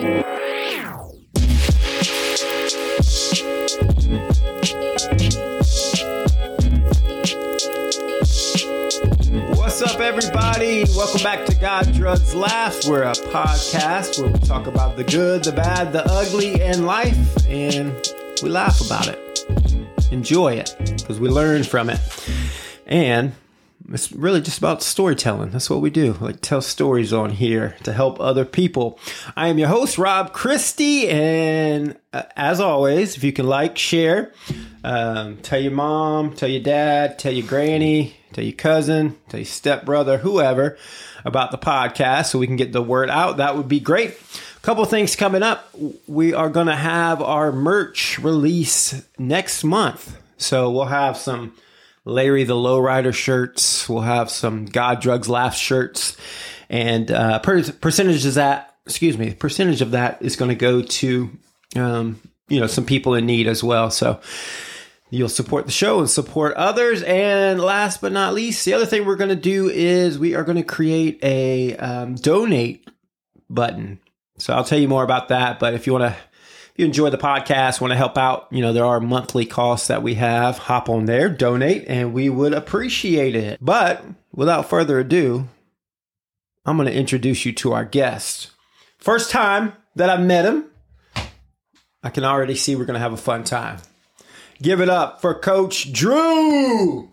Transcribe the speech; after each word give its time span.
What's 0.00 0.12
up, 9.82 10.00
everybody? 10.00 10.84
Welcome 10.96 11.22
back 11.22 11.44
to 11.44 11.54
God, 11.54 11.92
Drugs, 11.92 12.34
Laugh. 12.34 12.88
We're 12.88 13.02
a 13.02 13.12
podcast 13.12 14.22
where 14.22 14.32
we 14.32 14.38
talk 14.38 14.66
about 14.66 14.96
the 14.96 15.04
good, 15.04 15.44
the 15.44 15.52
bad, 15.52 15.92
the 15.92 16.02
ugly 16.06 16.62
in 16.62 16.86
life, 16.86 17.46
and 17.46 17.94
we 18.42 18.48
laugh 18.48 18.80
about 18.80 19.06
it. 19.06 19.44
Enjoy 20.10 20.54
it 20.54 20.74
because 20.78 21.20
we 21.20 21.28
learn 21.28 21.62
from 21.62 21.90
it. 21.90 22.00
And 22.86 23.34
it's 23.92 24.12
really 24.12 24.40
just 24.40 24.58
about 24.58 24.82
storytelling. 24.82 25.50
That's 25.50 25.68
what 25.68 25.80
we 25.80 25.90
do. 25.90 26.16
Like 26.20 26.40
tell 26.40 26.62
stories 26.62 27.12
on 27.12 27.30
here 27.30 27.76
to 27.82 27.92
help 27.92 28.20
other 28.20 28.44
people. 28.44 29.00
I 29.36 29.48
am 29.48 29.58
your 29.58 29.68
host, 29.68 29.98
Rob 29.98 30.32
Christie, 30.32 31.08
and 31.08 31.96
uh, 32.12 32.22
as 32.36 32.60
always, 32.60 33.16
if 33.16 33.24
you 33.24 33.32
can 33.32 33.46
like, 33.46 33.76
share, 33.76 34.32
um, 34.84 35.38
tell 35.38 35.60
your 35.60 35.72
mom, 35.72 36.34
tell 36.34 36.48
your 36.48 36.62
dad, 36.62 37.18
tell 37.18 37.32
your 37.32 37.46
granny, 37.46 38.16
tell 38.32 38.44
your 38.44 38.52
cousin, 38.52 39.16
tell 39.28 39.40
your 39.40 39.46
stepbrother, 39.46 40.18
whoever 40.18 40.78
about 41.24 41.50
the 41.50 41.58
podcast, 41.58 42.26
so 42.26 42.38
we 42.38 42.46
can 42.46 42.56
get 42.56 42.72
the 42.72 42.82
word 42.82 43.10
out. 43.10 43.38
That 43.38 43.56
would 43.56 43.68
be 43.68 43.80
great. 43.80 44.10
A 44.10 44.60
couple 44.60 44.84
things 44.84 45.16
coming 45.16 45.42
up. 45.42 45.74
We 46.06 46.32
are 46.32 46.48
going 46.48 46.68
to 46.68 46.76
have 46.76 47.20
our 47.20 47.50
merch 47.50 48.18
release 48.20 49.04
next 49.18 49.64
month, 49.64 50.16
so 50.38 50.70
we'll 50.70 50.84
have 50.84 51.16
some. 51.16 51.54
Larry 52.04 52.44
the 52.44 52.54
Lowrider 52.54 53.14
shirts. 53.14 53.88
We'll 53.88 54.00
have 54.00 54.30
some 54.30 54.66
God 54.66 55.00
Drugs 55.00 55.28
Laugh 55.28 55.54
shirts, 55.54 56.16
and 56.68 57.10
uh, 57.10 57.38
per- 57.40 57.70
percentage 57.72 58.24
of 58.26 58.34
that, 58.34 58.76
excuse 58.86 59.18
me, 59.18 59.34
percentage 59.34 59.82
of 59.82 59.92
that 59.92 60.22
is 60.22 60.36
going 60.36 60.50
to 60.50 60.54
go 60.54 60.82
to 60.82 61.30
um, 61.76 62.20
you 62.48 62.60
know 62.60 62.66
some 62.66 62.86
people 62.86 63.14
in 63.14 63.26
need 63.26 63.46
as 63.46 63.62
well. 63.62 63.90
So 63.90 64.20
you'll 65.10 65.28
support 65.28 65.66
the 65.66 65.72
show 65.72 65.98
and 65.98 66.08
support 66.08 66.54
others. 66.54 67.02
And 67.02 67.60
last 67.60 68.00
but 68.00 68.12
not 68.12 68.34
least, 68.34 68.64
the 68.64 68.74
other 68.74 68.86
thing 68.86 69.04
we're 69.04 69.16
going 69.16 69.30
to 69.30 69.36
do 69.36 69.68
is 69.68 70.18
we 70.18 70.34
are 70.34 70.44
going 70.44 70.56
to 70.56 70.62
create 70.62 71.18
a 71.22 71.76
um, 71.76 72.14
donate 72.14 72.88
button. 73.48 74.00
So 74.38 74.54
I'll 74.54 74.64
tell 74.64 74.78
you 74.78 74.88
more 74.88 75.04
about 75.04 75.28
that. 75.28 75.58
But 75.58 75.74
if 75.74 75.86
you 75.86 75.92
want 75.92 76.14
to 76.14 76.16
you 76.80 76.86
enjoy 76.86 77.10
the 77.10 77.18
podcast, 77.18 77.80
want 77.80 77.92
to 77.92 77.96
help 77.96 78.16
out, 78.16 78.48
you 78.50 78.62
know, 78.62 78.72
there 78.72 78.86
are 78.86 79.00
monthly 79.00 79.44
costs 79.44 79.88
that 79.88 80.02
we 80.02 80.14
have. 80.14 80.58
Hop 80.58 80.88
on 80.88 81.04
there, 81.04 81.28
donate, 81.28 81.84
and 81.86 82.12
we 82.14 82.28
would 82.30 82.54
appreciate 82.54 83.36
it. 83.36 83.58
But 83.60 84.02
without 84.32 84.68
further 84.68 84.98
ado, 84.98 85.46
I'm 86.64 86.76
going 86.76 86.88
to 86.88 86.94
introduce 86.94 87.44
you 87.44 87.52
to 87.52 87.72
our 87.74 87.84
guest. 87.84 88.50
First 88.98 89.30
time 89.30 89.74
that 89.94 90.08
I've 90.08 90.24
met 90.24 90.46
him, 90.46 90.64
I 92.02 92.08
can 92.08 92.24
already 92.24 92.54
see 92.54 92.74
we're 92.74 92.86
going 92.86 92.94
to 92.94 93.00
have 93.00 93.12
a 93.12 93.18
fun 93.18 93.44
time. 93.44 93.78
Give 94.62 94.80
it 94.80 94.88
up 94.88 95.20
for 95.20 95.34
Coach 95.34 95.92
Drew. 95.92 97.10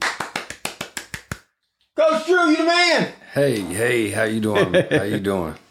Coach 1.96 2.26
Drew, 2.26 2.50
you 2.50 2.58
the 2.58 2.64
man. 2.64 3.12
Hey, 3.34 3.60
hey, 3.60 4.10
how 4.12 4.24
you 4.24 4.40
doing? 4.40 4.74
how 4.74 5.04
you 5.04 5.20
doing? 5.20 5.56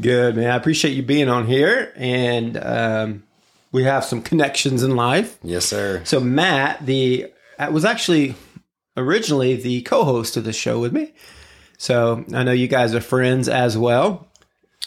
Good 0.00 0.36
man. 0.36 0.50
I 0.50 0.56
appreciate 0.56 0.92
you 0.94 1.02
being 1.02 1.28
on 1.28 1.46
here, 1.46 1.92
and 1.96 2.56
um, 2.56 3.22
we 3.72 3.84
have 3.84 4.04
some 4.04 4.22
connections 4.22 4.82
in 4.82 4.96
life. 4.96 5.38
Yes, 5.42 5.64
sir. 5.66 6.00
So 6.04 6.20
Matt, 6.20 6.84
the 6.86 7.32
uh, 7.58 7.68
was 7.72 7.84
actually 7.84 8.34
originally 8.96 9.56
the 9.56 9.82
co-host 9.82 10.36
of 10.36 10.44
the 10.44 10.52
show 10.52 10.80
with 10.80 10.92
me. 10.92 11.12
So 11.78 12.24
I 12.32 12.44
know 12.44 12.52
you 12.52 12.68
guys 12.68 12.94
are 12.94 13.00
friends 13.00 13.48
as 13.48 13.76
well. 13.76 14.28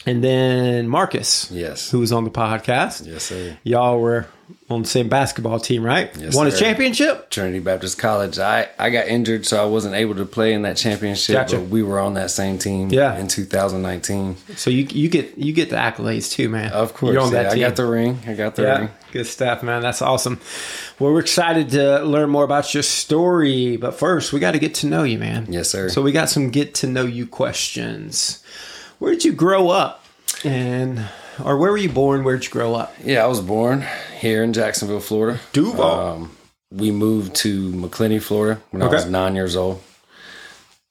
And 0.06 0.22
then 0.24 0.88
Marcus, 0.88 1.50
Yes. 1.50 1.90
who 1.90 1.98
was 2.00 2.12
on 2.12 2.24
the 2.24 2.30
podcast. 2.30 3.06
Yes, 3.06 3.24
sir. 3.24 3.58
Y'all 3.64 4.00
were 4.00 4.26
on 4.70 4.82
the 4.82 4.88
same 4.88 5.08
basketball 5.08 5.58
team, 5.60 5.82
right? 5.82 6.14
Yes, 6.18 6.34
Won 6.34 6.46
a 6.46 6.50
championship. 6.50 7.30
Trinity 7.30 7.58
Baptist 7.58 7.98
College. 7.98 8.38
I, 8.38 8.68
I 8.78 8.90
got 8.90 9.06
injured, 9.08 9.46
so 9.46 9.62
I 9.62 9.66
wasn't 9.66 9.94
able 9.94 10.14
to 10.16 10.24
play 10.26 10.52
in 10.52 10.62
that 10.62 10.76
championship. 10.76 11.34
Gotcha. 11.34 11.56
But 11.56 11.68
we 11.68 11.82
were 11.82 11.98
on 11.98 12.14
that 12.14 12.30
same 12.30 12.58
team. 12.58 12.90
Yeah. 12.90 13.16
In 13.18 13.28
2019. 13.28 14.36
So 14.56 14.70
you 14.70 14.86
you 14.90 15.08
get 15.08 15.36
you 15.38 15.52
get 15.52 15.70
the 15.70 15.76
accolades 15.76 16.30
too, 16.30 16.48
man. 16.48 16.72
Of 16.72 16.94
course. 16.94 17.12
You're 17.12 17.22
on 17.22 17.32
yeah, 17.32 17.44
that 17.44 17.52
I 17.52 17.58
got 17.58 17.76
the 17.76 17.86
ring. 17.86 18.18
I 18.26 18.34
got 18.34 18.54
the 18.56 18.62
Yeah, 18.62 18.78
ring. 18.78 18.88
good 19.12 19.26
stuff, 19.26 19.62
man. 19.62 19.82
That's 19.82 20.02
awesome. 20.02 20.40
Well, 20.98 21.12
we're 21.12 21.20
excited 21.20 21.70
to 21.70 22.00
learn 22.04 22.28
more 22.30 22.44
about 22.44 22.72
your 22.74 22.82
story, 22.82 23.76
but 23.76 23.94
first, 23.94 24.32
we 24.32 24.40
got 24.40 24.52
to 24.52 24.58
get 24.58 24.74
to 24.76 24.86
know 24.86 25.02
you, 25.04 25.18
man. 25.18 25.46
Yes, 25.48 25.70
sir. 25.70 25.88
So 25.88 26.02
we 26.02 26.12
got 26.12 26.28
some 26.28 26.50
get 26.50 26.74
to 26.76 26.86
know 26.86 27.04
you 27.04 27.26
questions. 27.26 28.42
Where 28.98 29.12
did 29.12 29.24
you 29.24 29.32
grow 29.32 29.68
up, 29.70 30.04
and 30.44 31.06
or 31.44 31.56
where 31.56 31.70
were 31.70 31.76
you 31.78 31.88
born? 31.88 32.24
Where'd 32.24 32.44
you 32.44 32.50
grow 32.50 32.74
up? 32.74 32.94
Yeah, 33.02 33.24
I 33.24 33.26
was 33.26 33.40
born 33.40 33.84
here 34.18 34.42
in 34.42 34.52
Jacksonville, 34.52 35.00
Florida. 35.00 35.40
Duval. 35.52 35.82
Um, 35.84 36.36
we 36.70 36.90
moved 36.90 37.34
to 37.36 37.72
Macclenny, 37.72 38.18
Florida 38.20 38.60
when 38.70 38.82
I 38.82 38.86
was 38.88 39.06
nine 39.06 39.34
years 39.34 39.56
old. 39.56 39.82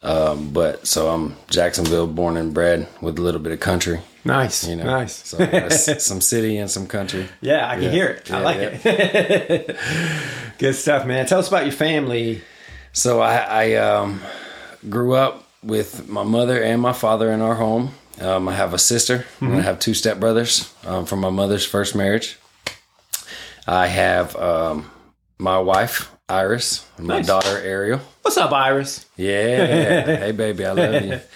Um, 0.04 0.52
but 0.52 0.88
so 0.88 1.10
I'm 1.10 1.36
Jacksonville, 1.50 2.08
born 2.08 2.38
and 2.38 2.54
bred 2.54 2.88
with 3.02 3.18
a 3.18 3.22
little 3.22 3.42
bit 3.42 3.52
of 3.52 3.60
country. 3.60 4.00
Nice, 4.24 4.68
You 4.68 4.76
know, 4.76 4.84
nice. 4.84 5.16
So 5.28 5.38
some 6.00 6.22
city 6.22 6.58
and 6.58 6.70
some 6.70 6.86
country. 6.88 7.28
yeah, 7.42 7.68
I 7.68 7.76
can 7.76 7.84
Yeah. 7.86 7.90
hear 7.92 8.06
it. 8.08 8.32
I 8.32 8.38
Yeah, 8.38 8.44
like 8.44 8.58
it. 8.86 9.78
good 10.60 10.74
stuff, 10.76 11.06
man. 11.06 11.26
Tell 11.26 11.40
us 11.40 11.48
about 11.48 11.64
your 11.64 11.72
family. 11.74 12.42
So 12.94 13.22
I, 13.22 13.38
I 13.38 13.74
um, 13.76 14.22
grew 14.90 15.14
up 15.14 15.48
with 15.64 16.08
my 16.10 16.24
mother 16.24 16.62
and 16.62 16.82
my 16.82 16.94
father 16.94 17.32
in 17.32 17.42
our 17.42 17.56
home. 17.56 17.92
Um, 18.20 18.48
I 18.48 18.54
have 18.56 18.74
a 18.74 18.80
sister 18.80 19.26
and 19.42 19.54
I 19.56 19.62
have 19.62 19.80
two 19.80 19.92
stepbrothers 19.92 20.72
um, 20.88 21.06
from 21.06 21.20
my 21.20 21.30
mother's 21.30 21.66
first 21.66 21.96
marriage. 21.96 22.38
I 23.68 23.88
have 23.88 24.36
um, 24.36 24.90
my 25.38 25.60
wife 25.60 26.12
Iris, 26.30 26.86
and 26.98 27.08
my 27.08 27.18
Nice. 27.18 27.28
daughter 27.28 27.58
Ariel. 27.60 28.02
What's 28.22 28.36
up, 28.38 28.52
Iris? 28.52 29.06
Yeah, 29.16 30.06
hey 30.20 30.32
baby, 30.34 30.66
I 30.66 30.72
love 30.74 31.06
you. 31.06 31.20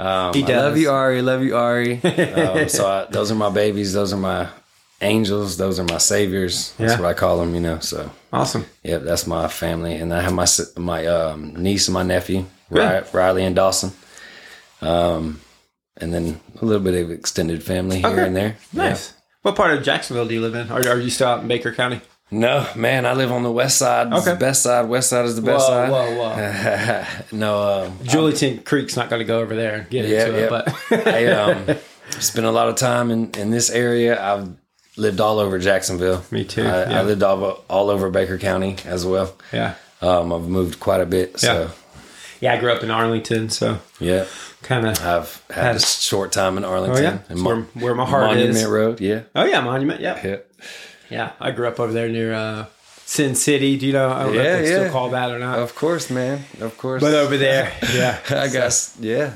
Um, 0.00 0.34
He 0.34 0.42
I 0.42 0.48
love 0.56 0.76
you, 0.76 0.90
Ari. 0.90 1.22
Love 1.22 1.42
you, 1.44 1.56
Ari. 1.56 2.00
Um, 2.04 2.68
so 2.68 2.88
I, 2.88 3.06
those 3.08 3.30
are 3.30 3.36
my 3.36 3.50
babies. 3.50 3.92
Those 3.92 4.12
are 4.12 4.16
my 4.16 4.48
angels. 5.00 5.56
Those 5.58 5.78
are 5.78 5.84
my 5.84 5.98
saviors. 5.98 6.72
That's 6.72 6.94
Yeah. 6.94 7.00
what 7.00 7.08
I 7.08 7.14
call 7.14 7.38
them. 7.38 7.54
You 7.54 7.60
know. 7.60 7.78
So 7.78 8.10
Awesome. 8.32 8.66
Yep, 8.82 9.02
that's 9.02 9.28
my 9.28 9.46
family, 9.46 9.94
and 9.94 10.12
I 10.12 10.22
have 10.22 10.32
my 10.34 10.46
my 10.76 11.06
um, 11.06 11.54
niece 11.62 11.86
and 11.86 11.94
my 11.94 12.02
nephew, 12.02 12.46
Yeah. 12.68 13.04
Riley 13.12 13.44
and 13.44 13.54
Dawson, 13.54 13.92
um, 14.82 15.40
and 15.98 16.12
then 16.12 16.40
a 16.60 16.64
little 16.64 16.82
bit 16.82 16.94
of 17.02 17.10
extended 17.10 17.62
family 17.62 17.98
here 17.98 18.08
Okay. 18.08 18.26
and 18.26 18.36
there. 18.36 18.56
Nice. 18.72 19.14
What 19.42 19.54
part 19.56 19.76
of 19.76 19.82
Jacksonville 19.84 20.26
do 20.26 20.34
you 20.34 20.40
live 20.40 20.54
in? 20.54 20.70
Or 20.72 20.86
are 20.88 20.98
you 21.00 21.10
still 21.10 21.28
out 21.28 21.42
in 21.42 21.48
Baker 21.48 21.72
County? 21.72 22.00
No, 22.30 22.66
man, 22.74 23.06
I 23.06 23.12
live 23.12 23.30
on 23.30 23.44
the 23.44 23.52
west 23.52 23.78
side. 23.78 24.12
Okay. 24.12 24.32
the 24.32 24.36
best 24.36 24.62
side. 24.64 24.88
West 24.88 25.10
side 25.10 25.24
is 25.26 25.36
the 25.36 25.42
best 25.42 25.68
Whoa, 25.68 25.74
side. 25.74 25.90
whoa, 25.90 26.16
whoa. 26.16 26.34
Whoa. 26.36 27.04
No, 27.38 27.84
um, 27.84 27.98
Julington 28.00 28.64
Creek's 28.64 28.96
not 28.96 29.08
going 29.08 29.20
to 29.20 29.24
go 29.24 29.38
over 29.40 29.54
there 29.54 29.74
and 29.76 29.90
get 29.90 30.06
yeah, 30.08 30.26
into 30.26 30.38
yeah. 30.40 30.44
it, 30.46 30.50
but 30.50 31.06
I 31.06 31.26
um, 31.26 31.76
spent 32.20 32.44
a 32.46 32.50
lot 32.50 32.68
of 32.68 32.74
time 32.74 33.12
in 33.12 33.30
in 33.38 33.50
this 33.52 33.70
area. 33.70 34.20
I've 34.20 34.48
lived 34.96 35.20
all 35.20 35.38
over 35.38 35.58
Jacksonville. 35.60 36.24
Me 36.32 36.42
too, 36.44 36.62
I, 36.64 36.90
yeah. 36.90 37.00
I 37.00 37.02
lived 37.04 37.22
all 37.22 37.62
all 37.70 37.90
over 37.90 38.10
Baker 38.10 38.38
County 38.38 38.74
as 38.86 39.06
well. 39.06 39.32
yeah, 39.52 39.74
Um, 40.02 40.32
I've 40.32 40.48
moved 40.48 40.80
quite 40.80 41.00
a 41.00 41.06
bit. 41.06 41.38
So 41.38 41.52
Yeah. 41.52 41.70
yeah. 42.40 42.54
I 42.54 42.58
grew 42.60 42.72
up 42.72 42.82
in 42.82 42.90
Arlington, 42.90 43.50
so 43.50 43.78
yeah. 44.00 44.24
Kind 44.66 44.86
of. 44.86 44.98
I've 45.04 45.42
had 45.50 45.64
Had- 45.64 45.76
a 45.76 45.80
short 45.80 46.32
time 46.32 46.56
in 46.58 46.64
Arlington. 46.64 47.20
Oh 47.30 47.34
yeah, 47.36 47.42
where, 47.42 47.60
where 47.74 47.94
my 47.94 48.04
heart 48.04 48.24
is. 48.30 48.36
Monument 48.36 48.56
is. 48.56 48.66
Road, 48.66 49.00
yeah. 49.00 49.22
Oh 49.34 49.44
yeah, 49.44 49.60
Monument. 49.60 50.00
Yeah, 50.00 50.20
Yeah. 50.26 50.36
yeah. 51.10 51.32
I 51.40 51.50
grew 51.52 51.68
up 51.68 51.80
over 51.80 51.92
there 51.92 52.08
near 52.08 52.32
uh, 52.34 52.66
Sin 53.04 53.34
City. 53.34 53.76
Do 53.78 53.86
you 53.86 53.92
know? 53.92 54.10
I 54.10 54.24
don't 54.24 54.34
know 54.34 54.42
Yeah, 54.42 54.56
if 54.56 54.64
they 54.64 54.70
yeah. 54.70 54.78
still 54.80 54.92
call 54.92 55.10
that 55.10 55.30
or 55.30 55.38
not. 55.38 55.58
Of 55.60 55.74
course, 55.74 56.10
man. 56.10 56.44
Of 56.60 56.76
course. 56.76 57.00
But 57.02 57.14
over 57.14 57.36
there, 57.36 57.72
yeah, 57.94 58.18
I 58.30 58.48
guess, 58.48 58.96
yeah. 59.00 59.32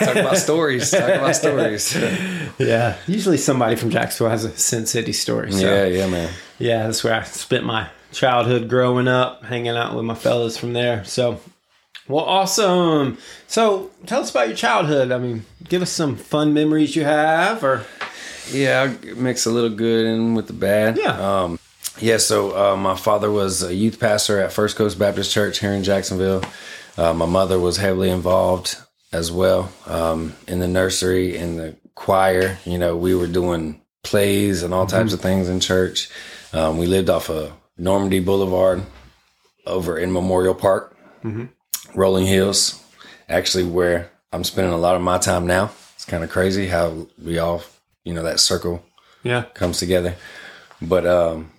Talk 0.00 0.16
about 0.16 0.36
stories. 0.48 0.90
Talk 0.90 1.08
about 1.08 1.36
stories. 1.36 1.94
yeah. 2.58 2.96
Usually 3.06 3.36
somebody 3.38 3.76
from 3.76 3.90
Jacksonville 3.90 4.30
has 4.30 4.44
a 4.44 4.50
Sin 4.56 4.86
City 4.86 5.12
story. 5.12 5.52
So. 5.52 5.58
yeah, 5.66 5.84
yeah, 5.86 6.06
man. 6.08 6.32
Yeah, 6.58 6.84
that's 6.86 7.02
where 7.04 7.14
I 7.14 7.22
spent 7.24 7.64
my 7.64 7.88
childhood 8.12 8.68
growing 8.68 9.08
up, 9.08 9.44
hanging 9.44 9.76
out 9.76 9.94
with 9.96 10.04
my 10.04 10.14
fellas 10.14 10.56
from 10.58 10.72
there. 10.74 11.02
So, 11.04 11.40
well, 12.08 12.24
awesome. 12.24 13.18
So, 13.46 13.90
tell 14.06 14.20
us 14.20 14.30
about 14.30 14.48
your 14.48 14.56
childhood. 14.56 15.12
I 15.12 15.18
mean, 15.18 15.44
give 15.68 15.82
us 15.82 15.90
some 15.90 16.16
fun 16.16 16.52
memories 16.54 16.96
you 16.96 17.04
have, 17.04 17.62
or 17.62 17.84
Yeah, 18.50 18.92
mix 19.16 19.46
a 19.46 19.50
little 19.50 19.70
good 19.70 20.06
in 20.06 20.34
with 20.34 20.46
the 20.46 20.52
bad. 20.52 20.98
Yeah. 20.98 21.42
Um, 21.42 21.58
yeah, 22.00 22.16
so 22.16 22.72
uh, 22.72 22.76
my 22.76 22.96
father 22.96 23.30
was 23.30 23.62
a 23.62 23.74
youth 23.74 24.00
pastor 24.00 24.40
at 24.40 24.52
First 24.52 24.76
Coast 24.76 24.98
Baptist 24.98 25.30
Church 25.30 25.60
here 25.60 25.72
in 25.72 25.84
Jacksonville. 25.84 26.42
Uh, 26.96 27.12
my 27.12 27.26
mother 27.26 27.58
was 27.58 27.76
heavily 27.76 28.10
involved 28.10 28.76
as 29.12 29.30
well 29.30 29.70
um, 29.86 30.34
in 30.48 30.58
the 30.58 30.68
nursery, 30.68 31.36
in 31.36 31.56
the 31.56 31.76
choir. 31.94 32.58
You 32.64 32.78
know, 32.78 32.96
we 32.96 33.14
were 33.14 33.26
doing 33.26 33.80
plays 34.02 34.62
and 34.62 34.74
all 34.74 34.86
types 34.86 35.12
of 35.12 35.20
things 35.20 35.48
in 35.48 35.60
church. 35.60 36.08
Um, 36.52 36.78
we 36.78 36.86
lived 36.86 37.08
off 37.10 37.30
of 37.30 37.52
Normandy 37.78 38.20
Boulevard 38.20 38.82
over 39.66 39.96
in 39.98 40.12
Memorial 40.12 40.54
Park, 40.54 40.96
Rolling 41.94 42.26
Hills, 42.26 42.82
actually, 43.28 43.64
where 43.64 44.10
I'm 44.32 44.44
spending 44.44 44.72
a 44.72 44.78
lot 44.78 44.96
of 44.96 45.02
my 45.02 45.18
time 45.18 45.46
now. 45.46 45.70
It's 45.94 46.04
kind 46.04 46.24
of 46.24 46.30
crazy 46.30 46.66
how 46.66 47.06
we 47.22 47.38
all, 47.38 47.62
you 48.04 48.14
know, 48.14 48.22
that 48.24 48.40
circle 48.40 48.84
Yeah. 49.22 49.44
comes 49.54 49.78
together. 49.78 50.16
But 50.80 51.06
um, 51.06 51.52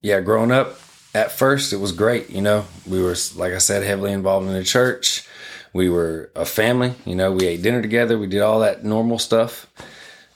yeah, 0.00 0.20
growing 0.20 0.50
up, 0.52 0.78
at 1.14 1.32
first 1.32 1.72
it 1.72 1.76
was 1.76 1.92
great. 1.92 2.30
You 2.30 2.40
know, 2.40 2.64
we 2.86 3.02
were 3.02 3.16
like 3.36 3.52
I 3.52 3.58
said, 3.58 3.82
heavily 3.82 4.12
involved 4.12 4.46
in 4.46 4.54
the 4.54 4.64
church. 4.64 5.26
We 5.72 5.88
were 5.90 6.30
a 6.34 6.44
family. 6.44 6.94
You 7.04 7.14
know, 7.16 7.32
we 7.32 7.46
ate 7.46 7.62
dinner 7.62 7.82
together. 7.82 8.18
We 8.18 8.26
did 8.28 8.40
all 8.40 8.60
that 8.60 8.84
normal 8.84 9.18
stuff. 9.18 9.66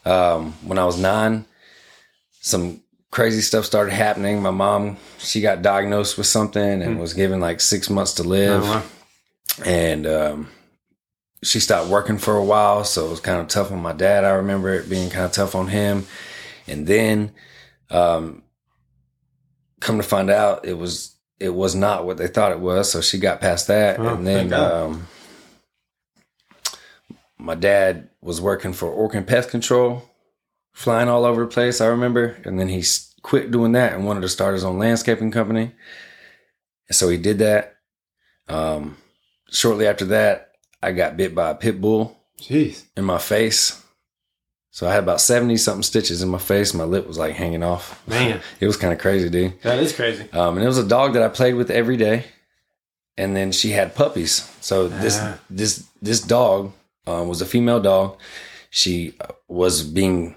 Um, 0.05 0.53
when 0.65 0.79
I 0.79 0.85
was 0.85 0.99
nine, 0.99 1.47
some 2.41 2.83
crazy 3.11 3.41
stuff 3.41 3.65
started 3.65 3.93
happening. 3.95 4.43
My 4.43 4.51
mom, 4.51 4.99
she 5.19 5.41
got 5.41 5.63
diagnosed 5.63 6.19
with 6.19 6.27
something 6.27 6.83
and 6.83 7.01
was 7.01 7.15
given 7.15 7.41
like 7.41 7.61
six 7.61 7.89
months 7.89 8.15
to 8.15 8.23
live 8.23 8.63
Oh, 8.65 8.67
wow. 8.67 8.83
And 9.65 10.07
um, 10.07 10.49
she 11.43 11.61
stopped 11.61 11.91
working 11.91 12.19
for 12.19 12.37
a 12.37 12.45
while, 12.45 12.85
so 12.85 13.07
it 13.07 13.11
was 13.11 13.21
kind 13.21 13.41
of 13.41 13.49
tough 13.49 13.71
on 13.71 13.81
my 13.81 13.93
dad. 13.93 14.25
I 14.25 14.31
remember 14.31 14.73
it 14.75 14.89
being 14.89 15.11
kind 15.11 15.25
of 15.27 15.33
tough 15.33 15.55
on 15.55 15.69
him, 15.69 16.07
and 16.67 16.87
then 16.87 17.33
um, 17.91 18.43
come 19.81 19.99
to 19.99 20.03
find 20.03 20.31
out, 20.31 20.65
it 20.65 20.75
was 20.75 21.15
it 21.41 21.51
was 21.51 21.75
not 21.75 22.07
what 22.07 22.17
they 22.17 22.29
thought 22.29 22.53
it 22.53 22.61
was. 22.61 22.91
So 22.91 23.01
she 23.01 23.19
got 23.19 23.41
past 23.41 23.67
that, 23.69 23.99
Oh, 23.99 24.15
and 24.15 24.27
then 24.27 24.53
um, 24.53 25.07
my 27.39 27.55
dad 27.55 28.09
was 28.21 28.41
working 28.41 28.73
for 28.73 28.89
Orkin 28.89 29.27
Pest 29.27 29.51
Control, 29.51 30.03
flying 30.73 31.09
all 31.09 31.25
over 31.25 31.43
the 31.43 31.51
place. 31.51 31.81
I 31.81 31.87
remember, 31.87 32.37
and 32.45 32.59
then 32.59 32.69
he 32.69 32.83
quit 33.23 33.51
doing 33.51 33.73
that 33.73 33.93
and 33.93 34.07
wanted 34.07 34.21
to 34.23 34.29
start 34.29 34.55
his 34.55 34.65
own 34.65 34.79
landscaping 34.79 35.31
company. 35.31 35.73
And 36.89 36.97
so 36.97 37.09
he 37.09 37.17
did 37.19 37.39
that. 37.39 37.77
Um, 38.49 38.97
shortly 39.55 39.87
after 39.87 40.05
that, 40.07 40.51
I 40.83 40.93
got 40.93 41.17
bit 41.17 41.35
by 41.35 41.51
a 41.51 41.55
pit 41.55 41.81
bull 41.81 42.17
Jeez. 42.41 42.83
in 42.97 43.05
my 43.05 43.19
face. 43.19 43.81
So 44.71 44.89
I 44.89 44.93
had 44.93 45.05
about 45.05 45.21
70 45.21 45.57
something 45.57 45.83
stitches 45.85 46.21
in 46.21 46.29
my 46.29 46.39
face. 46.39 46.75
My 46.75 46.83
lip 46.85 47.07
was 47.07 47.17
like 47.17 47.35
hanging 47.35 47.63
off. 47.63 48.03
Man. 48.09 48.41
It 48.61 48.67
was 48.67 48.77
kind 48.77 48.93
of 48.93 48.99
crazy, 48.99 49.31
dude. 49.31 49.61
That 49.63 49.79
is 49.79 49.93
crazy. 49.95 50.27
Um, 50.33 50.57
and 50.57 50.65
it 50.65 50.67
was 50.67 50.79
a 50.79 50.87
dog 50.87 51.13
that 51.15 51.23
I 51.23 51.29
played 51.29 51.55
with 51.55 51.71
every 51.71 51.97
day. 51.97 52.25
And 53.17 53.37
then 53.37 53.53
she 53.53 53.71
had 53.71 53.95
puppies. 53.95 54.51
So 54.61 54.89
this 54.89 55.19
Ah. 55.21 55.39
this 55.49 55.85
this 56.03 56.21
dog 56.21 56.73
um, 57.07 57.29
was 57.29 57.41
a 57.41 57.47
female 57.47 57.79
dog. 57.81 58.19
She 58.71 59.15
uh, 59.21 59.29
was 59.47 59.85
being 59.85 60.35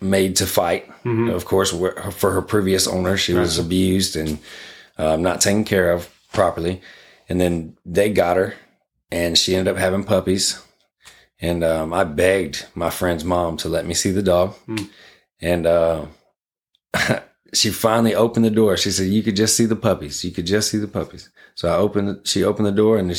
made 0.00 0.34
to 0.36 0.46
fight. 0.46 0.90
Mhm. 1.04 1.32
Of 1.32 1.44
course, 1.44 1.70
for 1.70 2.30
her 2.32 2.42
previous 2.42 2.88
owner, 2.88 3.16
she 3.16 3.34
was 3.34 3.58
abused 3.58 4.16
and 4.16 4.38
um, 4.98 5.22
not 5.22 5.40
taken 5.40 5.62
care 5.64 5.92
of 5.92 6.08
properly. 6.32 6.80
And 7.28 7.40
then 7.40 7.76
they 7.84 8.10
got 8.10 8.36
her, 8.36 8.54
and 9.10 9.36
she 9.36 9.56
ended 9.56 9.74
up 9.74 9.80
having 9.80 10.04
puppies. 10.04 10.62
And 11.40 11.62
um, 11.64 11.92
I 11.92 12.04
begged 12.04 12.66
my 12.74 12.90
friend's 12.90 13.24
mom 13.24 13.56
to 13.58 13.68
let 13.68 13.84
me 13.84 13.94
see 13.94 14.10
the 14.10 14.22
dog. 14.22 14.54
Hmm. 14.66 14.84
And 15.40 15.66
uh, 15.66 16.06
she 17.54 17.70
finally 17.70 18.14
opened 18.14 18.44
the 18.44 18.50
door. 18.50 18.76
She 18.76 18.90
said, 18.90 19.08
"You 19.08 19.22
could 19.22 19.36
just 19.36 19.56
see 19.56 19.66
the 19.66 19.76
puppies. 19.76 20.24
You 20.24 20.30
could 20.30 20.46
just 20.46 20.70
see 20.70 20.78
the 20.78 20.88
puppies." 20.88 21.28
So 21.54 21.68
I 21.68 21.76
opened. 21.76 22.26
She 22.26 22.44
opened 22.44 22.66
the 22.66 22.72
door, 22.72 22.98
and 22.98 23.10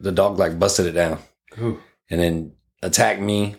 the 0.00 0.12
dog 0.12 0.38
like 0.38 0.58
busted 0.58 0.86
it 0.86 0.92
down, 0.92 1.18
Ooh. 1.58 1.80
and 2.10 2.20
then 2.20 2.52
attacked 2.82 3.20
me. 3.20 3.56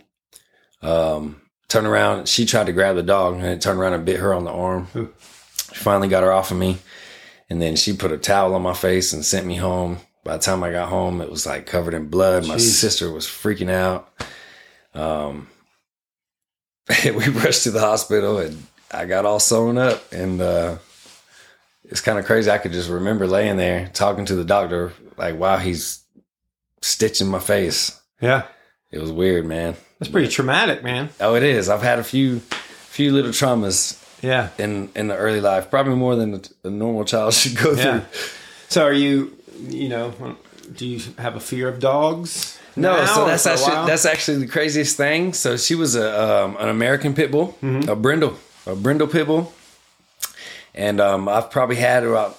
Um, 0.81 1.41
turned 1.67 1.87
around. 1.87 2.27
She 2.27 2.45
tried 2.45 2.67
to 2.67 2.73
grab 2.73 2.95
the 2.95 3.03
dog, 3.03 3.35
and 3.35 3.45
it 3.45 3.61
turned 3.61 3.79
around 3.79 3.93
and 3.93 4.05
bit 4.05 4.19
her 4.19 4.33
on 4.33 4.45
the 4.45 4.51
arm. 4.51 4.87
Ooh. 4.95 5.13
She 5.73 5.83
finally 5.83 6.07
got 6.07 6.23
her 6.23 6.31
off 6.31 6.51
of 6.51 6.57
me, 6.57 6.77
and 7.49 7.61
then 7.61 7.75
she 7.75 7.93
put 7.95 8.11
a 8.11 8.17
towel 8.17 8.53
on 8.53 8.61
my 8.61 8.73
face 8.73 9.13
and 9.13 9.23
sent 9.25 9.45
me 9.45 9.55
home. 9.55 9.99
By 10.23 10.37
the 10.37 10.43
time 10.43 10.63
I 10.63 10.71
got 10.71 10.89
home, 10.89 11.21
it 11.21 11.29
was 11.29 11.45
like 11.45 11.65
covered 11.65 11.93
in 11.93 12.09
blood. 12.09 12.47
My 12.47 12.55
Jeez. 12.55 12.79
sister 12.79 13.11
was 13.11 13.25
freaking 13.25 13.71
out. 13.71 14.09
Um, 14.93 15.47
we 17.05 17.29
rushed 17.29 17.63
to 17.63 17.71
the 17.71 17.79
hospital, 17.79 18.39
and 18.39 18.65
I 18.91 19.05
got 19.05 19.25
all 19.25 19.39
sewn 19.39 19.77
up, 19.77 20.11
and 20.11 20.41
uh, 20.41 20.77
it's 21.85 22.01
kind 22.01 22.19
of 22.19 22.25
crazy. 22.25 22.51
I 22.51 22.57
could 22.57 22.73
just 22.73 22.89
remember 22.89 23.27
laying 23.27 23.57
there 23.57 23.89
talking 23.93 24.25
to 24.25 24.35
the 24.35 24.45
doctor, 24.45 24.91
like, 25.17 25.37
"Wow, 25.37 25.57
he's 25.57 26.03
stitching 26.81 27.27
my 27.27 27.39
face." 27.39 27.99
Yeah. 28.21 28.43
It 28.91 28.99
was 28.99 29.11
weird, 29.11 29.45
man. 29.45 29.75
That's 29.99 30.11
pretty 30.11 30.29
traumatic, 30.29 30.83
man. 30.83 31.09
Oh, 31.19 31.35
it 31.35 31.43
is. 31.43 31.67
I've 31.69 31.81
had 31.81 31.99
a 31.99 32.03
few, 32.03 32.39
few 32.39 33.11
little 33.11 33.31
traumas 33.31 34.01
Yeah. 34.21 34.49
in 34.57 34.89
in 34.95 35.07
the 35.07 35.15
early 35.15 35.41
life, 35.41 35.69
probably 35.69 35.95
more 35.95 36.15
than 36.15 36.33
a, 36.35 36.67
a 36.67 36.69
normal 36.69 37.05
child 37.05 37.33
should 37.33 37.55
go 37.57 37.71
Yeah. 37.73 37.99
through. 37.99 38.01
So 38.69 38.83
are 38.85 38.93
you, 38.93 39.37
you 39.69 39.89
know, 39.89 40.13
do 40.75 40.85
you 40.85 40.99
have 41.17 41.35
a 41.35 41.39
fear 41.39 41.67
of 41.69 41.79
dogs? 41.79 42.59
No, 42.75 43.05
so 43.05 43.25
that's 43.25 43.45
actually 43.47 43.87
that's 43.87 44.05
actually 44.05 44.37
the 44.37 44.47
craziest 44.47 44.97
thing. 44.97 45.33
So 45.33 45.57
she 45.57 45.73
was 45.75 45.95
a 45.95 46.07
um, 46.43 46.57
an 46.59 46.69
American 46.69 47.13
pit 47.13 47.31
bull, 47.31 47.57
Mm-hmm. 47.63 47.89
a 47.89 47.95
brindle, 47.95 48.35
a 48.65 48.75
brindle 48.75 49.07
pit 49.07 49.25
bull, 49.27 49.51
and 50.75 50.99
um, 50.99 51.27
I've 51.27 51.49
probably 51.49 51.77
had 51.77 52.03
about 52.03 52.37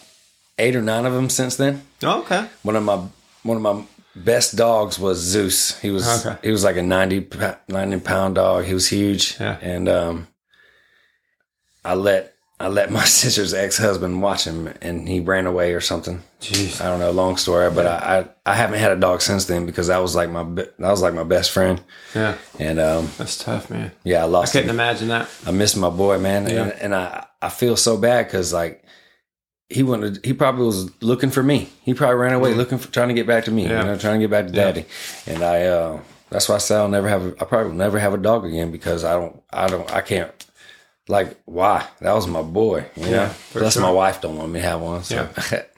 eight 0.59 0.77
or 0.77 0.83
nine 0.83 1.07
of 1.07 1.13
them 1.13 1.29
since 1.31 1.57
then. 1.57 1.83
Oh, 2.03 2.21
okay. 2.21 2.49
One 2.63 2.77
of 2.77 2.85
my 2.85 3.03
one 3.43 3.57
of 3.57 3.63
my 3.63 3.85
best 4.15 4.57
dogs 4.57 4.99
was 4.99 5.19
Zeus. 5.19 5.79
He 5.81 5.91
was 5.91 6.07
Okay. 6.27 6.37
he 6.43 6.51
was 6.51 6.63
like 6.65 6.77
a 6.77 6.83
90, 6.83 7.29
90 7.69 8.01
pound 8.01 8.35
dog. 8.37 8.65
He 8.65 8.75
was 8.75 8.89
huge, 8.89 9.37
Yeah. 9.41 9.57
and 9.61 9.89
um, 9.89 10.29
I 11.85 11.95
let 11.95 12.35
I 12.61 12.69
let 12.69 12.91
my 12.99 13.05
sister's 13.05 13.55
ex 13.55 13.79
husband 13.79 14.21
watch 14.23 14.45
him, 14.45 14.73
and 14.83 15.09
he 15.09 15.21
ran 15.21 15.47
away 15.47 15.75
or 15.75 15.81
something. 15.81 16.23
Jeez. 16.41 16.81
I 16.81 16.85
don't 16.89 16.99
know, 17.01 17.11
long 17.11 17.37
story, 17.37 17.71
but 17.71 17.87
I, 17.87 18.19
I 18.47 18.53
I 18.53 18.55
haven't 18.55 18.79
had 18.79 18.93
a 18.93 18.97
dog 18.97 19.21
since 19.23 19.45
then 19.47 19.67
because 19.67 19.89
that 19.89 19.99
was 19.99 20.15
like 20.17 20.31
my 20.31 20.43
that 20.45 20.75
was 20.79 21.03
like 21.03 21.15
my 21.15 21.25
best 21.25 21.51
friend, 21.51 21.81
Yeah. 22.15 22.37
and 22.59 22.79
um, 22.81 23.09
That's 23.19 23.37
tough, 23.43 23.71
man. 23.71 23.93
yeah, 24.05 24.23
I 24.23 24.27
lost. 24.27 24.51
I 24.55 24.61
couldn't 24.61 24.71
him. 24.71 24.77
imagine 24.77 25.09
that. 25.09 25.29
I 25.47 25.51
miss 25.53 25.75
my 25.77 25.91
boy, 25.91 26.19
man, 26.19 26.49
Yeah. 26.49 26.63
and, 26.65 26.73
and 26.73 26.95
I 26.95 27.27
I 27.43 27.49
feel 27.49 27.77
so 27.77 27.97
bad 27.97 28.27
because 28.27 28.53
like 28.53 28.85
he 29.69 29.83
wanted 29.83 30.25
he 30.25 30.33
probably 30.33 30.65
was 30.67 30.91
looking 31.03 31.31
for 31.31 31.43
me. 31.43 31.69
He 31.83 31.93
probably 31.95 32.17
ran 32.17 32.33
away 32.33 32.55
looking 32.55 32.79
for 32.79 32.91
trying 32.93 33.09
to 33.09 33.15
get 33.15 33.27
back 33.27 33.45
to 33.45 33.51
me, 33.51 33.65
Yeah. 33.69 33.81
you 33.81 33.87
know, 33.87 33.99
trying 33.99 34.19
to 34.21 34.25
get 34.25 34.31
back 34.31 34.47
to 34.47 34.53
daddy, 34.53 34.85
and 35.27 35.43
I 35.43 35.63
uh, 35.65 36.01
that's 36.31 36.49
why 36.49 36.55
I 36.57 36.59
say 36.59 36.77
I'll 36.77 36.89
never 36.89 37.09
have 37.09 37.25
a, 37.25 37.29
I 37.41 37.45
probably 37.45 37.71
will 37.71 37.79
never 37.79 37.99
have 37.99 38.15
a 38.15 38.19
dog 38.19 38.45
again 38.45 38.71
because 38.71 39.05
I 39.05 39.13
don't 39.15 39.43
I 39.53 39.67
don't 39.69 39.91
I 39.93 40.01
can't. 40.01 40.33
Like 41.11 41.41
why? 41.47 41.87
That 42.01 42.13
was 42.13 42.27
my 42.27 42.43
boy, 42.43 42.85
you 42.95 43.05
know. 43.05 43.11
Yeah, 43.11 43.33
Plus, 43.53 43.73
sure. 43.73 43.83
my 43.83 43.91
wife 43.91 44.21
don't 44.21 44.37
want 44.37 44.53
me 44.53 44.61
to 44.61 44.67
have 44.67 44.81
one. 44.83 45.03
So. 45.05 45.29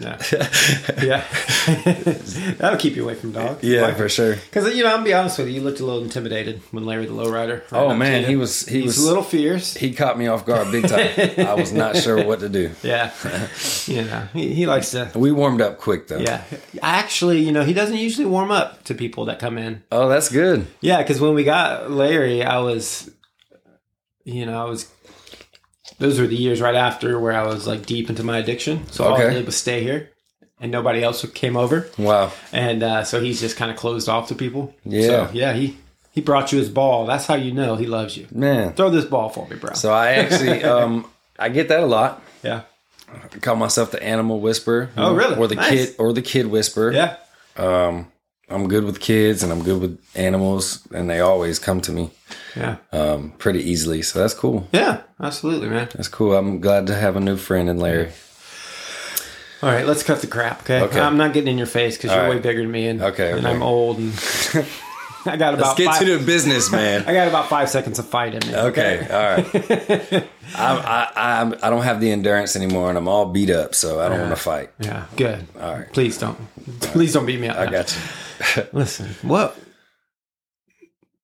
Yeah. 0.01 0.19
Yeah. 1.03 1.25
That'll 2.59 2.79
keep 2.79 2.97
you 2.97 3.05
away 3.05 3.15
from 3.15 3.33
dogs. 3.33 3.63
yeah, 3.63 3.95
for 3.95 4.09
sure. 4.09 4.35
Because 4.35 4.75
you 4.75 4.83
know, 4.83 4.95
I'm 4.95 5.05
be 5.05 5.15
honest 5.15 5.39
with 5.39 5.49
you, 5.49 5.55
you 5.55 5.61
looked 5.61 5.81
a 5.81 5.85
little 5.85 6.03
intimidated 6.03 6.61
when 6.73 6.85
Larry 6.85 7.07
the 7.07 7.13
Lowrider. 7.13 7.63
Oh 7.73 7.95
man, 7.95 8.25
he 8.25 8.37
was 8.37 8.67
he 8.67 8.79
He's 8.81 8.87
was 8.87 8.99
a 9.05 9.07
little 9.07 9.23
fierce. 9.23 9.75
he 9.75 9.93
caught 9.95 10.19
me 10.19 10.27
off 10.27 10.45
guard 10.47 10.71
big 10.73 10.89
time. 10.89 11.11
I 11.47 11.55
was 11.55 11.73
not 11.73 11.97
sure 11.97 12.25
what 12.25 12.41
to 12.41 12.49
do. 12.49 12.71
Yeah, 12.83 13.13
you 13.87 14.03
know, 14.03 14.27
he, 14.33 14.55
he 14.55 14.67
likes 14.67 14.91
to. 14.93 15.11
We 15.15 15.33
warmed 15.33 15.61
up 15.61 15.79
quick 15.79 16.09
though. 16.09 16.19
Yeah, 16.19 16.43
actually, 16.83 17.41
you 17.41 17.53
know, 17.53 17.63
he 17.65 17.73
doesn't 17.73 17.97
usually 17.97 18.27
warm 18.27 18.51
up 18.51 18.83
to 18.85 18.95
people 18.95 19.27
that 19.27 19.39
come 19.39 19.59
in. 19.59 19.83
Oh, 19.93 20.09
that's 20.09 20.29
good. 20.29 20.67
Yeah, 20.81 20.99
because 20.99 21.21
when 21.21 21.35
we 21.35 21.45
got 21.45 21.91
Larry, 21.91 22.43
I 22.43 22.59
was, 22.59 23.11
you 24.25 24.45
know, 24.47 24.61
I 24.61 24.69
was. 24.69 24.91
Those 26.01 26.19
were 26.19 26.27
the 26.27 26.37
years 26.37 26.61
right 26.61 26.75
after 26.75 27.19
where 27.21 27.33
I 27.33 27.47
was 27.47 27.67
like 27.69 27.87
deep 27.87 28.11
into 28.11 28.25
my 28.25 28.39
addiction. 28.39 28.87
So 28.91 29.05
all 29.05 29.15
I 29.15 29.25
Okay. 29.25 29.35
did 29.35 29.47
was 29.47 29.57
stay 29.57 29.83
here, 29.85 30.11
and 30.61 30.73
nobody 30.73 31.03
else 31.05 31.25
came 31.33 31.57
over. 31.57 31.87
Wow. 31.99 32.33
and 32.53 32.83
uh, 32.83 33.05
so 33.05 33.21
he's 33.21 33.39
just 33.41 33.57
kind 33.57 33.71
of 33.71 33.77
closed 33.77 34.09
off 34.09 34.27
to 34.29 34.35
people. 34.35 34.75
Yeah. 34.85 35.07
so, 35.07 35.31
yeah. 35.33 35.53
He 35.53 35.77
he 36.13 36.21
brought 36.21 36.51
you 36.53 36.59
his 36.59 36.69
ball. 36.69 37.07
That's 37.07 37.27
how 37.27 37.37
you 37.37 37.53
know 37.53 37.77
he 37.77 37.87
loves 37.87 38.17
you. 38.17 38.27
Man. 38.33 38.73
Throw 38.73 38.91
this 38.91 39.05
ball 39.05 39.29
for 39.29 39.47
me, 39.49 39.55
bro. 39.57 39.75
So 39.75 39.93
I 39.93 40.13
actually 40.13 40.65
um 40.75 41.07
I 41.39 41.49
get 41.51 41.69
that 41.69 41.81
a 41.83 41.87
lot. 41.87 42.21
yeah, 42.43 42.63
I 43.13 43.29
call 43.39 43.57
myself 43.57 43.91
the 43.93 44.03
animal 44.03 44.41
whisperer. 44.41 44.91
Oh, 44.97 45.15
really? 45.15 45.37
Or 45.37 45.47
the 45.47 45.55
Nice. 45.55 45.69
kid 45.71 45.95
or 45.99 46.13
the 46.13 46.23
kid 46.23 46.47
whisperer. 46.47 46.93
yeah, 46.93 47.17
Um 47.57 48.10
I'm 48.51 48.69
good 48.69 48.85
with 48.85 49.01
kids 49.01 49.43
and 49.43 49.53
I'm 49.53 49.63
good 49.63 49.81
with 49.81 49.99
animals 50.15 50.87
and 50.93 51.09
they 51.09 51.21
always 51.21 51.59
come 51.59 51.81
to 51.83 51.93
me 51.93 52.11
yeah, 52.57 52.77
um 52.93 53.33
pretty 53.39 53.61
easily. 53.63 54.03
So 54.03 54.19
that's 54.19 54.35
cool. 54.35 54.69
yeah. 54.73 55.03
Absolutely, 55.23 55.69
man. 55.69 55.89
That's 55.95 56.09
cool. 56.09 56.35
I'm 56.35 56.61
glad 56.61 56.87
to 56.87 56.95
have 56.95 57.15
a 57.17 57.21
new 57.21 57.37
friend 57.37 57.69
in 57.69 57.79
Larry. 57.79 58.11
All 59.63 59.69
right, 59.71 59.87
let's 59.87 60.03
cut 60.03 60.23
the 60.23 60.27
crap. 60.27 60.63
Okay, 60.63 60.81
Okay. 60.81 60.99
I'm 61.01 61.19
not 61.19 61.35
getting 61.35 61.49
in 61.53 61.59
your 61.59 61.67
face 61.67 61.97
because 61.99 62.11
you're 62.13 62.25
All 62.25 62.31
way 62.31 62.39
bigger 62.39 62.63
than 62.63 62.71
me, 62.71 62.87
and 62.89 63.03
Okay, 63.03 63.33
and. 63.33 63.47
I'm 63.47 63.63
old, 63.63 63.99
and 63.99 64.13
I 65.27 65.37
got 65.37 65.53
Let's 65.55 65.63
about 65.65 65.77
get 65.77 65.87
five, 65.87 65.99
to 66.01 66.19
the 66.19 66.25
business, 66.25 66.73
man. 66.73 67.05
I 67.07 67.13
got 67.13 67.29
about 67.29 67.49
five 67.49 67.69
seconds 67.69 67.99
of 67.99 68.07
fight 68.09 68.35
in 68.35 68.49
me. 68.51 68.57
Okay, 68.57 69.07
all 69.11 69.37
right. 69.37 70.25
I, 70.55 70.75
I 70.75 71.09
I 71.15 71.53
I 71.67 71.71
don't 71.71 71.83
have 71.83 72.01
the 72.01 72.11
endurance 72.11 72.57
anymore, 72.57 72.89
and 72.89 72.97
I'm 72.97 73.07
all 73.09 73.27
beat 73.27 73.51
up, 73.51 73.75
so 73.75 74.01
I 74.01 74.09
don't 74.09 74.19
want 74.21 74.31
to 74.31 74.37
fight. 74.43 74.71
Yeah, 74.79 75.07
good. 75.17 75.47
All 75.61 75.75
right. 75.75 75.93
Please 75.93 76.17
don't. 76.19 76.39
Please 76.81 77.13
don't 77.13 77.27
beat 77.27 77.39
me 77.41 77.49
up. 77.49 77.59
I 77.59 77.65
now. 77.67 77.71
got 77.71 77.95
you. 78.57 78.63
Listen, 78.73 79.09
what? 79.23 79.57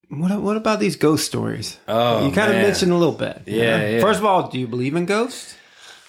What, 0.09 0.41
what 0.41 0.57
about 0.57 0.79
these 0.79 0.95
ghost 0.97 1.27
stories? 1.27 1.79
Oh, 1.89 2.27
you 2.27 2.33
kind 2.33 2.49
of 2.51 2.57
man. 2.57 2.63
mentioned 2.67 2.93
a 2.93 2.97
little 2.97 3.15
bit. 3.15 3.43
you 3.47 3.61
Yeah, 3.61 3.79
know? 3.79 3.89
yeah. 3.89 4.01
First 4.01 4.21
of 4.21 4.25
all, 4.25 4.49
do 4.49 4.59
you 4.59 4.69
believe 4.69 4.95
in 4.95 5.05
ghosts? 5.07 5.57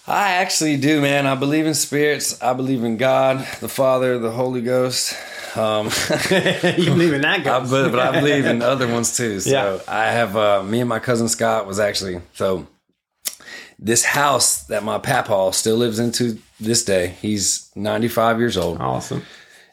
I 0.05 0.33
actually 0.35 0.77
do, 0.77 1.01
man. 1.01 1.25
I 1.25 1.35
believe 1.35 1.65
in 1.65 1.73
spirits. 1.73 2.41
I 2.41 2.53
believe 2.53 2.83
in 2.83 2.97
God, 2.97 3.39
the 3.59 3.67
Father, 3.67 4.19
the 4.19 4.31
Holy 4.31 4.61
Ghost. 4.61 5.15
Um, 5.57 5.85
you 6.77 6.85
believe 6.85 7.13
in 7.13 7.21
that 7.21 7.43
guy, 7.43 7.59
but, 7.59 7.89
but 7.91 7.99
I 7.99 8.19
believe 8.19 8.45
in 8.45 8.61
other 8.61 8.87
ones 8.87 9.15
too. 9.17 9.39
So 9.39 9.49
Yeah. 9.49 9.79
I 9.87 10.05
have 10.11 10.35
uh, 10.37 10.63
me 10.63 10.79
and 10.79 10.89
my 10.89 10.99
cousin 10.99 11.27
Scott 11.27 11.65
was 11.65 11.79
actually 11.79 12.21
so 12.33 12.67
this 13.79 14.03
house 14.03 14.63
that 14.67 14.83
my 14.83 14.97
papaw 14.97 15.51
still 15.51 15.77
lives 15.77 15.99
into 15.99 16.39
this 16.59 16.83
day. 16.83 17.15
He's 17.21 17.69
95 17.75 18.39
years 18.39 18.57
old. 18.57 18.79
Awesome. 18.79 19.23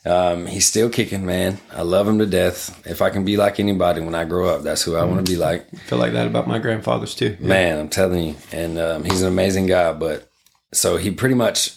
Um, 0.06 0.44
he's 0.46 0.66
still 0.66 0.90
kicking, 0.90 1.24
man. 1.24 1.58
I 1.72 1.80
love 1.80 2.06
him 2.06 2.18
to 2.18 2.26
death. 2.26 2.86
If 2.86 3.00
I 3.00 3.08
can 3.08 3.24
be 3.24 3.38
like 3.38 3.58
anybody 3.58 4.02
when 4.02 4.14
I 4.14 4.24
grow 4.24 4.48
up, 4.48 4.62
that's 4.62 4.82
who 4.82 4.96
I 4.96 5.04
want 5.04 5.24
to 5.24 5.32
be 5.32 5.38
like. 5.38 5.66
I 5.72 5.76
feel 5.78 5.98
like 5.98 6.12
that 6.12 6.26
about 6.26 6.46
my 6.46 6.58
grandfathers 6.58 7.14
too. 7.14 7.38
Man, 7.40 7.78
I'm 7.78 7.88
telling 7.88 8.22
you. 8.28 8.34
And 8.52 8.78
um, 8.78 9.04
he's 9.04 9.22
an 9.22 9.28
amazing 9.28 9.66
guy. 9.66 9.94
But 9.94 10.30
so 10.74 10.98
he 10.98 11.10
pretty 11.10 11.34
much 11.34 11.70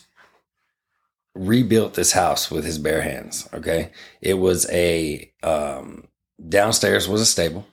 rebuilt 1.37 1.93
this 1.93 2.11
house 2.13 2.49
with 2.51 2.65
his 2.65 2.77
bare 2.79 3.01
hands. 3.01 3.47
Okay. 3.53 3.91
It 4.21 4.35
was 4.35 4.69
a 4.71 5.31
um, 5.43 6.07
downstairs 6.49 7.07
was 7.07 7.21
a 7.21 7.25
stable, 7.25 7.65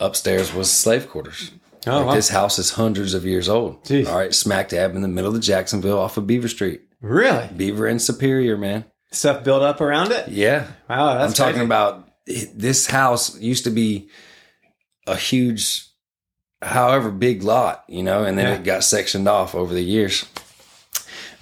upstairs 0.00 0.52
was 0.52 0.70
slave 0.70 1.08
quarters. 1.08 1.52
Oh, 1.86 1.98
Like, 1.98 2.06
wow. 2.06 2.14
This 2.14 2.30
house 2.30 2.58
is 2.58 2.70
hundreds 2.72 3.14
of 3.14 3.24
years 3.24 3.48
old. 3.48 3.84
Jeez. 3.84 4.08
All 4.08 4.18
right, 4.18 4.34
smack 4.34 4.70
dab 4.70 4.96
in 4.96 5.02
the 5.02 5.08
middle 5.08 5.34
of 5.34 5.40
Jacksonville 5.40 5.98
off 6.00 6.16
of 6.16 6.26
Beaver 6.26 6.48
Street. 6.48 6.80
really? 7.00 7.48
Beaver 7.56 7.86
and 7.86 8.02
Superior, 8.02 8.56
man. 8.56 8.84
Stuff 9.12 9.44
built 9.44 9.62
up 9.62 9.80
around 9.80 10.10
it? 10.10 10.28
Yeah. 10.28 10.66
Wow, 10.90 11.14
that's 11.18 11.38
I'm 11.38 11.46
talking 11.46 11.62
about 11.62 12.08
this 12.26 12.88
house 12.88 13.38
used 13.40 13.64
to 13.64 13.70
be 13.70 14.08
a 15.06 15.14
huge, 15.16 15.86
however 16.60 17.12
big 17.12 17.44
lot, 17.44 17.84
you 17.88 18.02
know, 18.02 18.24
and 18.24 18.36
then 18.36 18.46
Yeah. 18.48 18.54
it 18.54 18.64
got 18.64 18.82
sectioned 18.82 19.28
off 19.28 19.54
over 19.54 19.72
the 19.72 19.82
years. 19.84 20.24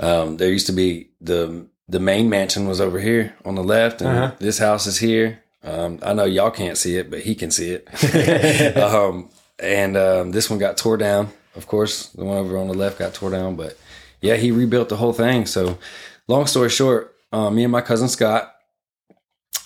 Um, 0.01 0.37
there 0.37 0.51
used 0.51 0.67
to 0.67 0.73
be 0.73 1.11
the 1.21 1.67
the 1.89 2.01
main 2.01 2.31
mansion 2.31 2.67
was 2.67 2.81
over 2.81 2.99
here 2.99 3.35
on 3.45 3.55
the 3.55 3.63
left, 3.65 4.01
and 4.01 4.09
Uh-huh. 4.11 4.35
this 4.39 4.59
house 4.59 4.87
is 4.87 4.99
here. 4.99 5.41
Um, 5.63 5.99
I 6.03 6.13
know 6.15 6.25
y'all 6.25 6.51
can't 6.51 6.79
see 6.79 6.97
it, 6.97 7.11
but 7.11 7.21
he 7.21 7.35
can 7.35 7.51
see 7.51 7.71
it. 7.71 8.77
um, 8.79 9.29
and 9.59 9.97
um, 9.97 10.31
this 10.33 10.49
one 10.51 10.59
got 10.59 10.77
tore 10.77 10.97
down. 10.97 11.29
Of 11.57 11.67
course, 11.67 12.09
the 12.09 12.25
one 12.25 12.39
over 12.39 12.57
on 12.59 12.69
the 12.69 12.75
left 12.75 12.99
got 12.99 13.15
tore 13.15 13.31
down, 13.31 13.55
but 13.57 13.79
yeah, 14.21 14.37
he 14.37 14.51
rebuilt 14.51 14.89
the 14.89 14.97
whole 14.97 15.13
thing. 15.13 15.47
So, 15.47 15.79
long 16.27 16.47
story 16.47 16.71
short, 16.71 17.15
um, 17.33 17.55
me 17.55 17.63
and 17.65 17.73
my 17.73 17.81
cousin 17.83 18.09
Scott 18.09 18.53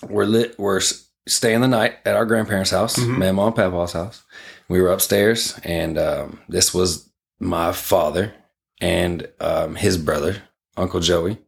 were 0.08 0.26
lit. 0.26 0.58
Were 0.58 0.80
staying 1.26 1.60
the 1.60 1.68
night 1.68 1.96
at 2.04 2.16
our 2.16 2.26
grandparents' 2.26 2.70
house, 2.70 2.96
Mhm. 2.96 3.18
my 3.18 3.32
mom 3.32 3.46
and 3.48 3.56
papa's 3.56 3.92
house. 3.92 4.22
We 4.68 4.80
were 4.82 4.90
upstairs, 4.92 5.54
and 5.64 5.98
um, 5.98 6.40
this 6.48 6.74
was 6.74 7.08
my 7.38 7.72
father 7.72 8.32
and 8.80 9.28
um, 9.40 9.74
his 9.74 9.96
brother, 9.98 10.42
Uncle 10.76 11.00
Joey, 11.00 11.38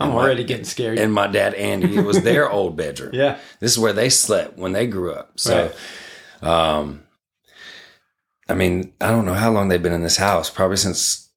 I'm 0.00 0.08
and 0.10 0.16
my- 0.16 0.22
already 0.24 0.44
getting 0.44 0.64
scared. 0.64 0.98
and 0.98 1.12
my 1.12 1.26
dad 1.26 1.54
Andy. 1.54 1.96
It 1.96 2.04
was 2.04 2.22
their 2.22 2.50
old 2.58 2.76
bedroom. 2.76 3.10
yeah. 3.14 3.38
This 3.60 3.72
is 3.72 3.78
where 3.78 3.92
they 3.92 4.08
slept 4.10 4.56
when 4.58 4.72
they 4.72 4.86
grew 4.86 5.12
up. 5.12 5.32
So, 5.38 5.72
um, 6.42 7.02
I 8.48 8.54
mean, 8.54 8.92
I 9.00 9.10
don't 9.10 9.26
know 9.26 9.34
how 9.34 9.50
long 9.50 9.68
they've 9.68 9.82
been 9.82 9.92
in 9.92 10.02
this 10.02 10.16
house. 10.16 10.48
Probably 10.50 10.76
since 10.78 11.28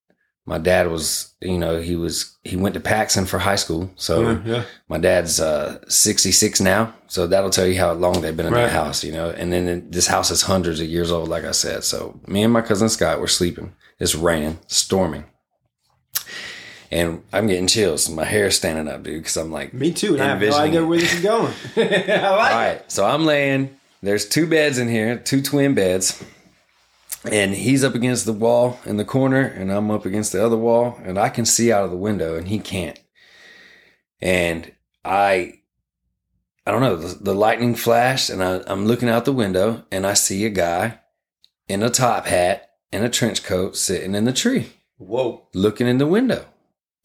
my 0.45 0.57
dad 0.57 0.89
was, 0.89 1.33
you 1.41 1.57
know, 1.57 1.81
he 1.81 1.95
was 1.95 2.37
he 2.43 2.55
went 2.55 2.73
to 2.75 2.79
Paxon 2.79 3.27
for 3.27 3.39
high 3.39 3.57
school. 3.57 3.91
So 3.95 4.21
Yeah, 4.21 4.41
yeah. 4.45 4.63
my 4.87 4.97
dad's 4.97 5.39
uh, 5.39 5.79
66 5.89 6.61
now. 6.61 6.93
So 7.07 7.27
that'll 7.27 7.49
tell 7.49 7.67
you 7.67 7.77
how 7.79 7.91
long 7.93 8.21
they've 8.21 8.35
been 8.35 8.45
in 8.47 8.53
Right. 8.53 8.63
that 8.63 8.71
house, 8.71 9.03
you 9.03 9.11
know. 9.11 9.29
And 9.31 9.51
then 9.51 9.89
this 9.91 10.07
house 10.07 10.31
is 10.31 10.43
hundreds 10.43 10.79
of 10.79 10.87
years 10.87 11.11
old, 11.11 11.27
like 11.29 11.43
I 11.43 11.51
said. 11.51 11.83
So 11.83 12.19
me 12.27 12.43
and 12.43 12.53
my 12.53 12.61
cousin 12.61 12.89
Scott 12.89 13.19
were 13.19 13.27
sleeping. 13.27 13.73
It's 13.99 14.15
raining, 14.15 14.59
storming. 14.67 15.25
And 16.91 17.23
I'm 17.31 17.47
getting 17.47 17.67
chills. 17.67 18.09
My 18.09 18.25
hair's 18.25 18.57
standing 18.57 18.87
up, 18.93 19.03
dude, 19.03 19.21
because 19.21 19.37
I'm 19.37 19.51
like, 19.51 19.73
Me 19.73 19.93
too, 19.93 20.13
and 20.13 20.21
I 20.21 20.35
have 20.35 20.41
no 20.41 20.57
idea 20.57 20.85
where 20.85 20.99
this 20.99 21.13
is 21.13 21.21
going. 21.21 21.53
I 21.77 22.35
like 22.35 22.53
all 22.53 22.61
it. 22.61 22.91
so 22.91 23.05
I'm 23.05 23.25
laying. 23.25 23.77
There's 24.03 24.27
two 24.27 24.45
beds 24.47 24.77
in 24.77 24.89
here, 24.89 25.17
two 25.17 25.41
twin 25.41 25.73
beds, 25.73 26.21
and 27.23 27.53
he's 27.53 27.83
up 27.83 27.95
against 27.95 28.25
the 28.25 28.33
wall 28.33 28.79
in 28.85 28.97
the 28.97 29.05
corner, 29.05 29.41
and 29.41 29.71
I'm 29.71 29.91
up 29.91 30.05
against 30.05 30.31
the 30.31 30.43
other 30.43 30.57
wall, 30.57 30.99
and 31.03 31.17
I 31.19 31.29
can 31.29 31.45
see 31.45 31.71
out 31.71 31.85
of 31.85 31.91
the 31.91 31.97
window, 31.97 32.35
and 32.35 32.47
he 32.47 32.59
can't. 32.59 32.99
And 34.19 34.71
I, 35.05 35.59
I 36.65 36.71
don't 36.71 36.81
know, 36.81 36.95
the, 36.95 37.23
the 37.23 37.35
lightning 37.35 37.75
flashed, 37.75 38.29
and 38.29 38.43
I, 38.43 38.61
I'm 38.67 38.85
looking 38.85 39.07
out 39.07 39.25
the 39.25 39.33
window, 39.33 39.85
and 39.91 40.05
I 40.05 40.13
see 40.15 40.45
a 40.45 40.49
guy 40.49 40.99
in 41.67 41.83
a 41.83 41.89
top 41.89 42.25
hat 42.25 42.71
and 42.91 43.05
a 43.05 43.09
trench 43.09 43.43
coat 43.43 43.77
sitting 43.77 44.15
in 44.15 44.25
the 44.25 44.33
tree, 44.33 44.73
Whoa. 44.97 45.47
looking 45.53 45.87
in 45.87 45.99
the 45.99 46.07
window. 46.07 46.45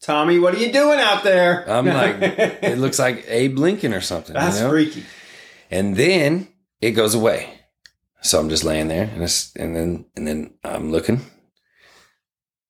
Tommy, 0.01 0.39
what 0.39 0.53
are 0.53 0.59
you 0.59 0.71
doing 0.71 0.99
out 0.99 1.23
there? 1.23 1.69
I'm 1.69 1.85
like, 2.01 2.17
it 2.21 2.77
looks 2.77 2.99
like 2.99 3.25
Abe 3.27 3.57
Lincoln 3.57 3.93
or 3.93 4.01
something. 4.01 4.35
you 4.35 4.41
That's 4.41 4.59
know? 4.61 4.69
freaky. 4.69 5.03
and 5.71 5.95
then 5.95 6.47
it 6.81 6.91
goes 6.91 7.15
away. 7.15 7.53
So 8.21 8.39
I'm 8.39 8.49
just 8.49 8.63
laying 8.63 8.87
there, 8.87 9.03
and 9.13 9.23
it's, 9.23 9.55
and 9.55 9.75
then 9.75 10.05
and 10.15 10.27
then 10.27 10.53
I'm 10.63 10.91
looking, 10.91 11.21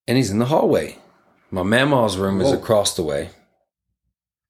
and 0.08 0.18
he's 0.18 0.30
in 0.30 0.40
the 0.40 0.46
hallway. 0.46 0.98
My 1.52 1.64
mama's 1.64 2.18
room 2.18 2.42
is 2.42 2.50
Whoa. 2.50 2.58
across 2.58 2.96
the 2.96 3.04
way, 3.04 3.30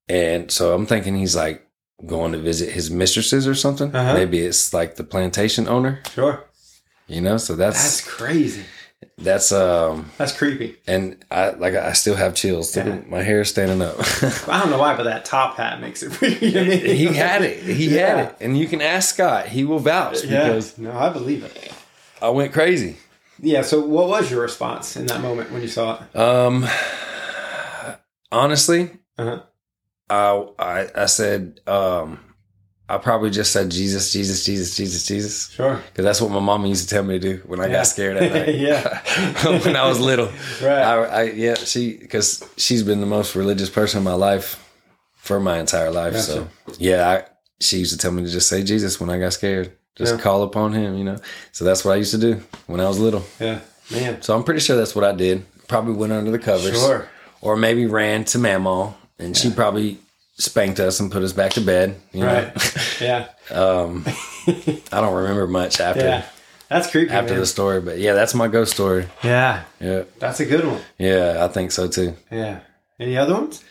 and 0.10 0.52
so 0.52 0.74
I'm 0.74 0.86
thinking 0.88 1.16
he's 1.16 1.36
like 1.36 1.66
going 2.06 2.32
to 2.32 2.40
visit 2.40 2.72
his 2.72 2.90
mistresses 2.90 3.48
or 3.48 3.54
something. 3.56 3.96
Uh-huh. 3.96 4.14
Maybe 4.16 4.40
it's 4.40 4.74
like 4.74 4.96
the 4.96 5.04
plantation 5.04 5.68
owner, 5.68 6.02
Sure. 6.14 6.44
you 7.08 7.22
know. 7.22 7.38
So 7.38 7.56
That's 7.56 7.82
that's 7.82 8.02
crazy. 8.02 8.64
That's 9.18 9.52
um, 9.52 10.12
That's 10.18 10.32
creepy. 10.36 10.78
and 10.88 11.24
I 11.30 11.52
like 11.52 11.76
I 11.76 11.94
still 11.94 12.16
have 12.16 12.34
chills. 12.36 12.76
Yeah. 12.76 13.00
My 13.08 13.22
hair 13.24 13.42
is 13.42 13.50
standing 13.50 13.82
up. 13.82 13.96
I 14.48 14.60
don't 14.60 14.70
know 14.72 14.80
why, 14.80 14.96
but 14.96 15.04
that 15.04 15.26
top 15.26 15.56
hat 15.58 15.80
makes 15.82 16.02
it 16.04 16.12
freaky 16.14 16.52
to 16.52 16.66
me. 16.66 16.78
he 16.96 17.06
had 17.08 17.42
it. 17.44 17.64
He 17.64 17.96
Yeah. 17.96 18.08
had 18.08 18.20
it, 18.26 18.36
and 18.42 18.58
you 18.58 18.68
can 18.68 18.82
ask 18.82 19.14
Scott. 19.14 19.48
He 19.48 19.64
will 19.66 19.80
vouch 19.80 20.24
Yeah. 20.24 20.44
because 20.48 20.78
No, 20.78 20.92
I 20.92 21.10
believe 21.10 21.44
it. 21.44 21.72
I 22.22 22.30
went 22.30 22.54
crazy. 22.54 22.98
Yeah. 23.40 23.62
So, 23.62 23.82
what 23.82 24.08
was 24.08 24.32
your 24.32 24.42
response 24.42 24.96
in 24.96 25.06
that 25.08 25.22
moment 25.22 25.52
when 25.52 25.62
you 25.62 25.68
saw 25.68 26.00
it? 26.02 26.16
Um, 26.20 26.66
honestly, 28.32 28.92
Uh-huh. 29.18 29.42
I, 30.10 30.46
I 30.60 30.88
I 31.04 31.06
said 31.06 31.60
um, 31.68 32.20
I 32.90 32.98
probably 32.98 33.30
just 33.32 33.52
said 33.52 33.70
Jesus, 33.70 34.14
Jesus, 34.14 34.46
Jesus, 34.46 34.76
Jesus, 34.78 35.06
Jesus, 35.06 35.50
Sure. 35.52 35.76
because 35.92 36.06
that's 36.06 36.22
what 36.22 36.32
my 36.32 36.40
mom 36.40 36.66
used 36.66 36.88
to 36.88 36.96
tell 36.96 37.04
me 37.04 37.20
to 37.20 37.36
do 37.38 37.44
when 37.46 37.60
I 37.60 37.66
Yeah. 37.68 37.74
got 37.74 37.88
scared 37.88 38.16
at 38.18 38.32
night. 38.48 38.56
Yeah. 38.56 39.02
when 39.66 39.76
I 39.76 39.88
was 39.88 40.00
little, 40.00 40.28
Right. 40.62 40.82
I, 40.82 41.04
I 41.04 41.24
yeah, 41.24 41.56
she 41.56 41.98
because 41.98 42.44
she's 42.56 42.84
been 42.84 43.02
the 43.02 43.06
most 43.06 43.36
religious 43.36 43.70
person 43.70 43.98
in 43.98 44.04
my 44.06 44.14
life 44.14 44.64
for 45.16 45.40
my 45.40 45.60
entire 45.60 45.92
life. 45.92 46.16
So 46.18 46.48
yeah, 46.78 47.10
I, 47.10 47.24
she 47.60 47.80
used 47.80 47.92
to 47.92 47.98
tell 47.98 48.12
me 48.12 48.24
to 48.24 48.30
just 48.30 48.48
say 48.48 48.64
Jesus 48.64 49.00
when 49.02 49.10
I 49.10 49.20
got 49.20 49.34
scared. 49.34 49.74
Just 49.96 50.16
Yeah. 50.16 50.22
call 50.22 50.44
upon 50.44 50.74
Him, 50.74 50.96
you 50.98 51.04
know. 51.04 51.18
So 51.52 51.66
that's 51.66 51.84
what 51.84 51.92
I 51.94 51.96
used 51.96 52.12
to 52.12 52.18
do 52.20 52.42
when 52.68 52.80
I 52.80 52.88
was 52.88 53.00
little. 53.00 53.26
yeah. 53.40 53.60
Man. 53.92 54.22
So 54.22 54.36
I'm 54.36 54.44
pretty 54.44 54.60
sure 54.62 54.76
that's 54.78 54.96
what 54.96 55.04
I 55.04 55.12
did. 55.14 55.44
Probably 55.68 55.94
went 55.94 56.14
under 56.14 56.30
the 56.32 56.40
covers 56.40 56.80
Sure. 56.80 57.10
or 57.42 57.56
maybe 57.58 57.86
ran 57.86 58.24
to 58.26 58.38
Mamaw 58.38 58.94
and 59.20 59.36
she 59.36 59.50
probably 59.50 59.98
spanked 60.40 60.80
us 60.80 61.00
and 61.00 61.12
put 61.12 61.24
us 61.24 61.34
back 61.34 61.54
to 61.54 61.62
bed. 61.62 61.96
You 62.14 62.22
know? 62.22 62.28
Right. 62.34 63.02
Yeah. 63.02 63.28
um, 63.52 64.04
I 64.48 65.02
don't 65.02 65.14
remember 65.16 65.48
much 65.48 65.80
after 65.80 66.02
Yeah. 66.04 66.26
That's 66.70 66.92
creepy. 66.92 67.12
after 67.12 67.32
man. 67.34 67.40
the 67.40 67.46
story, 67.46 67.80
but 67.80 67.98
yeah, 67.98 68.14
that's 68.14 68.34
my 68.36 68.48
ghost 68.50 68.74
story. 68.74 69.08
Yeah. 69.24 69.64
Yeah, 69.80 70.04
That's 70.20 70.42
a 70.42 70.46
good 70.46 70.66
one. 70.66 70.82
yeah, 70.98 71.38
I 71.40 71.48
think 71.48 71.72
so 71.72 71.88
too. 71.88 72.16
Yeah. 72.30 72.60
Any 73.00 73.16
other 73.18 73.34
ones? 73.36 73.64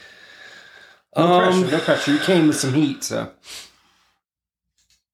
No 1.15 1.23
Um, 1.25 1.43
pressure. 1.63 1.71
No 1.77 1.81
pressure. 1.83 2.13
You 2.13 2.19
came 2.21 2.47
with 2.49 2.57
some 2.57 2.73
heat, 2.73 3.05
so. 3.05 3.31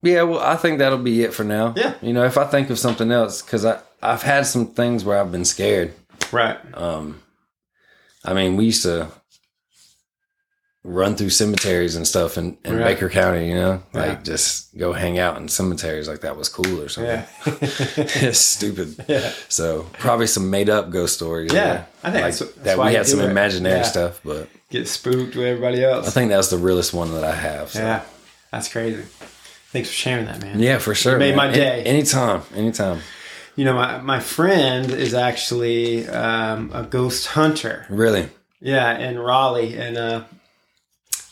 yeah, 0.02 0.22
well, 0.22 0.38
I 0.40 0.56
think 0.56 0.78
that'll 0.78 0.98
be 0.98 1.22
it 1.24 1.34
for 1.34 1.44
now. 1.44 1.74
Yeah. 1.76 1.94
you 2.02 2.12
know, 2.12 2.24
if 2.24 2.38
I 2.38 2.44
think 2.44 2.70
of 2.70 2.78
something 2.78 3.10
else, 3.10 3.42
because 3.42 3.64
I 3.64 3.80
I've 4.00 4.22
had 4.22 4.46
some 4.46 4.66
things 4.66 5.04
where 5.04 5.18
I've 5.20 5.30
been 5.32 5.44
scared. 5.44 5.92
Right. 6.32 6.58
Um, 6.74 7.20
I 8.24 8.32
mean, 8.34 8.56
we 8.56 8.66
used 8.66 8.82
to 8.84 9.08
run 10.84 11.14
through 11.14 11.30
cemeteries 11.30 11.94
and 11.94 12.06
stuff 12.06 12.36
in, 12.36 12.56
in 12.64 12.76
Right. 12.76 12.84
Baker 12.94 13.08
County, 13.08 13.48
you 13.48 13.54
know, 13.54 13.82
Yeah. 13.94 14.00
like 14.00 14.24
just 14.24 14.76
go 14.76 14.92
hang 14.92 15.16
out 15.18 15.36
in 15.36 15.48
cemeteries 15.48 16.08
like 16.08 16.22
that 16.22 16.36
was 16.36 16.48
cool 16.48 16.80
or 16.80 16.88
something. 16.88 17.22
Yeah. 17.22 17.26
it's 17.96 18.38
stupid. 18.40 19.04
yeah. 19.08 19.32
So 19.48 19.86
probably 19.92 20.26
some 20.26 20.50
made 20.50 20.68
up 20.68 20.90
ghost 20.90 21.14
stories. 21.14 21.52
Yeah, 21.52 21.66
you 21.66 21.74
know, 21.74 21.84
I 22.02 22.10
think 22.10 22.24
like 22.24 22.34
that's- 22.34 22.38
that's 22.40 22.54
that 22.64 22.78
we 22.78 22.94
had 22.94 23.06
some 23.06 23.20
it. 23.20 23.30
imaginary 23.30 23.76
Yeah. 23.78 23.82
stuff, 23.84 24.20
but 24.24 24.48
Get 24.70 24.88
spooked 24.88 25.36
with 25.36 25.46
everybody 25.46 25.84
else. 25.84 26.08
I 26.08 26.10
think 26.10 26.30
that's 26.30 26.48
the 26.48 26.56
realest 26.58 26.92
one 26.94 27.12
that 27.12 27.24
I 27.24 27.34
have. 27.34 27.70
So. 27.70 27.78
yeah. 27.80 28.02
That's 28.50 28.68
crazy. 28.68 29.02
Thanks 29.70 29.88
for 29.88 29.94
sharing 29.94 30.24
that, 30.26 30.40
man. 30.42 30.58
Yeah, 30.58 30.78
for 30.78 30.94
sure. 30.94 31.16
made 31.18 31.36
man. 31.36 31.48
my 31.48 31.52
day. 31.54 31.80
Any- 31.82 32.00
anytime, 32.00 32.42
anytime. 32.56 33.00
You 33.54 33.66
know, 33.66 33.74
my, 33.74 33.98
my 34.00 34.18
friend 34.20 34.90
is 34.90 35.14
actually 35.14 36.08
um, 36.08 36.70
a 36.74 36.82
ghost 36.82 37.26
hunter. 37.28 37.86
Really, 37.88 38.30
Yeah, 38.60 38.98
in 38.98 39.18
Raleigh. 39.18 39.76
And 39.76 39.96
uh, 39.98 40.22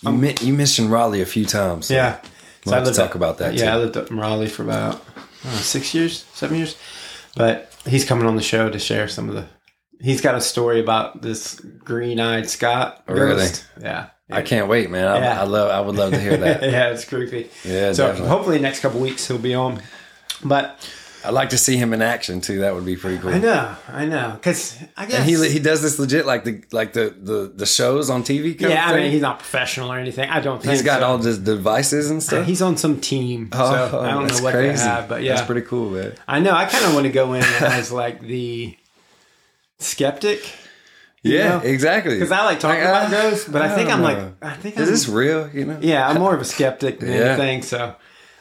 you 0.02 0.12
mi- 0.12 0.36
you 0.40 0.52
mentioned 0.52 0.90
Raleigh 0.90 1.20
a 1.22 1.26
few 1.26 1.44
times. 1.44 1.86
so 1.86 1.94
yeah. 1.94 2.20
We'll 2.66 2.74
have 2.74 2.84
to 2.84 2.92
talk 2.92 3.10
up, 3.10 3.14
about 3.14 3.38
that, 3.38 3.54
Yeah, 3.54 3.66
too. 3.66 3.70
I 3.70 3.76
lived 3.76 3.96
up 3.96 4.10
in 4.10 4.18
Raleigh 4.18 4.46
for 4.48 4.64
about 4.64 5.02
know, 5.44 5.50
six 5.52 5.94
years, 5.94 6.24
seven 6.34 6.58
years. 6.58 6.76
But 7.34 7.72
he's 7.86 8.04
coming 8.04 8.26
on 8.26 8.36
the 8.36 8.42
show 8.42 8.68
to 8.68 8.78
share 8.78 9.08
some 9.08 9.28
of 9.30 9.34
the. 9.34 9.46
He's 10.00 10.20
got 10.20 10.34
a 10.34 10.40
story 10.40 10.80
about 10.80 11.22
this 11.22 11.54
green-eyed 11.60 12.48
Scott. 12.50 13.02
Oh, 13.08 13.14
really? 13.14 13.46
Yeah. 13.80 14.08
I 14.30 14.42
can't 14.42 14.68
wait, 14.68 14.90
man. 14.90 15.06
I, 15.08 15.18
Yeah. 15.20 15.40
I 15.40 15.44
love. 15.44 15.70
I 15.70 15.80
would 15.80 15.96
love 15.96 16.12
to 16.12 16.20
hear 16.20 16.36
that. 16.36 16.62
yeah, 16.70 16.90
it's 16.90 17.04
creepy. 17.04 17.50
Yeah, 17.64 17.92
so 17.92 18.06
definitely. 18.08 18.28
hopefully 18.28 18.58
next 18.58 18.80
couple 18.80 19.00
weeks 19.00 19.26
he'll 19.26 19.38
be 19.38 19.54
on. 19.54 19.82
But 20.44 20.78
I'd 21.24 21.34
like 21.34 21.50
to 21.50 21.58
see 21.58 21.76
him 21.76 21.92
in 21.92 22.00
action 22.00 22.40
too. 22.40 22.60
That 22.60 22.74
would 22.74 22.86
be 22.86 22.96
pretty 22.96 23.18
cool. 23.18 23.30
I 23.34 23.38
know, 23.38 23.76
I 23.88 24.06
know, 24.06 24.30
because 24.32 24.78
I 24.96 25.04
guess 25.06 25.16
And 25.20 25.24
he 25.28 25.48
he 25.50 25.58
does 25.58 25.82
this 25.82 25.98
legit 25.98 26.24
like 26.24 26.44
the 26.44 26.62
like 26.72 26.92
the 26.94 27.14
the, 27.20 27.52
the 27.54 27.66
shows 27.66 28.08
on 28.08 28.22
TV. 28.22 28.58
Kind 28.58 28.72
yeah, 28.72 28.86
I 28.88 28.92
thing. 28.92 29.02
mean, 29.02 29.12
he's 29.12 29.20
not 29.20 29.38
professional 29.38 29.92
or 29.92 29.98
anything. 29.98 30.30
I 30.30 30.40
don't 30.40 30.62
think 30.62 30.72
he's 30.72 30.82
got 30.82 31.00
so. 31.00 31.06
all 31.06 31.18
the 31.18 31.36
devices 31.36 32.10
and 32.10 32.22
stuff. 32.22 32.46
He's 32.46 32.62
on 32.62 32.76
some 32.78 33.00
team, 33.00 33.50
Oh, 33.52 33.88
so 33.90 34.00
I 34.00 34.10
don't 34.12 34.28
know 34.28 34.42
what 34.42 34.52
crazy. 34.54 34.76
they 34.76 34.88
have, 34.88 35.08
but 35.08 35.22
yeah, 35.22 35.34
that's 35.34 35.46
pretty 35.46 35.66
cool, 35.66 35.90
man. 35.90 36.14
I 36.26 36.40
know. 36.40 36.52
I 36.52 36.64
kind 36.64 36.84
of 36.86 36.94
want 36.94 37.04
to 37.06 37.12
go 37.12 37.34
in 37.34 37.42
as 37.42 37.92
like 37.92 38.20
the 38.22 38.76
skeptic. 39.78 40.40
Yeah, 41.22 41.58
know? 41.58 41.58
exactly. 41.64 42.14
Because 42.14 42.32
I 42.32 42.44
like 42.46 42.60
talking 42.60 42.80
Like, 42.82 42.88
about 42.88 43.12
uh, 43.12 43.30
ghosts, 43.30 43.46
but 43.48 43.60
I, 43.60 43.66
I 43.66 43.74
think 43.76 43.90
I'm 43.90 44.00
like. 44.02 44.18
I 44.40 44.54
think 44.54 44.76
Is 44.78 44.88
I'm, 44.88 44.94
this 44.94 45.06
real? 45.08 45.50
You 45.52 45.66
know? 45.66 45.78
yeah, 45.82 46.08
I'm 46.08 46.18
more 46.18 46.34
of 46.34 46.40
a 46.40 46.46
skeptic 46.46 47.00
than 47.00 47.10
Yeah. 47.10 47.16
anything. 47.34 47.60
So 47.62 47.94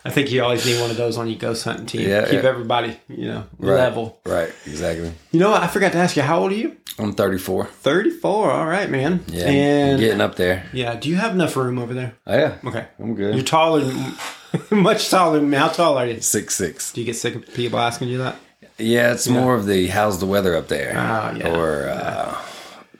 I 0.05 0.11
think 0.11 0.31
you 0.31 0.41
always 0.43 0.65
need 0.65 0.79
one 0.79 0.89
of 0.89 0.97
those 0.97 1.17
on 1.17 1.27
your 1.27 1.37
ghost 1.37 1.63
hunting 1.65 1.85
team. 1.85 2.07
Yeah, 2.07 2.23
Keep 2.25 2.43
yeah. 2.43 2.49
everybody, 2.49 2.99
you 3.09 3.27
know, 3.27 3.43
Right. 3.57 3.75
level. 3.75 4.19
Right. 4.25 4.49
Exactly. 4.65 5.11
You 5.31 5.39
know 5.41 5.51
what? 5.51 5.61
I 5.61 5.67
forgot 5.67 5.91
to 5.91 5.97
ask 5.97 6.15
you. 6.15 6.21
How 6.21 6.39
old 6.39 6.51
are 6.51 6.55
you? 6.55 6.77
I'm 6.97 7.13
34. 7.13 7.65
34. 7.65 8.51
All 8.51 8.65
right, 8.65 8.89
man. 8.89 9.23
Yeah. 9.27 9.45
And 9.49 9.99
getting 9.99 10.21
up 10.21 10.35
there. 10.35 10.65
yeah, 10.73 10.95
do 10.95 11.09
you 11.09 11.15
have 11.17 11.33
enough 11.33 11.55
room 11.57 11.77
over 11.79 11.93
there? 11.93 12.13
Oh, 12.27 12.37
yeah. 12.37 12.55
Okay. 12.63 12.85
I'm 12.99 13.13
good. 13.15 13.35
You're 13.35 13.43
taller 13.43 13.81
than, 13.81 14.13
much 14.83 15.09
taller 15.09 15.39
than 15.39 15.49
me. 15.49 15.57
How 15.57 15.67
tall 15.67 15.97
are 15.97 16.05
you? 16.07 16.21
six 16.21 16.55
six. 16.55 16.93
Do 16.93 17.01
you 17.01 17.05
get 17.05 17.15
sick 17.15 17.35
of 17.35 17.53
people 17.53 17.77
asking 17.79 18.07
you 18.09 18.19
that? 18.19 18.35
Yeah, 18.77 19.11
it's 19.11 19.27
more 19.27 19.55
of 19.55 19.65
the 19.65 19.87
how's 19.87 20.19
the 20.19 20.25
weather 20.25 20.55
up 20.55 20.69
there, 20.69 20.91
Oh, 20.97 21.35
yeah. 21.37 21.53
or 21.57 21.89
uh, 21.89 22.37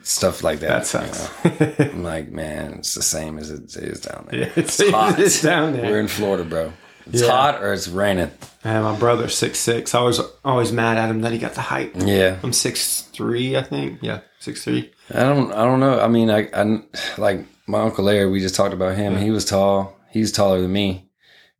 stuff 0.03 0.43
like 0.43 0.59
that. 0.59 0.85
That 0.85 0.85
sucks. 0.85 1.29
you 1.45 1.51
know? 1.51 1.75
I'm 1.93 2.03
like, 2.03 2.29
man, 2.31 2.73
it's 2.79 2.93
the 2.93 3.01
same 3.01 3.37
as 3.39 3.49
it 3.49 3.73
is 3.77 4.01
down 4.01 4.27
there. 4.29 4.39
Yeah, 4.41 4.49
it's, 4.57 4.89
hot. 4.89 5.17
it's 5.19 5.41
down 5.41 5.71
there. 5.73 5.89
We're 5.89 6.01
in 6.01 6.09
Florida, 6.09 6.43
bro. 6.43 6.73
It's 7.11 7.21
Yeah. 7.21 7.31
hot 7.31 7.63
or 7.63 7.73
it's 7.73 7.87
raining. 7.87 8.31
And 8.63 8.83
my 8.83 8.95
brother's 8.97 9.35
six 9.37 9.57
six. 9.59 9.95
I 9.95 10.01
was 10.01 10.19
always 10.43 10.71
mad 10.71 10.97
at 10.97 11.09
him 11.09 11.21
that 11.21 11.31
he 11.31 11.37
got 11.37 11.53
the 11.55 11.61
height. 11.61 11.93
Yeah, 11.95 12.37
I'm 12.43 12.53
six 12.53 13.01
three, 13.13 13.55
I 13.57 13.61
think. 13.63 13.99
Yeah, 14.01 14.19
six 14.39 14.63
three. 14.63 14.91
I 15.13 15.21
don't. 15.23 15.51
I 15.53 15.63
don't 15.65 15.79
know. 15.79 15.99
I 15.99 16.07
mean, 16.07 16.29
I, 16.29 16.49
I 16.53 16.81
like 17.17 17.45
my 17.67 17.81
uncle 17.81 18.03
Larry. 18.05 18.29
We 18.29 18.39
just 18.41 18.55
talked 18.55 18.73
about 18.73 18.95
him. 18.97 19.17
He 19.17 19.31
was 19.31 19.45
tall. 19.45 19.95
He's 20.11 20.31
taller 20.31 20.61
than 20.61 20.71
me, 20.73 21.09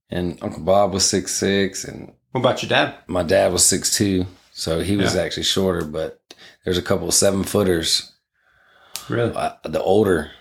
and 0.09 0.37
Uncle 0.41 0.61
Bob 0.63 0.93
was 0.93 1.05
six 1.05 1.33
six, 1.33 1.83
and 1.85 2.13
What 2.31 2.41
about 2.41 2.61
your 2.61 2.69
dad? 2.69 2.95
my 3.07 3.23
dad 3.23 3.51
was 3.53 3.65
six 3.65 3.95
two. 3.95 4.25
So 4.51 4.81
he 4.81 4.97
was 4.97 5.15
Yeah. 5.15 5.21
actually 5.21 5.43
shorter. 5.43 5.85
But 5.85 6.19
there's 6.65 6.77
a 6.77 6.81
couple 6.83 7.07
of 7.07 7.13
seven 7.13 7.43
footers. 7.43 8.11
Really? 9.07 9.33
Uh, 9.33 9.53
the 9.63 9.81
older 9.81 10.31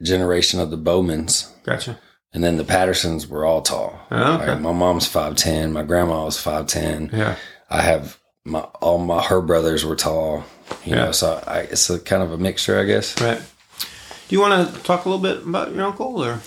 generation 0.00 0.60
of 0.60 0.70
the 0.70 0.76
Bowmans, 0.78 1.48
Gotcha. 1.64 1.98
And 2.32 2.42
then 2.44 2.56
the 2.56 2.64
Pattersons 2.64 3.26
were 3.26 3.44
all 3.44 3.62
tall. 3.62 3.98
Oh, 4.10 4.34
okay. 4.36 4.52
Like, 4.52 4.60
my 4.60 4.72
mom's 4.72 5.06
five 5.06 5.36
ten. 5.36 5.72
My 5.72 5.82
grandma 5.82 6.24
was 6.24 6.38
five 6.40 6.66
ten. 6.66 7.10
Yeah. 7.12 7.36
I 7.70 7.82
have 7.82 8.18
my 8.44 8.60
all 8.80 8.98
my 8.98 9.22
her 9.22 9.40
brothers 9.40 9.84
were 9.84 9.96
tall. 9.96 10.44
You 10.84 10.94
Yeah. 10.94 11.04
know, 11.06 11.12
so 11.12 11.42
I, 11.46 11.60
it's 11.60 11.88
a 11.90 11.98
kind 11.98 12.22
of 12.22 12.32
a 12.32 12.38
mixture, 12.38 12.78
I 12.78 12.84
guess. 12.84 13.20
Right. 13.20 13.40
Do 13.40 14.34
you 14.34 14.40
want 14.40 14.74
to 14.74 14.82
talk 14.82 15.06
a 15.06 15.08
little 15.08 15.22
bit 15.22 15.46
about 15.46 15.74
your 15.74 15.84
uncle, 15.86 16.22
or 16.22 16.40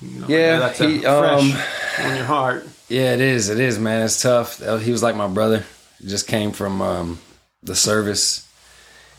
you 0.00 0.20
know, 0.20 0.26
Yeah, 0.28 0.58
that's 0.60 0.78
he, 0.78 1.04
um, 1.04 1.52
on 1.98 2.14
your 2.16 2.24
heart? 2.24 2.66
Yeah, 2.88 3.14
it 3.14 3.20
is. 3.20 3.48
It 3.48 3.58
is, 3.58 3.78
man. 3.80 4.02
It's 4.04 4.22
tough. 4.22 4.62
Uh, 4.62 4.76
He 4.76 4.92
was 4.92 5.02
like 5.02 5.16
my 5.16 5.26
brother. 5.26 5.64
He 6.00 6.06
just 6.08 6.28
came 6.28 6.52
from 6.52 6.80
um, 6.80 7.18
the 7.64 7.74
service. 7.74 8.46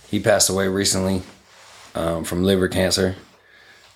He 0.10 0.20
passed 0.22 0.50
away 0.50 0.68
recently 0.70 1.22
um, 1.96 2.24
from 2.24 2.44
liver 2.44 2.68
cancer. 2.70 3.16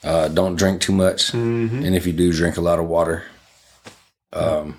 Uh, 0.05 0.27
don't 0.27 0.55
drink 0.55 0.81
too 0.81 0.93
much, 0.93 1.33
and 1.33 1.95
if 1.95 2.05
you 2.05 2.13
do, 2.13 2.31
drink 2.31 2.57
a 2.57 2.61
lot 2.61 2.77
of 2.79 2.85
water. 2.87 3.23
Um, 4.31 4.77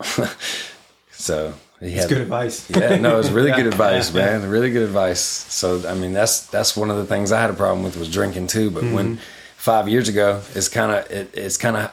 so 1.12 1.54
he 1.80 1.92
had 1.92 2.08
Good 2.08 2.18
advice. 2.22 2.68
yeah, 2.70 2.96
no, 2.96 3.18
it's 3.18 3.30
really 3.30 3.48
Yeah, 3.50 3.56
good 3.56 3.66
advice, 3.68 4.14
yeah, 4.14 4.38
man. 4.38 4.48
Really 4.48 4.70
good 4.70 4.82
advice. 4.82 5.20
So, 5.20 5.86
I 5.88 5.94
mean, 5.94 6.12
that's 6.12 6.46
that's 6.46 6.76
one 6.76 6.90
of 6.90 6.96
the 6.96 7.06
things 7.06 7.32
I 7.32 7.40
had 7.40 7.50
a 7.50 7.54
problem 7.54 7.84
with 7.84 7.96
was 7.96 8.10
drinking 8.10 8.48
too. 8.48 8.70
But 8.70 8.84
when 8.84 9.06
Mm-hmm. 9.16 9.20
five 9.56 9.88
years 9.88 10.08
ago, 10.08 10.42
it's 10.54 10.68
kind 10.68 10.92
of 10.92 11.10
it, 11.10 11.30
it's 11.36 11.56
kind 11.56 11.76
of 11.76 11.90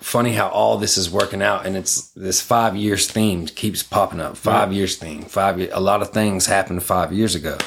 funny 0.00 0.32
how 0.32 0.48
all 0.48 0.76
this 0.78 0.98
is 0.98 1.10
working 1.10 1.42
out, 1.42 1.66
and 1.66 1.76
it's 1.76 2.08
this 2.10 2.40
five 2.40 2.76
years 2.76 3.06
theme 3.10 3.46
keeps 3.46 3.82
popping 3.82 4.20
up. 4.20 4.36
Five 4.36 4.72
years 4.72 4.96
theme, 4.96 5.22
five. 5.24 5.58
Year, 5.60 5.70
a 5.72 5.80
lot 5.80 6.02
of 6.02 6.10
things 6.10 6.46
happened 6.46 6.82
five 6.82 7.12
years 7.12 7.34
ago. 7.34 7.58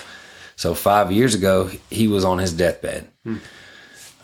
So 0.55 0.73
five 0.73 1.11
years 1.11 1.35
ago, 1.35 1.69
he 1.89 2.07
was 2.07 2.25
on 2.25 2.39
his 2.39 2.51
deathbed. 2.51 3.07
Hmm. 3.23 3.37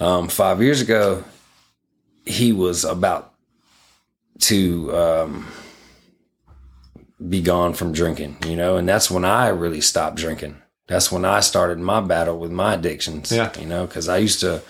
Um, 0.03 0.27
five 0.27 0.61
years 0.61 0.81
ago, 0.81 1.23
he 2.25 2.51
was 2.51 2.83
about 2.83 3.33
to. 4.41 4.95
Um, 4.95 5.47
be 7.29 7.41
gone 7.41 7.73
from 7.73 7.93
drinking, 7.93 8.35
you 8.45 8.55
know, 8.55 8.75
and 8.75 8.89
that's 8.89 9.09
when 9.09 9.23
I 9.23 9.47
really 9.47 9.79
stopped 9.79 10.17
drinking. 10.17 10.57
That's 10.87 11.09
when 11.09 11.23
I 11.23 11.39
started 11.39 11.79
my 11.79 12.01
battle 12.01 12.37
with 12.37 12.51
my 12.51 12.73
addictions, 12.73 13.31
Yeah. 13.31 13.49
you 13.57 13.65
know, 13.65 13.85
because 13.85 14.09
I 14.09 14.17
used 14.17 14.41
to, 14.41 14.61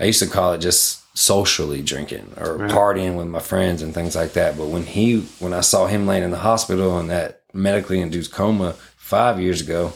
I 0.00 0.04
used 0.04 0.18
to 0.18 0.26
call 0.26 0.54
it 0.54 0.58
just 0.58 1.02
socially 1.16 1.82
drinking 1.82 2.32
or 2.36 2.56
Right. 2.56 2.70
partying 2.70 3.14
with 3.16 3.28
my 3.28 3.38
friends 3.38 3.80
and 3.80 3.94
things 3.94 4.16
like 4.16 4.32
that. 4.32 4.56
But 4.58 4.66
when 4.68 4.86
he, 4.86 5.20
when 5.38 5.52
I 5.52 5.60
saw 5.60 5.86
him 5.86 6.04
laying 6.04 6.24
in 6.24 6.32
the 6.32 6.38
hospital 6.38 6.98
in 6.98 7.06
that 7.08 7.42
medically 7.52 8.00
induced 8.00 8.32
coma 8.32 8.74
five 8.96 9.38
years 9.38 9.60
ago, 9.60 9.92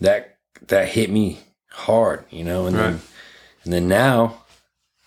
that 0.00 0.36
that 0.68 0.88
hit 0.90 1.10
me 1.10 1.40
hard, 1.70 2.26
you 2.30 2.44
know, 2.44 2.66
and 2.66 2.76
then 2.76 2.92
Right. 2.92 3.00
And 3.64 3.72
then 3.72 3.88
now 3.88 4.42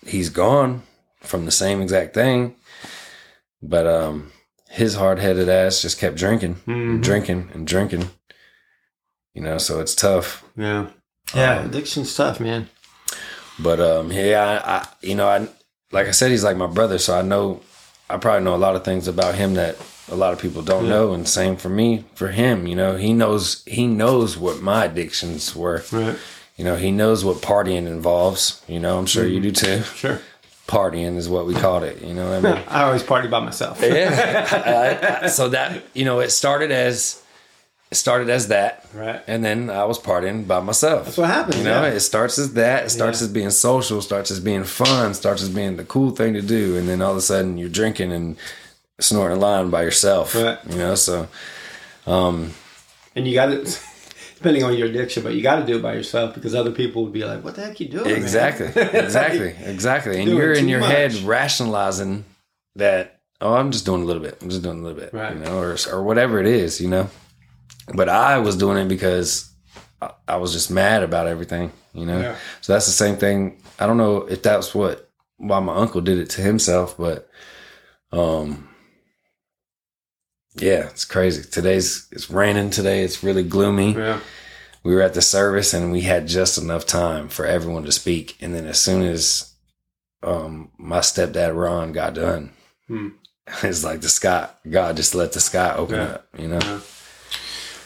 he's 0.05 0.29
gone 0.29 0.83
from 1.21 1.45
the 1.45 1.51
same 1.51 1.81
exact 1.81 2.13
thing, 2.13 2.55
but 3.61 3.87
um 3.87 4.31
his 4.69 4.95
hard 4.95 5.19
headed 5.19 5.47
ass 5.49 5.81
just 5.81 5.97
kept 5.99 6.17
drinking, 6.17 6.57
and 6.67 6.99
Mhm. 6.99 7.03
drinking, 7.03 7.49
and 7.53 7.65
drinking. 7.65 8.09
You 9.33 9.41
know, 9.43 9.57
so 9.57 9.79
it's 9.79 9.95
tough. 9.95 10.43
Yeah. 10.57 10.87
Yeah. 11.33 11.59
Um, 11.59 11.65
addiction's 11.67 12.13
tough, 12.15 12.39
man. 12.39 12.69
But 13.59 13.79
um, 13.79 14.11
yeah, 14.11 14.61
I, 14.63 14.73
I 14.77 14.87
you 15.01 15.15
know, 15.15 15.27
I 15.27 15.47
like 15.91 16.07
I 16.07 16.11
said, 16.11 16.31
he's 16.31 16.43
like 16.43 16.57
my 16.57 16.67
brother, 16.67 16.97
so 16.97 17.17
I 17.17 17.21
know 17.21 17.61
I 18.09 18.17
probably 18.17 18.43
know 18.43 18.55
a 18.55 18.57
lot 18.65 18.75
of 18.75 18.83
things 18.85 19.07
about 19.07 19.35
him 19.35 19.53
that 19.55 19.77
a 20.09 20.15
lot 20.15 20.33
of 20.33 20.39
people 20.39 20.61
don't 20.61 20.83
Yeah. 20.85 20.89
know, 20.91 21.13
and 21.13 21.27
same 21.27 21.55
for 21.57 21.69
me, 21.69 22.05
for 22.13 22.29
him. 22.29 22.67
You 22.67 22.75
know, 22.75 22.95
he 22.97 23.13
knows 23.13 23.63
he 23.65 23.87
knows 23.87 24.37
what 24.37 24.61
my 24.61 24.85
addictions 24.85 25.55
were. 25.55 25.83
Right. 25.91 26.17
You 26.57 26.63
know, 26.63 26.75
he 26.75 26.91
knows 26.91 27.23
what 27.23 27.37
partying 27.37 27.85
involves. 27.87 28.61
You 28.67 28.79
know, 28.79 28.97
I'm 28.97 29.05
sure 29.05 29.25
you 29.25 29.39
mm-hmm. 29.39 29.43
do 29.43 29.51
too. 29.51 29.83
Sure. 29.95 30.19
Partying 30.67 31.15
is 31.15 31.29
what 31.29 31.45
we 31.45 31.53
called 31.53 31.83
it. 31.83 32.01
You 32.01 32.13
know, 32.13 32.29
what 32.41 32.45
I 32.45 32.55
mean. 32.55 32.63
I 32.67 32.83
always 32.83 33.03
party 33.03 33.27
by 33.29 33.39
myself. 33.39 33.79
yeah. 33.81 34.47
I- 35.21 35.25
I- 35.25 35.27
so 35.27 35.49
that 35.49 35.83
you 35.93 36.03
know, 36.03 36.19
it 36.19 36.31
started 36.31 36.71
as 36.71 37.23
it 37.89 37.95
started 37.95 38.29
as 38.29 38.49
that, 38.49 38.85
Right. 38.93 39.21
and 39.27 39.45
then 39.45 39.69
I 39.69 39.85
was 39.85 39.97
partying 39.97 40.45
by 40.45 40.59
myself. 40.59 41.05
That's 41.05 41.17
what 41.17 41.29
happens. 41.29 41.57
You 41.57 41.63
know, 41.63 41.83
yeah. 41.83 41.93
it 41.93 42.01
starts 42.01 42.37
as 42.37 42.53
that. 42.55 42.85
It 42.85 42.89
starts 42.89 43.21
Yeah. 43.21 43.27
as 43.27 43.31
being 43.31 43.49
social. 43.51 44.01
Starts 44.01 44.29
as 44.29 44.41
being 44.41 44.65
fun. 44.65 45.13
Starts 45.13 45.41
as 45.41 45.47
being 45.49 45.77
the 45.77 45.85
cool 45.85 46.11
thing 46.11 46.33
to 46.33 46.41
do, 46.41 46.75
and 46.75 46.89
then 46.89 47.01
all 47.01 47.11
of 47.11 47.17
a 47.17 47.21
sudden 47.21 47.57
you're 47.57 47.69
drinking 47.69 48.11
and 48.11 48.35
snorting 48.99 49.37
a 49.37 49.39
line 49.39 49.69
by 49.69 49.83
yourself. 49.83 50.35
Right. 50.35 50.57
You 50.69 50.77
know, 50.77 50.95
so 50.95 51.29
um, 52.07 52.53
and 53.15 53.25
you 53.27 53.33
got 53.35 53.45
to, 53.47 53.77
depending 54.37 54.63
on 54.63 54.77
your 54.77 54.87
addiction, 54.87 55.23
but 55.23 55.33
you 55.33 55.41
got 55.41 55.57
to 55.59 55.65
do 55.65 55.77
it 55.77 55.81
by 55.81 55.93
yourself 55.93 56.33
because 56.35 56.53
other 56.55 56.71
people 56.71 57.03
would 57.03 57.13
be 57.13 57.23
like, 57.25 57.43
"What 57.43 57.55
the 57.55 57.61
heck 57.65 57.79
you 57.79 57.87
doing?" 57.89 58.05
man?" 58.05 58.15
exactly, 58.15 58.67
exactly, 58.99 59.55
exactly, 59.63 60.21
and 60.21 60.29
you're 60.29 60.53
in 60.53 60.67
your 60.67 60.81
head 60.81 61.13
rationalizing 61.23 62.25
that. 62.75 63.13
Oh, 63.39 63.53
I'm 63.53 63.71
just 63.71 63.85
doing 63.85 64.01
a 64.01 64.05
little 64.05 64.21
bit. 64.21 64.37
I'm 64.41 64.49
just 64.49 64.63
doing 64.63 64.79
a 64.79 64.81
little 64.81 64.99
bit, 64.99 65.13
Right. 65.13 65.35
you 65.35 65.43
know, 65.43 65.59
or 65.59 65.77
or 65.91 66.03
whatever 66.03 66.39
it 66.39 66.47
is, 66.47 66.81
you 66.81 66.87
know. 66.87 67.09
But 67.93 68.09
I 68.09 68.39
was 68.39 68.55
doing 68.57 68.77
it 68.79 68.87
because 68.87 69.49
I, 70.01 70.11
I 70.27 70.37
was 70.37 70.53
just 70.53 70.71
mad 70.71 71.03
about 71.03 71.27
everything, 71.27 71.71
you 71.93 72.05
know. 72.05 72.19
Yeah. 72.19 72.35
So 72.61 72.73
that's 72.73 72.87
the 72.87 72.91
same 72.93 73.15
thing. 73.17 73.61
I 73.79 73.85
don't 73.85 73.97
know 73.97 74.17
if 74.23 74.41
that's 74.41 74.73
what 74.73 75.09
why 75.37 75.59
my 75.59 75.75
uncle 75.75 76.01
did 76.01 76.17
it 76.17 76.31
to 76.31 76.41
himself, 76.41 76.97
but 76.97 77.29
um 78.11 78.67
yeah, 80.61 80.87
it's 80.89 81.05
crazy. 81.05 81.43
Today's 81.49 82.07
it's 82.11 82.29
raining 82.29 82.69
today. 82.69 83.03
It's 83.03 83.23
really 83.23 83.43
gloomy. 83.43 83.93
Yeah. 83.93 84.19
We 84.83 84.95
were 84.95 85.01
at 85.01 85.13
the 85.13 85.21
service 85.21 85.73
and 85.73 85.91
we 85.91 86.01
had 86.01 86.27
just 86.27 86.57
enough 86.57 86.85
time 86.85 87.27
for 87.29 87.45
everyone 87.45 87.83
to 87.83 87.91
speak. 87.91 88.37
And 88.41 88.53
then 88.55 88.65
as 88.65 88.79
soon 88.79 89.01
as 89.03 89.53
um 90.23 90.71
my 90.77 90.99
stepdad 90.99 91.55
Ron 91.55 91.91
got 91.91 92.13
done, 92.13 92.51
Hmm. 92.87 93.09
it's 93.63 93.83
like 93.83 94.01
the 94.01 94.09
sky 94.09 94.49
God 94.69 94.95
just 94.95 95.13
let 95.15 95.33
the 95.33 95.39
sky 95.39 95.73
open 95.75 95.95
Yeah. 95.95 96.03
up, 96.13 96.27
you 96.37 96.47
know. 96.47 96.59
Yeah. 96.61 96.79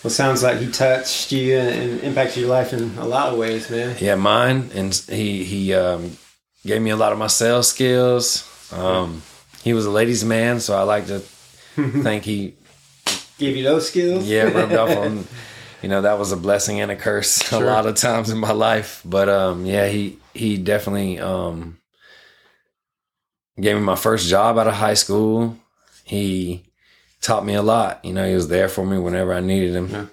Well, 0.03 0.09
sounds 0.11 0.41
like 0.41 0.57
he 0.57 0.71
touched 0.71 1.31
you 1.31 1.57
and, 1.59 1.99
impacted 2.01 2.37
your 2.37 2.49
life 2.49 2.73
in 2.73 2.97
a 2.97 3.05
lot 3.05 3.31
of 3.33 3.37
ways, 3.37 3.69
man. 3.69 3.95
Yeah, 3.99 4.15
mine, 4.15 4.71
and 4.73 4.93
he 5.07 5.43
he 5.43 5.75
um, 5.75 6.17
gave 6.65 6.81
me 6.81 6.89
a 6.89 6.95
lot 6.95 7.11
of 7.11 7.19
my 7.19 7.27
sales 7.27 7.67
skills. 7.69 8.47
Um, 8.73 9.21
he 9.63 9.73
was 9.73 9.85
a 9.85 9.91
ladies' 9.91 10.25
man, 10.25 10.59
so 10.59 10.75
I 10.75 10.81
like 10.81 11.05
to 11.07 11.19
think 12.01 12.23
he 12.23 12.55
Give 13.41 13.57
you 13.57 13.63
those 13.63 13.87
skills. 13.87 14.27
yeah 14.27 14.43
rubbed 14.43 14.73
off 14.73 14.95
on. 15.05 15.25
You 15.81 15.89
know 15.89 16.01
that 16.03 16.19
was 16.19 16.31
a 16.31 16.37
blessing 16.37 16.79
and 16.79 16.91
a 16.91 16.95
curse 16.95 17.41
Sure. 17.43 17.63
a 17.63 17.65
lot 17.65 17.85
of 17.87 17.95
times 17.95 18.29
in 18.29 18.37
my 18.37 18.51
life, 18.51 19.01
but 19.03 19.27
um, 19.29 19.65
yeah, 19.65 19.87
he 19.87 20.17
he 20.33 20.57
definitely 20.57 21.19
um, 21.19 21.77
gave 23.59 23.75
me 23.75 23.81
my 23.81 23.95
first 23.95 24.27
job 24.29 24.57
out 24.57 24.67
of 24.67 24.75
high 24.75 24.93
school. 24.93 25.57
He 26.03 26.63
taught 27.21 27.45
me 27.45 27.53
a 27.55 27.61
lot. 27.61 28.03
You 28.05 28.13
know, 28.13 28.27
he 28.27 28.33
was 28.35 28.47
there 28.47 28.69
for 28.69 28.85
me 28.85 28.97
whenever 28.97 29.33
I 29.33 29.39
needed 29.39 29.75
him. 29.75 29.89
Yeah. 29.89 30.05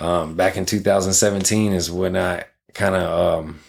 Um, 0.00 0.34
back 0.34 0.56
in 0.56 0.66
2017 0.66 1.72
is 1.72 1.90
when 1.90 2.16
I 2.16 2.44
kind 2.74 2.94
of, 2.96 3.44
um, 3.44 3.60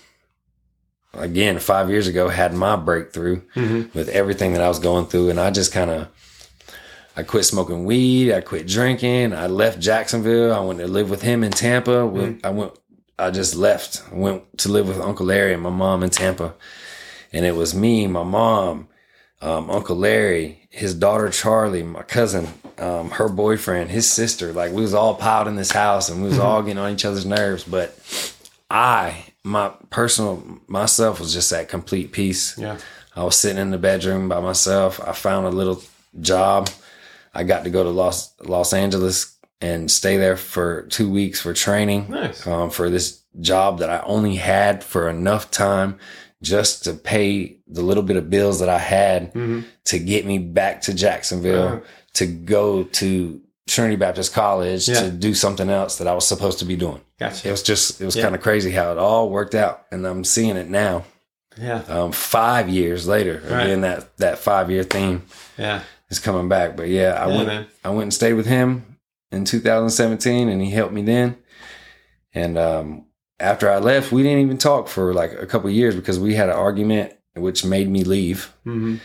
again, 1.14 1.60
five 1.60 1.90
years 1.90 2.08
ago, 2.08 2.30
had 2.30 2.54
my 2.54 2.76
breakthrough 2.76 3.42
Mm-hmm. 3.56 3.98
with 3.98 4.10
everything 4.10 4.54
that 4.54 4.62
I 4.62 4.68
was 4.68 4.80
going 4.80 5.06
through. 5.06 5.30
And 5.30 5.40
I 5.40 5.52
just 5.52 5.72
kind 5.72 5.92
of, 5.92 6.08
I 7.16 7.24
quit 7.24 7.46
smoking 7.46 7.86
weed. 7.86 8.34
I 8.34 8.42
quit 8.42 8.68
drinking. 8.68 9.34
I 9.34 9.48
left 9.48 9.80
Jacksonville. 9.80 10.54
I 10.54 10.60
went 10.60 10.80
to 10.80 10.88
live 10.88 11.10
with 11.10 11.22
him 11.22 11.44
in 11.44 11.52
Tampa. 11.52 12.06
With- 12.06 12.42
I 12.44 12.50
went, 12.50 12.74
I 13.18 13.32
just 13.32 13.56
left. 13.56 14.04
I 14.12 14.16
went 14.16 14.58
to 14.60 14.70
live 14.70 14.88
with 14.88 15.00
Uncle 15.00 15.26
Larry 15.26 15.54
and 15.54 15.64
my 15.64 15.70
mom 15.70 16.04
in 16.04 16.10
Tampa. 16.10 16.54
And 17.32 17.46
it 17.46 17.56
was 17.56 17.74
me, 17.74 18.08
my 18.08 18.24
mom, 18.24 18.88
um, 19.42 19.70
Uncle 19.70 19.96
Larry, 19.96 20.68
his 20.70 20.94
daughter 20.94 21.30
Charlie, 21.30 21.84
my 21.84 22.02
cousin, 22.04 22.48
um, 22.78 23.12
her 23.12 23.30
boyfriend, 23.30 23.92
his 23.92 24.10
sister. 24.12 24.52
Like 24.52 24.72
we 24.74 24.82
was 24.82 24.94
all 24.94 25.16
piled 25.16 25.48
in 25.48 25.56
this 25.56 25.72
house 25.72 26.10
and 26.10 26.22
we 26.22 26.30
was 26.30 26.40
all 26.40 26.62
getting 26.62 26.78
on 26.78 26.92
each 26.92 27.06
other's 27.06 27.26
nerves. 27.26 27.64
But 27.64 27.98
I, 28.70 29.26
my 29.44 29.72
personal 29.90 30.44
myself 30.68 31.20
was 31.20 31.34
just 31.34 31.52
at 31.54 31.70
complete 31.70 32.12
peace. 32.12 32.58
Yeah. 32.58 32.78
I 33.16 33.24
was 33.24 33.38
sitting 33.38 33.62
in 33.62 33.72
the 33.72 33.78
bedroom 33.78 34.28
by 34.28 34.42
myself. 34.42 35.00
I 35.00 35.14
found 35.14 35.46
a 35.48 35.52
little 35.52 35.82
job. 36.20 36.70
I 37.36 37.44
got 37.44 37.64
to 37.66 37.70
go 37.70 37.84
to 37.84 37.90
Los 37.90 38.34
Los 38.42 38.74
Angeles 38.74 39.38
and 39.62 39.90
stay 39.90 40.18
there 40.18 40.38
for 40.38 40.84
two 40.84 41.10
weeks 41.10 41.42
for 41.42 41.54
training 41.54 42.08
Nice. 42.10 42.46
um, 42.48 42.70
for 42.70 42.90
this 42.90 43.22
job 43.40 43.80
that 43.80 43.90
I 43.90 44.00
only 44.06 44.36
had 44.36 44.84
for 44.84 45.10
enough 45.10 45.52
time 45.52 45.98
just 46.42 46.84
to 46.84 46.94
pay 46.94 47.58
the 47.68 47.82
little 47.82 48.04
bit 48.04 48.18
of 48.18 48.30
bills 48.30 48.60
that 48.60 48.70
I 48.70 48.80
had 48.80 49.34
Mm-hmm. 49.34 49.62
to 49.86 50.00
get 50.00 50.26
me 50.26 50.38
back 50.40 50.82
to 50.82 50.94
Jacksonville 50.94 51.68
Uh-huh. 51.68 51.80
to 52.16 52.26
go 52.28 52.84
to 52.84 53.42
Trinity 53.68 53.96
Baptist 53.96 54.34
College 54.34 54.88
Yeah. 54.88 55.02
to 55.02 55.10
do 55.12 55.34
something 55.34 55.70
else 55.70 55.98
that 55.98 56.08
I 56.08 56.14
was 56.14 56.28
supposed 56.28 56.60
to 56.60 56.66
be 56.66 56.76
doing. 56.76 57.02
It 57.20 57.46
was 57.46 57.64
just, 57.64 58.00
it 58.02 58.06
was 58.06 58.16
Yeah. 58.16 58.24
kind 58.24 58.36
of 58.36 58.42
crazy 58.42 58.72
how 58.72 58.92
it 58.92 58.98
all 58.98 59.30
worked 59.30 59.56
out. 59.56 59.86
And 59.92 60.06
I'm 60.06 60.24
seeing 60.24 60.58
it 60.58 60.70
now, 60.70 61.06
Yeah. 61.58 61.82
um, 61.88 62.12
five 62.12 62.70
years 62.70 63.08
later. 63.08 63.42
Right. 63.50 63.64
Again, 63.66 63.82
that, 63.82 64.16
that 64.18 64.38
five 64.38 64.70
year 64.70 64.84
theme 64.84 65.24
Yeah. 65.58 65.82
Is 66.10 66.20
coming 66.20 66.50
back. 66.50 66.76
But 66.76 66.90
yeah, 66.90 67.14
I 67.14 67.28
Yeah, 67.28 67.36
went, 67.36 67.48
man. 67.48 67.68
I 67.84 67.90
went 67.90 68.04
and 68.04 68.14
stayed 68.14 68.34
with 68.34 68.46
him 68.46 68.98
in 69.32 69.46
2017 69.46 70.50
and 70.50 70.62
he 70.62 70.72
helped 70.72 70.94
me 70.94 71.02
then. 71.02 71.38
And 72.34 72.58
um, 72.58 73.06
after 73.40 73.70
I 73.70 73.80
left, 73.80 74.12
we 74.12 74.24
didn't 74.24 74.40
even 74.40 74.58
talk 74.58 74.88
for 74.88 75.14
like 75.14 75.34
a 75.34 75.46
couple 75.46 75.70
of 75.70 75.76
years 75.76 75.96
because 75.96 76.20
we 76.20 76.36
had 76.36 76.50
an 76.50 76.56
argument 76.56 77.14
which 77.34 77.66
made 77.66 77.90
me 77.90 78.04
leave. 78.04 78.54
Mm-hmm. 78.66 78.98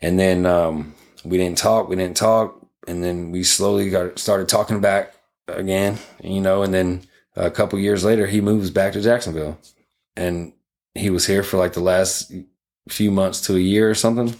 And 0.00 0.18
then 0.18 0.46
um, 0.46 0.94
we 1.24 1.38
didn't 1.38 1.58
talk, 1.58 1.88
we 1.88 1.96
didn't 1.96 2.16
talk. 2.16 2.60
And 2.86 3.02
then 3.02 3.30
we 3.32 3.42
slowly 3.42 3.90
got 3.90 4.18
started 4.18 4.48
talking 4.48 4.80
back 4.80 5.14
again, 5.48 5.98
you 6.22 6.40
know. 6.40 6.62
And 6.62 6.72
then 6.72 7.02
a 7.34 7.50
couple 7.50 7.78
years 7.78 8.04
later, 8.04 8.26
he 8.26 8.40
moves 8.40 8.70
back 8.70 8.92
to 8.92 9.02
Jacksonville. 9.02 9.58
And 10.16 10.52
he 10.94 11.10
was 11.10 11.26
here 11.26 11.42
for 11.42 11.56
like 11.56 11.72
the 11.72 11.80
last 11.80 12.32
few 12.88 13.10
months 13.10 13.40
to 13.42 13.56
a 13.56 13.60
year 13.60 13.90
or 13.90 13.94
something. 13.94 14.34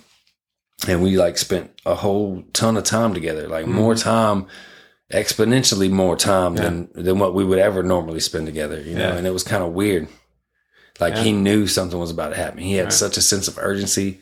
And 0.86 1.02
we 1.02 1.16
like 1.16 1.38
spent 1.38 1.70
a 1.86 1.94
whole 1.94 2.44
ton 2.52 2.76
of 2.76 2.84
time 2.84 3.14
together, 3.14 3.48
like 3.48 3.66
more 3.66 3.94
mm-hmm. 3.94 4.08
time, 4.08 4.46
exponentially 5.10 5.90
more 5.90 6.16
time 6.16 6.56
than 6.56 6.88
than 6.94 7.18
what 7.18 7.34
we 7.34 7.44
would 7.44 7.58
ever 7.58 7.82
normally 7.82 8.20
spend 8.20 8.46
together, 8.46 8.80
you 8.80 8.94
know. 8.94 9.08
Yeah. 9.08 9.16
And 9.16 9.26
it 9.26 9.32
was 9.32 9.42
kind 9.42 9.62
of 9.62 9.72
weird. 9.72 10.08
Like 11.00 11.14
Yeah. 11.14 11.22
he 11.22 11.32
knew 11.32 11.66
something 11.66 11.98
was 11.98 12.10
about 12.10 12.30
to 12.30 12.36
happen. 12.36 12.58
He 12.58 12.74
had 12.74 12.86
Right. 12.86 12.92
such 12.92 13.16
a 13.16 13.22
sense 13.22 13.48
of 13.48 13.58
urgency 13.58 14.20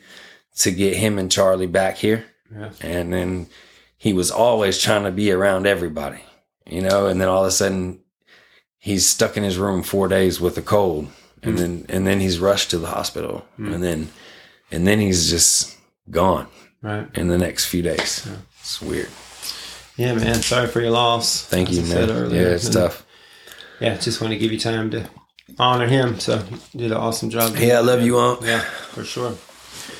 to 0.59 0.71
get 0.71 0.95
him 0.95 1.17
and 1.17 1.31
Charlie 1.31 1.67
back 1.67 1.97
here. 1.97 2.25
Yeah. 2.53 2.69
And 2.81 3.11
then 3.11 3.47
he 3.97 4.13
was 4.13 4.31
always 4.31 4.77
trying 4.77 5.03
to 5.03 5.11
be 5.11 5.31
around 5.31 5.65
everybody, 5.65 6.21
you 6.69 6.81
know, 6.81 7.07
and 7.07 7.19
then 7.19 7.27
all 7.27 7.43
of 7.43 7.47
a 7.47 7.51
sudden 7.51 7.99
he's 8.77 9.07
stuck 9.07 9.35
in 9.35 9.43
his 9.43 9.57
room 9.57 9.83
four 9.83 10.07
days 10.07 10.39
with 10.39 10.57
a 10.57 10.61
cold. 10.61 11.07
And 11.41 11.55
mm. 11.55 11.57
then 11.57 11.85
and 11.89 12.07
then 12.07 12.19
he's 12.19 12.39
rushed 12.39 12.69
to 12.71 12.77
the 12.77 12.87
hospital. 12.87 13.45
Mm. 13.59 13.73
And 13.73 13.83
then 13.83 14.09
and 14.71 14.87
then 14.87 14.99
he's 14.99 15.29
just 15.29 15.74
gone 16.09 16.47
Right. 16.81 17.07
in 17.15 17.27
the 17.27 17.37
next 17.37 17.65
few 17.65 17.81
days. 17.81 18.27
It's 18.61 18.81
weird. 18.81 19.09
Yeah, 19.97 20.13
man. 20.13 20.41
Sorry 20.41 20.67
for 20.67 20.81
your 20.81 20.91
loss. 20.91 21.41
Thank 21.45 21.71
you, 21.71 21.81
man. 21.83 22.09
earlier. 22.09 22.41
Yeah, 22.41 22.47
it's 22.55 22.65
And, 22.65 22.73
tough. 22.73 23.05
Yeah, 23.79 23.97
just 23.97 24.21
want 24.21 24.31
to 24.33 24.37
give 24.37 24.51
you 24.51 24.59
time 24.59 24.91
to 24.91 25.05
honor 25.57 25.87
him. 25.87 26.19
So 26.19 26.43
you 26.73 26.79
did 26.79 26.91
an 26.91 26.97
awesome 26.97 27.29
job. 27.29 27.55
Yeah, 27.57 27.77
I 27.77 27.81
love 27.81 28.01
you, 28.01 28.19
Unc. 28.19 28.41
Yeah, 28.41 28.59
for 28.61 29.03
sure. 29.03 29.35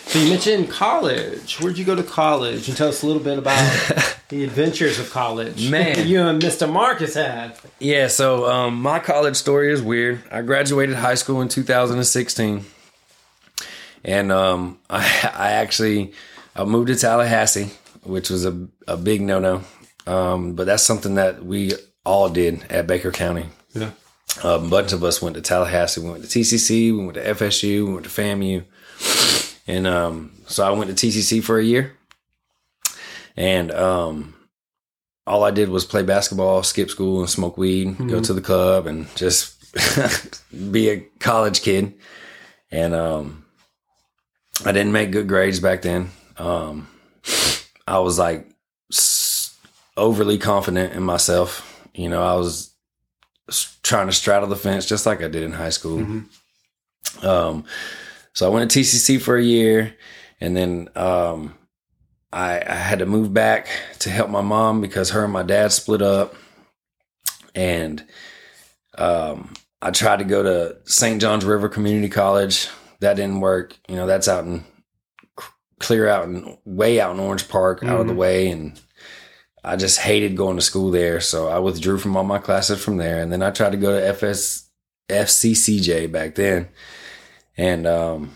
So 0.07 0.19
you 0.19 0.29
mentioned 0.29 0.69
college. 0.69 1.59
Where'd 1.59 1.77
you 1.77 1.85
go 1.85 1.95
to 1.95 2.03
college? 2.03 2.67
And 2.67 2.77
tell 2.77 2.89
us 2.89 3.03
a 3.03 3.07
little 3.07 3.21
bit 3.21 3.37
about 3.37 3.57
the 4.29 4.43
adventures 4.43 4.99
of 4.99 5.09
college. 5.11 5.69
Man. 5.69 6.07
you 6.07 6.21
and 6.21 6.41
Mr. 6.41 6.71
Marcus 6.71 7.15
had. 7.15 7.57
Yeah, 7.79 8.07
so 8.07 8.49
um, 8.49 8.81
my 8.81 8.99
college 8.99 9.35
story 9.35 9.71
is 9.71 9.81
weird. 9.81 10.21
I 10.31 10.41
graduated 10.41 10.95
high 10.95 11.15
school 11.15 11.41
in 11.41 11.49
2016, 11.49 12.65
and 14.05 14.31
um, 14.31 14.79
I, 14.89 14.99
I 15.33 15.51
actually 15.53 16.13
I 16.55 16.63
moved 16.63 16.87
to 16.87 16.95
Tallahassee, 16.95 17.71
which 18.03 18.29
was 18.29 18.45
a, 18.45 18.67
a 18.87 18.95
big 18.95 19.21
no 19.21 19.39
no. 19.39 19.63
Um, 20.07 20.53
but 20.53 20.67
that's 20.67 20.83
something 20.83 21.15
that 21.15 21.43
we 21.43 21.73
all 22.05 22.29
did 22.29 22.63
at 22.71 22.87
Baker 22.87 23.11
County. 23.11 23.47
Yeah. 23.73 23.91
a 24.43 24.59
bunch 24.59 24.93
of 24.93 25.03
us 25.03 25.21
went 25.21 25.35
to 25.35 25.41
Tallahassee. 25.41 25.99
We 26.01 26.11
went 26.11 26.23
to 26.23 26.39
TCC. 26.39 26.95
We 26.95 27.03
went 27.03 27.15
to 27.15 27.23
FSU. 27.23 27.87
We 27.87 27.93
went 27.93 28.05
to 28.05 28.11
FAMU. 28.11 28.63
And 29.67 29.87
um, 29.87 30.31
so 30.45 30.63
I 30.65 30.69
went 30.71 30.95
to 30.95 31.07
TCC 31.07 31.43
for 31.43 31.57
a 31.57 31.63
year. 31.63 31.97
And 33.35 33.71
um, 33.71 34.35
all 35.25 35.43
I 35.43 35.51
did 35.51 35.69
was 35.69 35.85
play 35.85 36.03
basketball, 36.03 36.61
skip 36.61 36.89
school, 36.91 37.21
and 37.21 37.29
smoke 37.29 37.57
weed, 37.57 37.97
go 37.97 38.21
to 38.21 38.33
the 38.33 38.41
club, 38.41 38.85
and 38.85 39.13
just 39.15 39.55
be 40.71 40.89
a 40.89 40.99
college 41.19 41.61
kid. 41.63 41.95
And 42.71 42.93
um, 42.93 43.44
I 44.63 44.71
didn't 44.71 44.91
make 44.93 45.11
good 45.11 45.27
grades 45.27 45.59
back 45.59 45.81
then. 45.81 46.09
Um, 46.37 46.87
I 47.87 47.99
was 47.99 48.17
like 48.17 48.47
overly 49.97 50.37
confident 50.37 50.93
in 50.93 51.03
myself. 51.03 51.87
You 51.93 52.09
know, 52.09 52.23
I 52.23 52.35
was 52.35 52.71
trying 53.83 54.07
to 54.07 54.13
straddle 54.13 54.47
the 54.47 54.55
fence 54.55 54.85
just 54.85 55.05
like 55.05 55.21
I 55.21 55.27
did 55.27 55.43
in 55.43 55.51
high 55.53 55.69
school. 55.69 55.99
Um, 57.21 57.65
so 58.33 58.45
I 58.45 58.49
went 58.49 58.69
to 58.71 58.79
TCC 58.79 59.21
for 59.21 59.37
a 59.37 59.43
year, 59.43 59.95
and 60.41 60.55
then 60.57 60.89
um, 60.95 61.53
I, 62.33 62.61
I 62.65 62.75
had 62.75 62.99
to 62.99 63.05
move 63.05 63.33
back 63.33 63.67
to 63.99 64.09
help 64.09 64.29
my 64.29 64.41
mom 64.41 64.81
because 64.81 65.11
her 65.11 65.23
and 65.23 65.31
my 65.33 65.43
dad 65.43 65.71
split 65.71 66.01
up, 66.01 66.35
and 67.53 68.03
um, 68.97 69.53
I 69.81 69.91
tried 69.91 70.19
to 70.19 70.25
go 70.25 70.43
to 70.43 70.77
St. 70.85 71.21
John's 71.21 71.45
River 71.45 71.69
Community 71.69 72.09
College. 72.09 72.67
That 73.01 73.15
didn't 73.15 73.41
work. 73.41 73.77
You 73.87 73.95
know, 73.95 74.07
that's 74.07 74.27
out 74.27 74.45
in 74.45 74.63
clear 75.79 76.07
out 76.07 76.25
and 76.27 76.57
way 76.65 76.99
out 77.01 77.13
in 77.13 77.19
Orange 77.19 77.47
Park, 77.49 77.83
out 77.83 77.99
of 78.01 78.07
the 78.07 78.13
Mhm. 78.13 78.17
way, 78.17 78.47
and 78.47 78.79
I 79.63 79.75
just 79.75 79.99
hated 79.99 80.37
going 80.37 80.55
to 80.55 80.61
school 80.61 80.89
there. 80.91 81.19
So 81.19 81.47
I 81.49 81.59
withdrew 81.59 81.97
from 81.97 82.15
all 82.15 82.23
my 82.23 82.37
classes 82.39 82.81
from 82.83 82.97
there, 82.97 83.21
and 83.21 83.31
then 83.31 83.41
I 83.43 83.51
tried 83.51 83.71
to 83.71 83.77
go 83.77 83.91
to 83.91 84.07
FS 84.07 84.69
FCCJ 85.09 86.07
back 86.11 86.35
then, 86.35 86.69
and 87.57 87.85
um, 87.85 88.35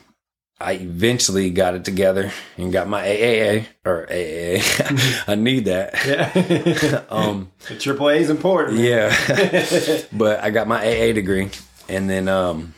I 0.60 0.74
eventually 0.74 1.50
got 1.50 1.74
it 1.76 1.86
together 1.86 2.32
and 2.58 2.72
got 2.74 2.88
my 2.90 3.02
AAA 3.08 3.66
or 3.86 4.06
AAA. 4.08 5.24
I 5.28 5.36
need 5.36 5.66
that. 5.66 5.96
Yeah. 6.06 7.04
um, 7.10 7.52
the 7.70 7.76
triple 7.78 8.10
A 8.10 8.16
is 8.16 8.30
important. 8.30 8.78
man. 8.78 8.86
yeah, 8.86 10.02
but 10.12 10.44
I 10.44 10.50
got 10.50 10.68
my 10.68 10.80
AA 10.86 11.14
degree, 11.14 11.50
and 11.88 12.10
then 12.10 12.28
um, 12.28 12.74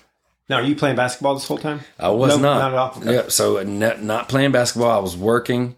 Now, 0.49 0.57
are 0.57 0.63
you 0.63 0.75
playing 0.75 0.95
basketball 0.97 1.35
this 1.35 1.47
whole 1.47 1.57
time? 1.57 1.81
I 1.97 2.09
was 2.09 2.37
No, 2.37 2.41
not. 2.41 2.59
not 2.59 2.71
at 2.73 3.07
all. 3.07 3.13
Yeah, 3.13 3.27
so 3.29 3.61
not, 3.63 4.03
not 4.03 4.27
playing 4.29 4.51
basketball. 4.51 4.91
I 4.91 4.99
was 4.99 5.15
working. 5.15 5.75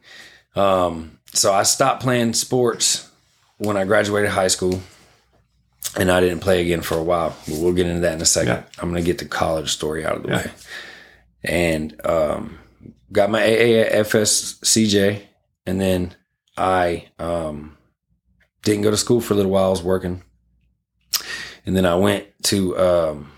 Um, 0.55 1.19
so 1.33 1.53
I 1.53 1.63
stopped 1.63 2.01
playing 2.01 2.33
sports 2.33 3.09
when 3.57 3.77
I 3.77 3.85
graduated 3.85 4.31
high 4.31 4.47
school, 4.47 4.81
and 5.95 6.11
I 6.11 6.19
didn't 6.21 6.39
play 6.39 6.61
again 6.61 6.81
for 6.81 6.97
a 6.97 7.03
while. 7.03 7.35
But 7.47 7.57
we'll 7.59 7.73
get 7.73 7.85
into 7.87 8.01
that 8.01 8.13
in 8.15 8.21
a 8.21 8.25
second. 8.25 8.49
Yeah. 8.55 8.63
I'm 8.79 8.89
going 8.89 9.01
to 9.03 9.05
get 9.05 9.19
the 9.19 9.25
college 9.25 9.69
story 9.71 10.05
out 10.05 10.17
of 10.17 10.23
the 10.23 10.29
Yeah. 10.29 10.37
way, 10.37 10.51
and 11.43 12.05
um, 12.05 12.57
got 13.11 13.29
my 13.29 13.41
AAFS 13.41 14.59
CJ, 14.63 15.21
and 15.67 15.79
then 15.79 16.15
I 16.57 17.09
um, 17.19 17.77
didn't 18.63 18.81
go 18.83 18.91
to 18.91 18.97
school 18.97 19.21
for 19.21 19.33
a 19.33 19.37
little 19.37 19.51
while. 19.51 19.65
I 19.65 19.69
was 19.69 19.83
working, 19.83 20.23
and 21.65 21.75
then 21.75 21.85
I 21.85 21.95
went 21.95 22.25
to 22.45 22.77
um, 22.79 23.31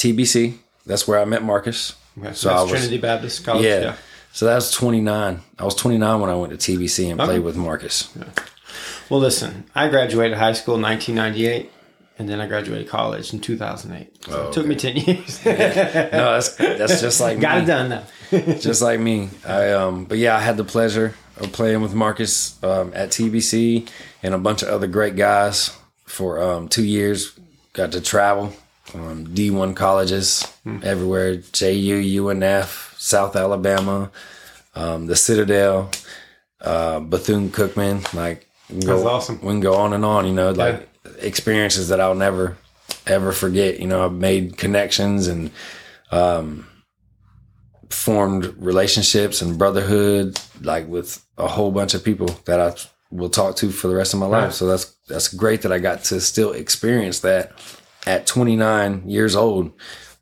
TBC. 0.00 0.54
That's 0.86 1.06
where 1.06 1.20
I 1.20 1.24
met 1.24 1.42
Marcus. 1.42 1.94
Okay, 2.18 2.32
so, 2.32 2.48
that's 2.48 2.60
I 2.60 2.62
was- 2.62 2.70
Trinity 2.72 2.98
Baptist 2.98 3.44
College. 3.44 3.64
Yeah. 3.64 3.80
yeah. 3.80 3.94
So 4.32 4.46
that 4.46 4.54
was 4.54 4.70
29. 4.70 5.40
I 5.58 5.64
was 5.64 5.74
29 5.74 6.20
when 6.20 6.30
I 6.30 6.34
went 6.34 6.58
to 6.58 6.78
TBC 6.78 7.10
and 7.10 7.20
Okay. 7.20 7.28
played 7.32 7.42
with 7.42 7.56
Marcus. 7.56 8.08
Well, 9.08 9.18
listen, 9.20 9.64
I 9.74 9.88
graduated 9.88 10.38
high 10.38 10.52
school 10.52 10.76
in 10.76 10.82
1998, 10.82 11.70
and 12.18 12.28
then 12.28 12.40
I 12.40 12.46
graduated 12.46 12.88
college 12.88 13.32
in 13.32 13.40
2008. 13.40 14.24
So 14.24 14.32
Oh, 14.44 14.48
it 14.48 14.52
took 14.52 14.66
me 14.66 14.76
10 14.76 14.96
years. 15.06 15.40
No, 15.44 15.52
that's 16.38 16.54
that's 16.54 17.00
just 17.00 17.20
like 17.20 17.40
Got 17.40 17.56
me. 17.58 17.62
it 17.64 17.66
done 17.66 17.88
now. 17.88 18.02
Just 18.60 18.80
like 18.80 19.00
me. 19.00 19.28
I 19.44 19.72
um 19.72 20.04
but 20.04 20.18
yeah, 20.18 20.36
I 20.36 20.40
had 20.40 20.56
the 20.56 20.62
pleasure 20.62 21.14
of 21.38 21.50
playing 21.50 21.80
with 21.82 21.94
Marcus 21.94 22.62
um, 22.62 22.92
at 22.94 23.08
TBC 23.10 23.88
and 24.22 24.34
a 24.34 24.38
bunch 24.38 24.62
of 24.62 24.68
other 24.68 24.86
great 24.86 25.16
guys 25.16 25.76
for 26.04 26.40
um, 26.40 26.68
two 26.68 26.84
years. 26.84 27.32
Got 27.72 27.90
to 27.92 28.00
travel 28.00 28.52
um, 28.94 29.26
D1 29.26 29.76
colleges 29.76 30.46
everywhere 30.82 31.36
JU, 31.36 32.24
UNF, 32.24 32.98
South 32.98 33.36
Alabama, 33.36 34.10
um, 34.74 35.06
the 35.06 35.16
Citadel, 35.16 35.90
uh, 36.60 37.00
Bethune 37.00 37.50
Cookman. 37.50 38.12
Like, 38.14 38.48
we 38.68 38.80
can 38.80 38.88
That's 38.88 39.02
go, 39.02 39.08
awesome. 39.08 39.40
We 39.40 39.48
can 39.48 39.60
go 39.60 39.74
on 39.74 39.92
and 39.92 40.04
on, 40.04 40.26
you 40.26 40.32
know, 40.32 40.52
like 40.52 40.88
experiences 41.18 41.88
that 41.88 42.00
I'll 42.00 42.14
never 42.14 42.56
ever 43.06 43.32
forget. 43.32 43.80
You 43.80 43.86
know, 43.86 44.04
I've 44.04 44.12
made 44.12 44.56
connections 44.56 45.26
and 45.26 45.50
um, 46.10 46.66
formed 47.90 48.54
relationships 48.58 49.42
and 49.42 49.58
brotherhood, 49.58 50.40
like 50.60 50.86
with 50.88 51.24
a 51.36 51.48
whole 51.48 51.70
bunch 51.70 51.94
of 51.94 52.04
people 52.04 52.28
that 52.44 52.60
I 52.60 52.74
will 53.10 53.30
talk 53.30 53.56
to 53.56 53.70
for 53.70 53.88
the 53.88 53.96
rest 53.96 54.14
of 54.14 54.20
my 54.20 54.26
life. 54.26 54.44
Right. 54.44 54.52
So 54.52 54.66
that's 54.66 54.94
that's 55.08 55.28
great 55.28 55.62
that 55.62 55.72
I 55.72 55.78
got 55.78 56.04
to 56.04 56.20
still 56.20 56.52
experience 56.52 57.20
that 57.20 57.52
at 58.06 58.26
29 58.26 59.08
years 59.08 59.34
old. 59.36 59.66
It 59.66 59.72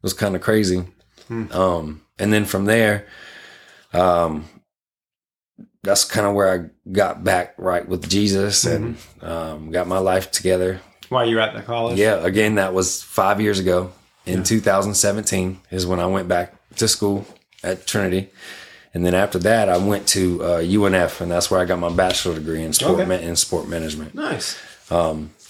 was 0.03 0.13
kind 0.13 0.35
of 0.37 0.43
crazy. 0.43 0.85
Um, 1.31 2.03
and 2.19 2.33
then 2.33 2.45
from 2.47 2.65
there, 2.65 3.07
um, 3.93 4.47
that's 5.83 6.05
kind 6.05 6.27
of 6.27 6.35
where 6.35 6.53
I 6.53 6.91
got 6.91 7.23
back 7.23 7.55
right 7.59 7.87
with 7.87 8.09
Jesus 8.09 8.65
and 8.65 8.97
um, 9.23 9.71
got 9.71 9.87
my 9.87 9.99
life 9.99 10.31
together. 10.31 10.81
While 11.09 11.27
you're 11.29 11.41
at 11.41 11.55
the 11.55 11.63
college. 11.63 11.99
Yeah, 11.99 12.17
again, 12.25 12.57
that 12.57 12.75
was 12.75 13.03
five 13.03 13.41
years 13.41 13.59
ago. 13.59 13.93
In 14.27 14.43
2017 14.45 15.59
is 15.71 15.87
when 15.87 16.01
I 16.01 16.07
went 16.07 16.29
back 16.29 16.55
to 16.77 16.87
school 16.87 17.27
at 17.63 17.87
Trinity, 17.87 18.29
and 18.93 19.05
then 19.07 19.15
after 19.15 19.39
that, 19.39 19.71
I 19.71 19.79
went 19.79 20.07
to 20.09 20.43
uh, 20.45 20.59
UNF, 20.61 21.23
and 21.23 21.31
that's 21.31 21.51
where 21.51 21.61
I 21.61 21.65
got 21.65 21.79
my 21.79 21.89
bachelor 21.89 22.35
degree 22.35 22.63
in 22.63 22.75
sport 22.75 23.01
Okay. 23.01 23.05
ma- 23.07 23.15
in 23.15 23.37
sport 23.37 23.69
management. 23.69 24.15
Nice. 24.15 24.59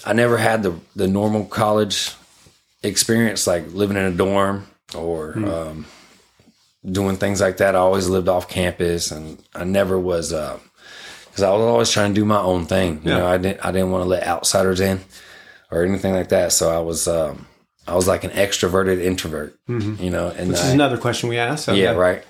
I 0.06 0.12
never 0.12 0.36
had 0.38 0.62
the 0.62 0.74
the 0.96 1.08
normal 1.08 1.44
college 1.44 2.12
experience, 2.82 3.46
like 3.46 3.72
living 3.72 3.96
in 3.96 4.04
a 4.04 4.12
dorm 4.12 4.66
or 4.94 5.32
um, 5.38 5.86
doing 6.88 7.16
things 7.16 7.40
like 7.40 7.56
that. 7.58 7.74
I 7.74 7.78
always 7.78 8.08
lived 8.08 8.28
off 8.28 8.48
campus, 8.48 9.10
and 9.10 9.42
I 9.54 9.64
never 9.64 9.98
was 9.98 10.30
because 10.30 11.42
I 11.42 11.50
was 11.50 11.62
always 11.62 11.90
trying 11.90 12.14
to 12.14 12.20
do 12.20 12.24
my 12.24 12.38
own 12.40 12.66
thing. 12.66 13.00
You 13.04 13.10
Yeah. 13.10 13.18
know, 13.18 13.26
I 13.26 13.38
didn't 13.38 13.64
I 13.64 13.72
didn't 13.72 13.90
want 13.90 14.04
to 14.04 14.08
let 14.08 14.22
outsiders 14.26 14.80
in 14.80 15.00
or 15.70 15.84
anything 15.84 16.14
like 16.14 16.28
that. 16.30 16.52
So 16.52 16.70
I 16.70 16.78
was 16.80 17.06
um, 17.08 17.46
I 17.86 17.94
was 17.94 18.06
like 18.06 18.24
an 18.24 18.30
extroverted 18.30 19.02
introvert. 19.02 19.58
You 19.66 20.10
know, 20.10 20.28
and 20.28 20.50
This 20.50 20.62
I- 20.62 20.68
is 20.68 20.72
another 20.72 20.96
question 20.98 21.28
we 21.28 21.38
asked. 21.38 21.64
So 21.64 21.74
yeah, 21.74 21.90
right. 21.92 22.22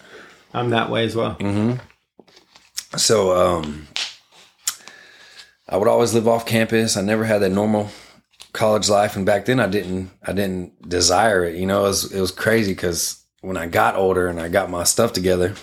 I'm 0.55 0.71
that 0.71 0.89
way 0.91 1.05
as 1.05 1.15
well. 1.15 1.37
So 2.97 3.37
um 3.37 3.87
I 5.69 5.77
would 5.77 5.89
always 5.89 6.15
live 6.15 6.29
off 6.29 6.47
campus. 6.47 6.97
I 6.97 7.03
never 7.03 7.25
had 7.25 7.43
that 7.43 7.51
normal 7.51 7.91
college 8.53 8.89
life 8.89 9.15
and 9.15 9.27
back 9.27 9.45
then 9.45 9.61
I 9.61 9.67
didn't 9.67 10.11
I 10.23 10.33
didn't 10.33 10.89
desire 10.89 11.45
it. 11.45 11.57
You 11.57 11.67
know, 11.67 11.81
it 11.81 11.89
was 11.89 12.13
it 12.13 12.21
was 12.21 12.31
crazy 12.31 12.75
cuz 12.75 13.23
when 13.41 13.57
I 13.57 13.67
got 13.67 13.97
older 13.97 14.27
and 14.29 14.41
I 14.41 14.49
got 14.49 14.71
my 14.71 14.85
stuff 14.85 15.13
together 15.13 15.55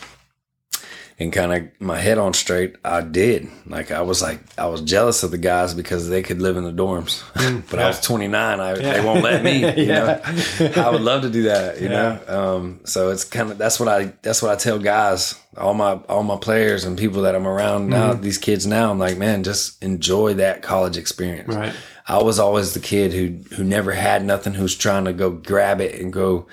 and 1.17 1.31
kind 1.31 1.53
of 1.53 1.81
my 1.81 1.97
head 1.97 2.17
on 2.17 2.33
straight, 2.33 2.75
I 2.83 3.01
did. 3.01 3.47
Like 3.65 3.89
I 3.89 4.01
was 4.01 4.21
like 4.21 4.39
I 4.57 4.65
was 4.67 4.81
jealous 4.81 5.23
of 5.23 5.31
the 5.31 5.37
guys 5.37 5.73
because 5.73 6.09
they 6.09 6.21
could 6.21 6.41
live 6.41 6.57
in 6.57 6.65
the 6.65 6.73
dorms. 6.73 7.23
Mm, 7.33 7.63
but 7.71 7.79
I 7.79 7.87
was 7.87 8.01
29, 8.01 8.59
I 8.59 8.73
they 8.73 9.03
won't 9.03 9.23
let 9.23 9.43
me, 9.43 9.59
you 9.81 9.87
know. 9.87 10.21
I 10.75 10.89
would 10.89 11.01
love 11.01 11.21
to 11.21 11.29
do 11.29 11.43
that, 11.43 11.81
you 11.81 11.87
know. 11.87 12.19
Um, 12.27 12.81
so 12.83 13.11
it's 13.11 13.23
kind 13.23 13.51
of 13.51 13.57
that's 13.57 13.79
what 13.79 13.87
I 13.87 14.13
that's 14.23 14.41
what 14.41 14.51
I 14.51 14.55
tell 14.55 14.77
guys, 14.77 15.39
all 15.57 15.73
my 15.73 15.93
all 16.09 16.23
my 16.23 16.37
players 16.37 16.83
and 16.83 16.97
people 16.97 17.21
that 17.21 17.35
I'm 17.35 17.47
around 17.47 17.89
now, 17.89 18.11
mm-hmm. 18.11 18.21
these 18.21 18.37
kids 18.37 18.67
now. 18.67 18.91
I'm 18.91 18.99
like, 18.99 19.17
man, 19.17 19.43
just 19.43 19.81
enjoy 19.81 20.33
that 20.35 20.63
college 20.63 20.97
experience. 20.97 21.53
Right. 21.53 21.73
I 22.07 22.21
was 22.21 22.39
always 22.39 22.73
the 22.73 22.81
kid 22.81 23.13
who 23.13 23.55
who 23.55 23.63
never 23.63 23.93
had 23.93 24.25
nothing, 24.25 24.53
who's 24.53 24.75
trying 24.75 25.05
to 25.05 25.13
go 25.13 25.31
grab 25.31 25.79
it 25.79 25.99
and 26.01 26.11
go 26.11 26.47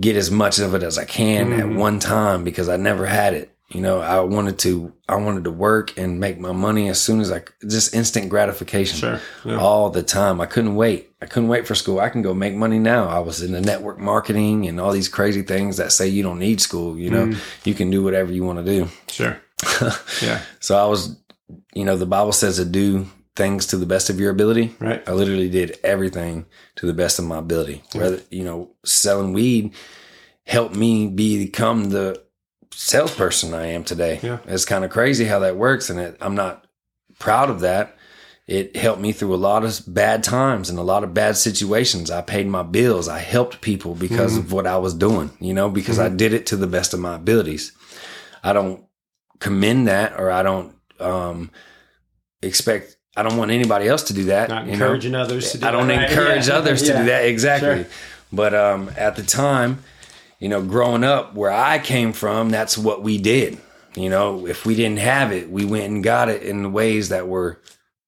get 0.00 0.16
as 0.16 0.30
much 0.30 0.58
of 0.58 0.74
it 0.74 0.82
as 0.82 0.98
I 0.98 1.04
can 1.04 1.50
mm-hmm. 1.50 1.60
at 1.60 1.76
one 1.76 2.00
time 2.00 2.42
because 2.42 2.68
I 2.68 2.76
never 2.76 3.06
had 3.06 3.34
it. 3.34 3.53
You 3.70 3.80
know, 3.80 4.00
I 4.00 4.20
wanted 4.20 4.58
to 4.60 4.92
I 5.08 5.16
wanted 5.16 5.44
to 5.44 5.50
work 5.50 5.96
and 5.96 6.20
make 6.20 6.38
my 6.38 6.52
money 6.52 6.88
as 6.88 7.00
soon 7.00 7.20
as 7.20 7.32
I 7.32 7.42
just 7.66 7.94
instant 7.94 8.28
gratification 8.28 8.98
Sure. 8.98 9.20
Yeah. 9.44 9.58
all 9.58 9.90
the 9.90 10.02
time. 10.02 10.40
I 10.40 10.46
couldn't 10.46 10.76
wait. 10.76 11.10
I 11.22 11.26
couldn't 11.26 11.48
wait 11.48 11.66
for 11.66 11.74
school. 11.74 11.98
I 11.98 12.10
can 12.10 12.20
go 12.20 12.34
make 12.34 12.54
money 12.54 12.78
now. 12.78 13.08
I 13.08 13.20
was 13.20 13.42
in 13.42 13.52
the 13.52 13.62
network 13.62 13.98
marketing 13.98 14.68
and 14.68 14.78
all 14.78 14.92
these 14.92 15.08
crazy 15.08 15.42
things 15.42 15.78
that 15.78 15.92
say 15.92 16.08
you 16.08 16.22
don't 16.22 16.38
need 16.38 16.60
school. 16.60 16.98
You 16.98 17.10
know, 17.10 17.26
mm. 17.28 17.66
you 17.66 17.74
can 17.74 17.90
do 17.90 18.02
whatever 18.02 18.32
you 18.32 18.44
want 18.44 18.58
to 18.58 18.64
do. 18.64 18.88
Sure. 19.08 19.40
yeah. 20.22 20.42
So 20.60 20.76
I 20.76 20.86
was, 20.86 21.16
you 21.72 21.84
know, 21.84 21.96
the 21.96 22.06
Bible 22.06 22.32
says 22.32 22.56
to 22.56 22.66
do 22.66 23.06
things 23.34 23.66
to 23.66 23.76
the 23.76 23.86
best 23.86 24.10
of 24.10 24.20
your 24.20 24.30
ability. 24.30 24.74
Right. 24.78 25.02
I 25.08 25.12
literally 25.12 25.48
did 25.48 25.78
everything 25.82 26.46
to 26.76 26.86
the 26.86 26.92
best 26.92 27.18
of 27.18 27.24
my 27.24 27.38
ability. 27.38 27.82
Whether, 27.94 28.20
you 28.30 28.44
know, 28.44 28.72
selling 28.84 29.32
weed 29.32 29.72
helped 30.46 30.76
me 30.76 31.08
become 31.08 31.90
the 31.90 32.22
salesperson 32.76 33.54
I 33.54 33.66
am 33.66 33.84
today. 33.84 34.20
Yeah. 34.22 34.38
It's 34.46 34.64
kind 34.64 34.84
of 34.84 34.90
crazy 34.90 35.24
how 35.24 35.38
that 35.40 35.56
works. 35.56 35.90
And 35.90 35.98
it, 36.00 36.16
I'm 36.20 36.34
not 36.34 36.66
proud 37.18 37.50
of 37.50 37.60
that. 37.60 37.96
It 38.46 38.76
helped 38.76 39.00
me 39.00 39.12
through 39.12 39.34
a 39.34 39.36
lot 39.36 39.64
of 39.64 39.80
bad 39.86 40.22
times 40.22 40.68
and 40.68 40.78
a 40.78 40.82
lot 40.82 41.02
of 41.02 41.14
bad 41.14 41.36
situations. 41.38 42.10
I 42.10 42.20
paid 42.20 42.46
my 42.46 42.62
bills. 42.62 43.08
I 43.08 43.18
helped 43.18 43.62
people 43.62 43.94
because 43.94 44.36
of 44.36 44.52
what 44.52 44.66
I 44.66 44.76
was 44.76 44.92
doing, 44.92 45.30
you 45.40 45.54
know, 45.54 45.70
because 45.70 45.98
I 45.98 46.10
did 46.10 46.34
it 46.34 46.44
to 46.46 46.56
the 46.56 46.66
best 46.66 46.92
of 46.92 47.00
my 47.00 47.14
abilities. 47.14 47.72
I 48.42 48.52
don't 48.52 48.84
commend 49.38 49.88
that 49.88 50.20
or 50.20 50.30
I 50.30 50.42
don't 50.42 50.74
um, 51.00 51.50
expect, 52.42 52.98
I 53.16 53.22
don't 53.22 53.38
want 53.38 53.50
anybody 53.50 53.88
else 53.88 54.02
to 54.04 54.12
do 54.12 54.24
that. 54.24 54.50
Not 54.50 54.64
you 54.66 54.72
know? 54.72 54.74
encouraging 54.74 55.14
others 55.14 55.52
to 55.52 55.58
do 55.58 55.66
I 55.66 55.70
don't 55.70 55.88
that, 55.88 56.10
encourage 56.10 56.48
Yeah. 56.48 56.54
others 56.56 56.82
to 56.82 56.88
Yeah. 56.88 56.98
do 56.98 57.04
that 57.06 57.24
exactly. 57.24 57.84
Sure. 57.84 57.92
But 58.30 58.54
um, 58.54 58.90
at 58.98 59.16
the 59.16 59.22
time, 59.22 59.82
you 60.38 60.48
know, 60.48 60.62
growing 60.62 61.04
up 61.04 61.34
where 61.34 61.50
I 61.52 61.78
came 61.78 62.12
from, 62.12 62.50
that's 62.50 62.76
what 62.76 63.02
we 63.02 63.18
did. 63.18 63.58
You 63.96 64.10
know, 64.10 64.46
if 64.46 64.66
we 64.66 64.74
didn't 64.74 64.98
have 64.98 65.32
it, 65.32 65.48
we 65.50 65.64
went 65.64 65.84
and 65.84 66.02
got 66.02 66.28
it 66.28 66.42
in 66.42 66.62
the 66.62 66.68
ways 66.70 67.10
that 67.10 67.28
were 67.28 67.60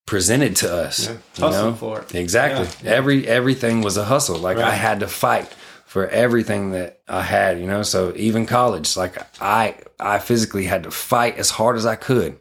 presented 0.07 0.57
to 0.57 0.73
us. 0.75 1.07
Yeah. 1.07 1.13
you 1.13 1.45
Hustle 1.45 1.71
know? 1.71 1.75
for 1.77 2.01
it. 2.01 2.15
Exactly. 2.15 2.69
Yeah. 2.85 2.97
Every 2.97 3.27
everything 3.27 3.83
was 3.83 3.97
a 3.97 4.05
hustle. 4.05 4.37
Like 4.39 4.59
I 4.59 4.71
had 4.75 5.01
to 5.01 5.07
fight 5.09 5.49
for 5.87 6.09
everything 6.09 6.73
that 6.73 7.01
I 7.09 7.23
had, 7.23 7.59
you 7.61 7.67
know. 7.67 7.83
So 7.83 8.13
even 8.17 8.47
college, 8.47 8.97
like 8.97 9.17
I 9.41 9.77
I 10.01 10.19
physically 10.19 10.65
had 10.65 10.83
to 10.85 10.91
fight 10.91 11.39
as 11.39 11.51
hard 11.51 11.77
as 11.77 11.87
I 11.87 11.97
could 11.97 12.39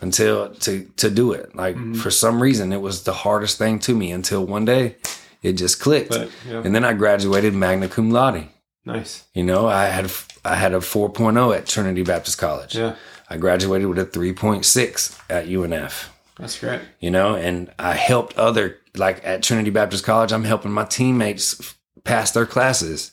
until 0.00 0.50
to 0.54 0.84
to 0.96 1.10
do 1.10 1.32
it. 1.32 1.54
Like 1.56 1.76
Mm-hmm. 1.76 1.94
for 1.94 2.10
some 2.10 2.42
reason 2.42 2.72
it 2.72 2.80
was 2.82 3.04
the 3.04 3.12
hardest 3.14 3.56
thing 3.58 3.78
to 3.80 3.94
me 3.94 4.12
until 4.12 4.44
one 4.44 4.64
day 4.66 4.96
it 5.42 5.54
just 5.54 5.80
clicked. 5.80 6.10
But, 6.10 6.30
yeah. 6.48 6.62
And 6.64 6.74
then 6.74 6.84
I 6.84 6.92
graduated 6.92 7.54
magna 7.54 7.88
cum 7.88 8.10
laude. 8.10 8.48
Nice. 8.84 9.24
You 9.34 9.44
know, 9.44 9.66
I 9.68 9.86
had 9.86 10.10
I 10.44 10.56
had 10.56 10.74
a 10.74 10.78
4.0 10.78 11.56
at 11.56 11.66
Trinity 11.66 12.02
Baptist 12.02 12.38
College. 12.38 12.74
Yeah. 12.74 12.96
I 13.30 13.36
graduated 13.36 13.88
with 13.88 13.98
a 13.98 14.04
3.6 14.04 15.18
at 15.30 15.46
UNF 15.46 16.08
That's 16.38 16.58
great. 16.58 16.80
you 17.00 17.10
know, 17.10 17.34
and 17.36 17.70
I 17.78 17.94
helped 17.94 18.36
other, 18.36 18.78
like 18.96 19.24
at 19.24 19.42
Trinity 19.42 19.70
Baptist 19.70 20.04
College, 20.04 20.32
I'm 20.32 20.44
helping 20.44 20.72
my 20.72 20.84
teammates 20.84 21.74
pass 22.04 22.32
their 22.32 22.44
classes. 22.44 23.12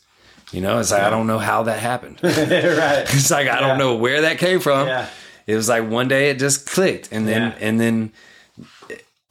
You 0.51 0.62
know, 0.62 0.79
it's 0.79 0.91
like, 0.91 1.03
I 1.03 1.10
don't 1.12 1.27
know 1.27 1.38
how 1.38 1.63
that 1.63 1.79
happened. 1.79 2.19
right. 2.23 2.34
it's 2.34 3.29
like, 3.32 3.47
I 3.47 3.60
Yeah. 3.60 3.67
don't 3.67 3.77
know 3.77 3.95
where 3.95 4.21
that 4.21 4.39
came 4.39 4.60
from. 4.60 4.88
Yeah. 4.88 5.08
It 5.45 5.55
was 5.55 5.69
like 5.69 5.88
one 5.88 6.08
day 6.08 6.32
it 6.32 6.39
just 6.39 6.67
clicked. 6.67 7.10
And 7.12 7.27
then, 7.27 7.51
Yeah. 7.51 7.58
and 7.67 7.79
then 7.79 8.12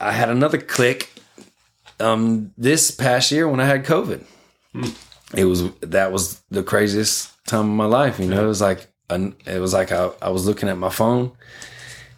I 0.00 0.12
had 0.12 0.28
another 0.30 0.58
click 0.58 1.10
um, 2.00 2.52
this 2.56 2.90
past 2.92 3.32
year 3.32 3.48
when 3.48 3.58
I 3.60 3.64
had 3.66 3.84
COVID. 3.84 4.22
Hmm. 4.72 4.84
It 5.36 5.44
was, 5.44 5.70
that 5.80 6.12
was 6.12 6.40
the 6.50 6.62
craziest 6.62 7.30
time 7.46 7.70
of 7.70 7.76
my 7.76 7.84
life. 7.86 8.18
You 8.18 8.26
know, 8.26 8.44
it 8.44 8.48
was 8.48 8.60
like, 8.60 8.88
it 9.10 9.60
was 9.60 9.72
like 9.72 9.92
I, 9.92 10.10
I 10.22 10.30
was 10.30 10.46
looking 10.46 10.68
at 10.68 10.78
my 10.78 10.90
phone 10.90 11.32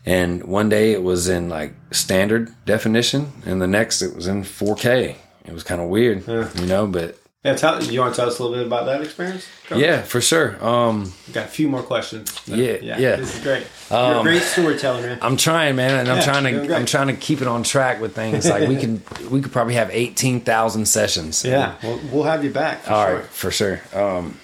and 0.07 0.45
one 0.45 0.69
day 0.69 0.93
it 0.93 1.03
was 1.03 1.29
in 1.29 1.49
like 1.49 1.75
standard 1.91 2.55
definition, 2.65 3.33
and 3.45 3.61
the 3.61 3.67
next 3.67 4.03
it 4.03 4.15
was 4.15 4.27
in 4.27 4.43
4K. 4.43 5.17
It 5.45 5.53
was 5.53 5.63
kind 5.63 5.81
of 5.81 5.89
weird, 5.89 6.27
you 6.27 6.67
know. 6.67 6.87
But 6.87 7.19
Yeah. 7.45 7.55
Tell 7.55 7.83
you 7.83 8.01
want 8.01 8.15
to 8.15 8.21
tell 8.21 8.29
us 8.29 8.39
a 8.39 8.43
little 8.43 8.59
bit 8.59 8.67
about 8.67 8.85
that 8.85 9.01
experience? 9.01 9.47
Go. 9.69 9.79
yeah, 9.79 10.03
for 10.03 10.21
sure. 10.21 10.63
Um, 10.63 11.11
Got 11.33 11.47
a 11.47 11.49
few 11.49 11.69
more 11.69 11.83
questions. 11.83 12.39
Yeah, 12.47 12.77
yeah. 12.83 13.17
This 13.17 13.35
is 13.37 13.43
great. 13.43 13.67
You're 13.91 13.99
a 13.99 14.19
Um, 14.19 14.23
great 14.25 14.43
storyteller, 14.43 15.01
man. 15.01 15.19
I'm 15.23 15.39
trying, 15.39 15.75
man, 15.77 16.01
and 16.01 16.09
I'm 16.11 16.23
trying 16.23 16.45
to. 16.45 16.77
I'm 16.77 16.85
trying 16.85 17.07
to 17.07 17.15
keep 17.15 17.41
it 17.41 17.49
on 17.49 17.63
track 17.63 17.99
with 18.01 18.15
things. 18.15 18.47
Like 18.49 18.69
we 18.69 18.77
can 18.77 19.03
we 19.31 19.41
could 19.41 19.53
probably 19.53 19.75
have 19.75 19.89
18,000 19.91 20.85
sessions. 20.87 21.43
Yeah. 21.45 21.77
Well, 21.83 21.99
we'll 22.13 22.25
have 22.25 22.45
you 22.45 22.51
back. 22.51 22.83
For 22.83 22.93
All 22.93 23.07
sure. 23.07 23.17
right, 23.17 23.25
for 23.25 23.51
sure. 23.51 23.81
Um, 23.95 24.37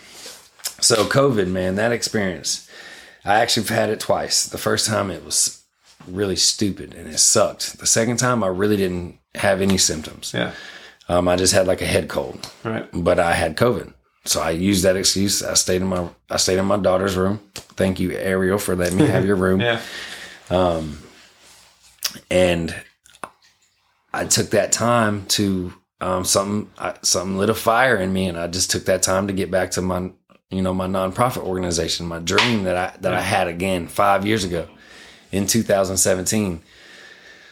so 0.81 1.05
COVID, 1.05 1.49
man, 1.49 1.75
that 1.75 1.93
experience, 1.93 2.67
I 3.27 3.41
actually 3.41 3.67
had 3.67 3.91
it 3.91 4.01
twice. 4.01 4.47
The 4.47 4.59
first 4.59 4.87
time 4.87 5.11
it 5.11 5.23
was 5.23 5.63
really 6.09 6.37
stupid 6.37 6.95
and 6.95 7.09
it 7.09 7.19
sucked. 7.19 7.79
The 7.79 7.87
second 7.87 8.17
time 8.19 8.43
I 8.43 8.49
really 8.49 8.77
didn't 8.77 9.19
have 9.35 9.61
any 9.61 9.77
symptoms. 9.77 10.33
Yeah. 10.35 10.53
Um, 11.09 11.29
I 11.29 11.37
just 11.37 11.53
had 11.53 11.67
like 11.67 11.83
a 11.83 11.87
head 11.87 12.09
cold, 12.09 12.51
Right. 12.65 12.89
but 12.93 13.19
I 13.21 13.33
had 13.35 13.57
COVID. 13.57 13.93
So 14.25 14.41
I 14.41 14.51
used 14.51 14.83
that 14.85 14.97
excuse. 14.97 15.43
I 15.43 15.55
stayed 15.55 15.83
in 15.83 15.87
my 15.87 16.09
I 16.29 16.37
stayed 16.37 16.59
in 16.59 16.65
my 16.65 16.79
daughter's 16.79 17.17
room. 17.17 17.39
Thank 17.55 18.01
you, 18.01 18.11
Ariel, 18.13 18.59
for 18.59 18.75
letting 18.75 18.99
me 18.99 19.07
have 19.07 19.25
your 19.25 19.37
room. 19.47 19.61
Yeah. 19.61 19.81
Um, 20.51 20.99
and 22.31 22.75
I 24.13 24.25
took 24.25 24.51
that 24.51 24.73
time 24.73 25.27
to 25.27 25.73
um, 26.01 26.25
something 26.25 26.71
I, 26.79 26.95
something 27.03 27.37
lit 27.39 27.51
a 27.51 27.55
fire 27.55 27.97
in 27.97 28.13
me, 28.13 28.29
and 28.29 28.39
I 28.39 28.47
just 28.49 28.71
took 28.71 28.85
that 28.87 29.03
time 29.03 29.27
to 29.29 29.33
get 29.33 29.51
back 29.51 29.71
to 29.73 29.83
my 29.83 30.11
you 30.51 30.63
know 30.63 30.75
my 30.75 30.87
nonprofit 30.87 31.43
organization, 31.45 32.07
my 32.07 32.19
dream 32.19 32.65
that 32.65 32.77
I 32.77 32.97
that 33.01 33.15
I 33.15 33.21
had 33.21 33.49
again 33.49 33.87
five 33.87 34.27
years 34.27 34.43
ago 34.45 34.69
in 35.33 35.47
2017. 35.47 36.63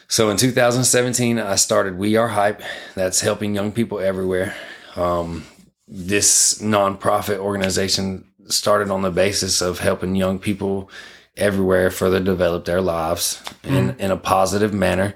So 0.07 0.29
in 0.29 0.37
2017, 0.37 1.39
I 1.39 1.55
started 1.55 1.97
We 1.97 2.15
Are 2.15 2.27
Hype. 2.27 2.61
That's 2.93 3.21
helping 3.21 3.55
young 3.55 3.71
people 3.71 3.99
everywhere. 3.99 4.55
Um, 4.95 5.45
this 5.87 6.59
nonprofit 6.61 7.37
organization 7.37 8.25
started 8.47 8.91
on 8.91 9.01
the 9.01 9.11
basis 9.11 9.61
of 9.61 9.79
helping 9.79 10.15
young 10.15 10.37
people 10.39 10.89
everywhere 11.35 11.89
further 11.89 12.19
develop 12.19 12.65
their 12.65 12.81
lives 12.81 13.41
in, 13.63 13.95
in 13.99 14.11
a 14.11 14.17
positive 14.17 14.73
manner 14.73 15.15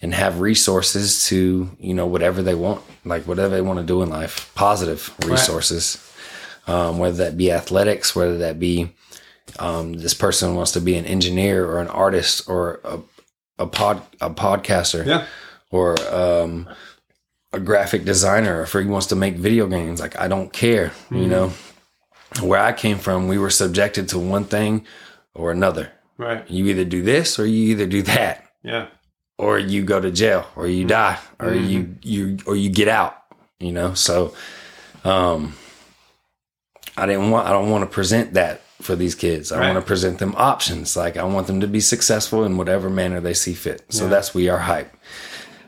and 0.00 0.14
have 0.14 0.40
resources 0.40 1.26
to, 1.26 1.70
you 1.78 1.94
know, 1.94 2.06
whatever 2.06 2.42
they 2.42 2.54
want, 2.54 2.82
like 3.04 3.26
whatever 3.26 3.54
they 3.54 3.60
want 3.60 3.78
to 3.78 3.84
do 3.84 4.02
in 4.02 4.08
life, 4.08 4.50
positive 4.54 5.14
resources, 5.26 6.12
um, 6.66 6.98
whether 6.98 7.18
that 7.18 7.36
be 7.36 7.52
athletics, 7.52 8.16
whether 8.16 8.38
that 8.38 8.58
be 8.58 8.92
um, 9.58 9.92
this 9.92 10.14
person 10.14 10.54
wants 10.54 10.72
to 10.72 10.80
be 10.80 10.96
an 10.96 11.04
engineer 11.04 11.66
or 11.66 11.80
an 11.80 11.88
artist 11.88 12.48
or 12.48 12.80
a, 12.84 12.98
a 13.62 13.66
pod 13.66 14.02
a 14.20 14.28
podcaster 14.30 15.04
Yeah. 15.06 15.26
or 15.70 15.96
um, 16.14 16.68
a 17.52 17.60
graphic 17.60 18.04
designer 18.04 18.58
or 18.60 18.62
if 18.62 18.72
he 18.72 18.84
wants 18.86 19.06
to 19.08 19.16
make 19.16 19.34
video 19.36 19.66
games 19.66 20.00
like 20.00 20.18
i 20.18 20.26
don't 20.28 20.52
care 20.52 20.92
you 21.10 21.26
know? 21.26 21.52
Where 22.40 22.60
i 22.60 22.72
came 22.72 22.98
from 22.98 23.28
we 23.28 23.38
were 23.38 23.50
subjected 23.50 24.08
to 24.10 24.18
one 24.18 24.44
thing 24.44 24.86
or 25.34 25.50
another. 25.50 25.92
Right. 26.18 26.48
you 26.50 26.66
either 26.66 26.84
do 26.84 27.02
this 27.02 27.38
or 27.38 27.46
you 27.46 27.72
either 27.72 27.86
do 27.86 28.02
that. 28.02 28.44
Yeah. 28.62 28.86
or 29.38 29.58
you 29.58 29.82
go 29.84 30.00
to 30.00 30.10
jail 30.10 30.46
or 30.56 30.66
you 30.66 30.84
die 30.86 31.18
or 31.40 31.52
you 31.52 31.96
you 32.02 32.38
or 32.46 32.54
you 32.56 32.70
get 32.70 32.88
out 32.88 33.14
you 33.60 33.72
know? 33.72 33.92
So 33.94 34.34
um 35.04 35.54
i 36.96 37.04
didn't 37.06 37.30
want 37.30 37.46
i 37.48 37.50
don't 37.50 37.70
want 37.70 37.82
to 37.82 37.90
present 37.94 38.32
that 38.34 38.61
for 38.82 38.96
these 38.96 39.14
kids 39.14 39.52
i 39.52 39.58
Right. 39.58 39.72
want 39.72 39.84
to 39.84 39.86
present 39.88 40.18
them 40.18 40.34
options 40.36 40.96
like 40.96 41.16
i 41.16 41.22
want 41.24 41.46
them 41.46 41.60
to 41.60 41.66
be 41.66 41.80
successful 41.80 42.44
in 42.44 42.56
whatever 42.56 42.90
manner 42.90 43.20
they 43.20 43.34
see 43.34 43.54
fit 43.54 43.82
so 43.88 44.04
Yeah. 44.04 44.10
that's 44.10 44.34
we 44.34 44.48
are 44.48 44.58
hype 44.58 44.92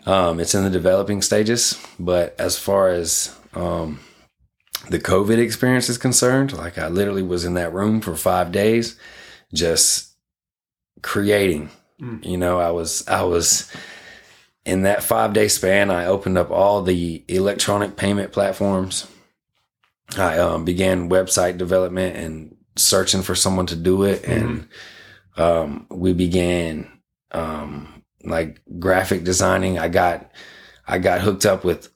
um 0.07 0.41
it's 0.41 0.55
in 0.55 0.65
the 0.65 0.71
developing 0.71 1.23
stages 1.23 1.79
but 1.99 2.35
as 2.39 2.59
far 2.59 2.89
as 2.89 3.35
um 3.55 4.01
the 4.91 4.99
covid 4.99 5.39
experience 5.39 5.89
is 5.89 5.97
concerned 5.99 6.53
like 6.53 6.77
i 6.79 6.89
literally 6.89 7.23
was 7.23 7.45
in 7.45 7.55
that 7.55 7.73
room 7.73 8.01
for 8.01 8.15
five 8.17 8.53
days 8.53 8.97
just 9.53 10.11
creating 11.03 11.71
Mm. 12.01 12.25
you 12.27 12.37
know 12.37 12.59
i 12.59 12.73
was 12.73 13.07
i 13.07 13.23
was 13.23 13.71
in 14.65 14.83
that 14.83 15.05
five 15.05 15.33
day 15.33 15.47
span 15.47 15.89
i 15.93 16.07
opened 16.07 16.37
up 16.37 16.51
all 16.51 16.83
the 16.83 17.23
electronic 17.29 17.95
payment 17.97 18.33
platforms 18.33 19.07
i 20.19 20.37
um, 20.39 20.65
began 20.65 21.09
website 21.09 21.57
development 21.57 22.17
and 22.17 22.54
searching 22.77 23.23
for 23.23 23.35
someone 23.35 23.67
to 23.67 23.77
do 23.77 24.05
it. 24.05 24.25
And 24.25 24.69
um, 25.37 25.87
we 25.91 26.13
began 26.13 26.91
um, 27.33 28.03
like 28.23 28.61
graphic 28.79 29.25
designing. 29.25 29.79
I 29.79 29.89
got 29.89 30.31
i 30.87 30.99
got 30.99 31.23
hooked 31.23 31.47
up 31.47 31.65
with 31.65 31.91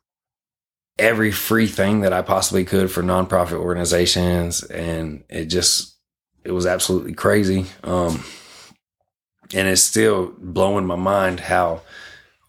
every 0.99 1.31
free 1.31 1.67
thing 1.67 2.01
that 2.01 2.13
i 2.15 2.23
possibly 2.23 2.65
could 2.65 2.91
for 2.91 3.03
nonprofit 3.03 3.59
organizations. 3.61 4.63
And 4.63 5.25
it 5.29 5.47
just 5.47 5.97
it 6.45 6.53
was 6.53 6.67
absolutely 6.67 7.15
crazy. 7.15 7.67
Um, 7.85 8.25
and 9.55 9.69
it's 9.69 9.83
still 9.83 10.35
blowing 10.39 10.87
my 10.87 10.97
mind 10.97 11.41
how 11.41 11.83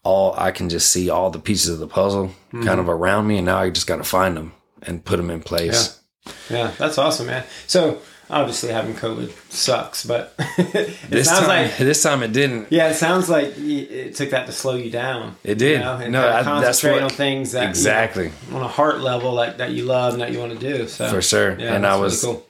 all 0.02 0.34
I 0.36 0.50
can 0.50 0.68
just 0.68 0.90
see 0.90 1.10
all 1.10 1.30
the 1.30 1.38
pieces 1.38 1.68
of 1.70 1.78
the 1.78 1.86
puzzle 1.86 2.34
kind 2.52 2.80
of 2.80 2.88
around 2.88 3.26
me, 3.26 3.36
and 3.36 3.46
now 3.46 3.58
I 3.58 3.70
just 3.70 3.86
got 3.86 3.96
to 3.96 4.04
find 4.04 4.36
them 4.36 4.52
and 4.82 5.04
put 5.04 5.18
them 5.18 5.30
in 5.30 5.42
place. 5.42 6.00
Yeah, 6.48 6.72
that's 6.78 6.98
awesome, 6.98 7.26
man. 7.26 7.44
So 7.66 8.00
obviously 8.30 8.70
having 8.72 8.94
COVID 8.94 9.30
sucks, 9.52 10.04
but 10.06 10.34
it 10.58 10.96
This 11.08 11.26
sounds 11.28 11.40
time, 11.40 11.48
like 11.48 11.76
this 11.78 12.02
time 12.02 12.22
it 12.22 12.32
didn't. 12.32 12.68
yeah, 12.70 12.88
it 12.90 12.94
sounds 12.94 13.28
like 13.28 13.52
it 13.58 14.14
took 14.14 14.30
that 14.30 14.46
to 14.46 14.52
slow 14.52 14.74
you 14.74 14.90
down. 14.90 15.36
It 15.44 15.58
did. 15.58 15.78
You 15.80 15.84
know, 15.84 16.08
No, 16.08 16.20
I- 16.28 16.42
that's 16.42 16.44
concentrate 16.46 16.92
what- 16.94 17.02
on 17.04 17.10
things 17.10 17.52
that 17.52 17.60
you 17.60 17.64
know, 17.66 17.70
Exactly, 17.70 18.32
on 18.52 18.62
a 18.62 18.68
heart 18.68 19.00
level 19.00 19.32
like 19.32 19.58
that 19.58 19.70
you 19.72 19.84
love 19.84 20.12
and 20.14 20.22
that 20.22 20.32
you 20.32 20.38
want 20.38 20.58
to 20.58 20.58
do. 20.58 20.86
So 20.88 21.08
for 21.08 21.20
sure. 21.22 21.58
yeah, 21.58 21.74
and 21.74 21.86
I 21.86 21.96
was, 21.96 22.22
really 22.22 22.36
cool. 22.36 22.46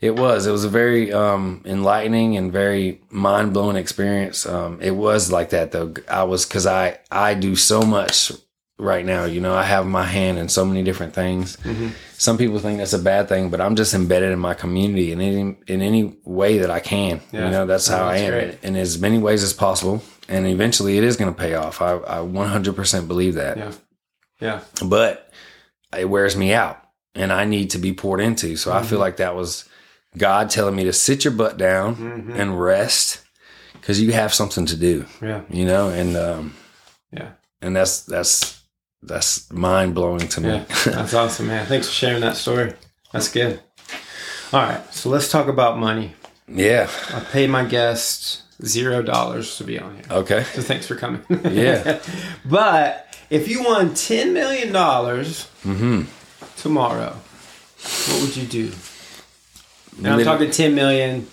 it 0.00 0.14
was, 0.16 0.46
it 0.46 0.52
was 0.52 0.64
a 0.64 0.68
very 0.68 1.12
um, 1.12 1.62
enlightening 1.64 2.36
and 2.36 2.52
very 2.52 3.00
mind 3.10 3.52
blowing 3.52 3.76
experience. 3.76 4.46
Um, 4.46 4.78
it 4.80 4.92
was 4.92 5.32
like 5.32 5.50
that 5.50 5.72
though. 5.72 5.92
I 6.08 6.22
was 6.24 6.46
because 6.46 6.66
I 6.66 6.98
I 7.10 7.34
do 7.34 7.56
so 7.56 7.82
much 7.82 8.32
right 8.78 9.04
now. 9.04 9.24
You 9.24 9.40
know, 9.40 9.54
I 9.54 9.64
have 9.64 9.86
my 9.86 10.04
hand 10.04 10.38
in 10.38 10.48
so 10.48 10.64
many 10.64 10.82
different 10.82 11.14
things. 11.14 11.56
Mm-hmm. 11.58 11.88
Some 12.16 12.38
people 12.38 12.58
think 12.58 12.78
that's 12.78 12.92
a 12.92 12.98
bad 12.98 13.28
thing, 13.28 13.50
but 13.50 13.60
I'm 13.60 13.76
just 13.76 13.94
embedded 13.94 14.30
in 14.32 14.38
my 14.38 14.54
community 14.54 15.12
in 15.12 15.20
any 15.20 15.56
in 15.66 15.82
any 15.82 16.16
way 16.24 16.58
that 16.58 16.70
I 16.70 16.80
can. 16.80 17.20
Yeah. 17.32 17.44
You 17.46 17.50
know, 17.50 17.66
that's 17.66 17.88
how 17.88 18.06
I 18.06 18.16
am, 18.18 18.32
great. 18.32 18.58
in 18.64 18.76
as 18.76 18.98
many 19.00 19.18
ways 19.18 19.42
as 19.42 19.52
possible. 19.52 20.02
And 20.28 20.46
eventually, 20.46 20.98
it 20.98 21.04
is 21.04 21.16
going 21.16 21.32
to 21.34 21.38
pay 21.40 21.54
off. 21.54 21.80
I, 21.80 21.94
I 21.96 22.18
100% 22.18 23.08
believe 23.08 23.34
that. 23.36 23.56
Yeah, 23.56 23.72
yeah, 24.40 24.60
But 24.84 25.32
it 25.96 26.04
wears 26.04 26.36
me 26.36 26.52
out, 26.52 26.78
and 27.14 27.32
I 27.32 27.46
need 27.46 27.70
to 27.70 27.78
be 27.78 27.94
poured 27.94 28.20
into. 28.20 28.56
So 28.56 28.70
I 28.70 28.80
Mm-hmm. 28.80 28.86
feel 28.88 28.98
like 28.98 29.16
that 29.16 29.34
was 29.34 29.64
God 30.18 30.50
telling 30.50 30.76
me 30.76 30.84
to 30.84 30.92
sit 30.92 31.24
your 31.24 31.32
butt 31.32 31.56
down 31.56 31.96
Mhm. 31.96 32.38
and 32.38 32.60
rest 32.60 33.22
because 33.72 34.00
you 34.02 34.12
have 34.12 34.34
something 34.34 34.66
to 34.66 34.76
do. 34.76 35.06
yeah, 35.22 35.42
You 35.48 35.64
know, 35.64 35.88
and 35.88 36.14
um, 36.16 36.54
yeah, 37.10 37.30
and 37.62 37.74
that's 37.74 38.02
that's 38.02 38.57
that's 39.02 39.50
mind 39.52 39.94
blowing 39.94 40.26
to 40.28 40.40
me. 40.40 40.48
yeah. 40.48 40.64
That's 40.84 41.14
awesome, 41.14 41.46
man. 41.48 41.66
Thanks 41.66 41.86
for 41.88 41.92
sharing 41.94 42.20
that 42.22 42.36
story. 42.36 42.74
That's 43.12 43.30
good. 43.30 43.60
All 44.52 44.60
right, 44.62 44.94
so 44.94 45.08
let's 45.10 45.30
talk 45.30 45.46
about 45.48 45.78
money. 45.78 46.14
yeah. 46.48 46.88
I 47.12 47.20
paid 47.20 47.50
my 47.50 47.64
guests 47.64 48.42
zero 48.64 49.02
dollars 49.02 49.56
to 49.58 49.64
be 49.64 49.78
on 49.78 49.94
here. 49.96 50.04
Okay. 50.10 50.42
So 50.54 50.62
thanks 50.62 50.86
for 50.86 50.96
coming. 50.96 51.22
Yeah. 51.50 52.00
but 52.44 53.06
if 53.30 53.48
you 53.48 53.62
won 53.62 53.94
ten 53.94 54.32
million 54.32 54.72
dollars 54.72 55.48
Mm-hmm. 55.64 56.02
tomorrow, 56.56 57.14
what 58.08 58.22
would 58.22 58.36
you 58.36 58.46
do? 58.46 58.72
And 59.98 60.06
I'm 60.08 60.24
talking 60.24 60.50
ten 60.50 60.74
million, 60.74 61.26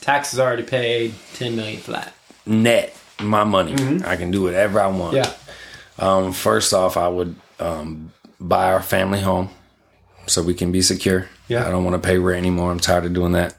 taxes 0.00 0.38
already 0.38 0.62
paid, 0.64 1.14
ten 1.34 1.56
million 1.56 1.80
flat. 1.80 2.12
net 2.46 2.94
my 3.20 3.42
money. 3.44 3.74
I 4.04 4.16
can 4.16 4.30
do 4.30 4.42
whatever 4.42 4.80
I 4.80 4.86
want. 4.88 5.14
Yeah. 5.16 5.32
Um, 5.98 6.32
first 6.32 6.72
off, 6.72 6.96
I 6.96 7.08
would 7.08 7.34
um, 7.58 8.12
buy 8.40 8.72
our 8.72 8.82
family 8.82 9.20
home 9.20 9.50
so 10.26 10.42
we 10.42 10.54
can 10.54 10.70
be 10.72 10.82
secure. 10.82 11.28
Yeah. 11.48 11.66
I 11.66 11.70
don't 11.70 11.84
want 11.84 12.00
to 12.00 12.06
pay 12.06 12.18
rent 12.18 12.38
anymore. 12.38 12.70
I'm 12.70 12.78
tired 12.80 13.04
of 13.04 13.14
doing 13.14 13.32
that. 13.32 13.56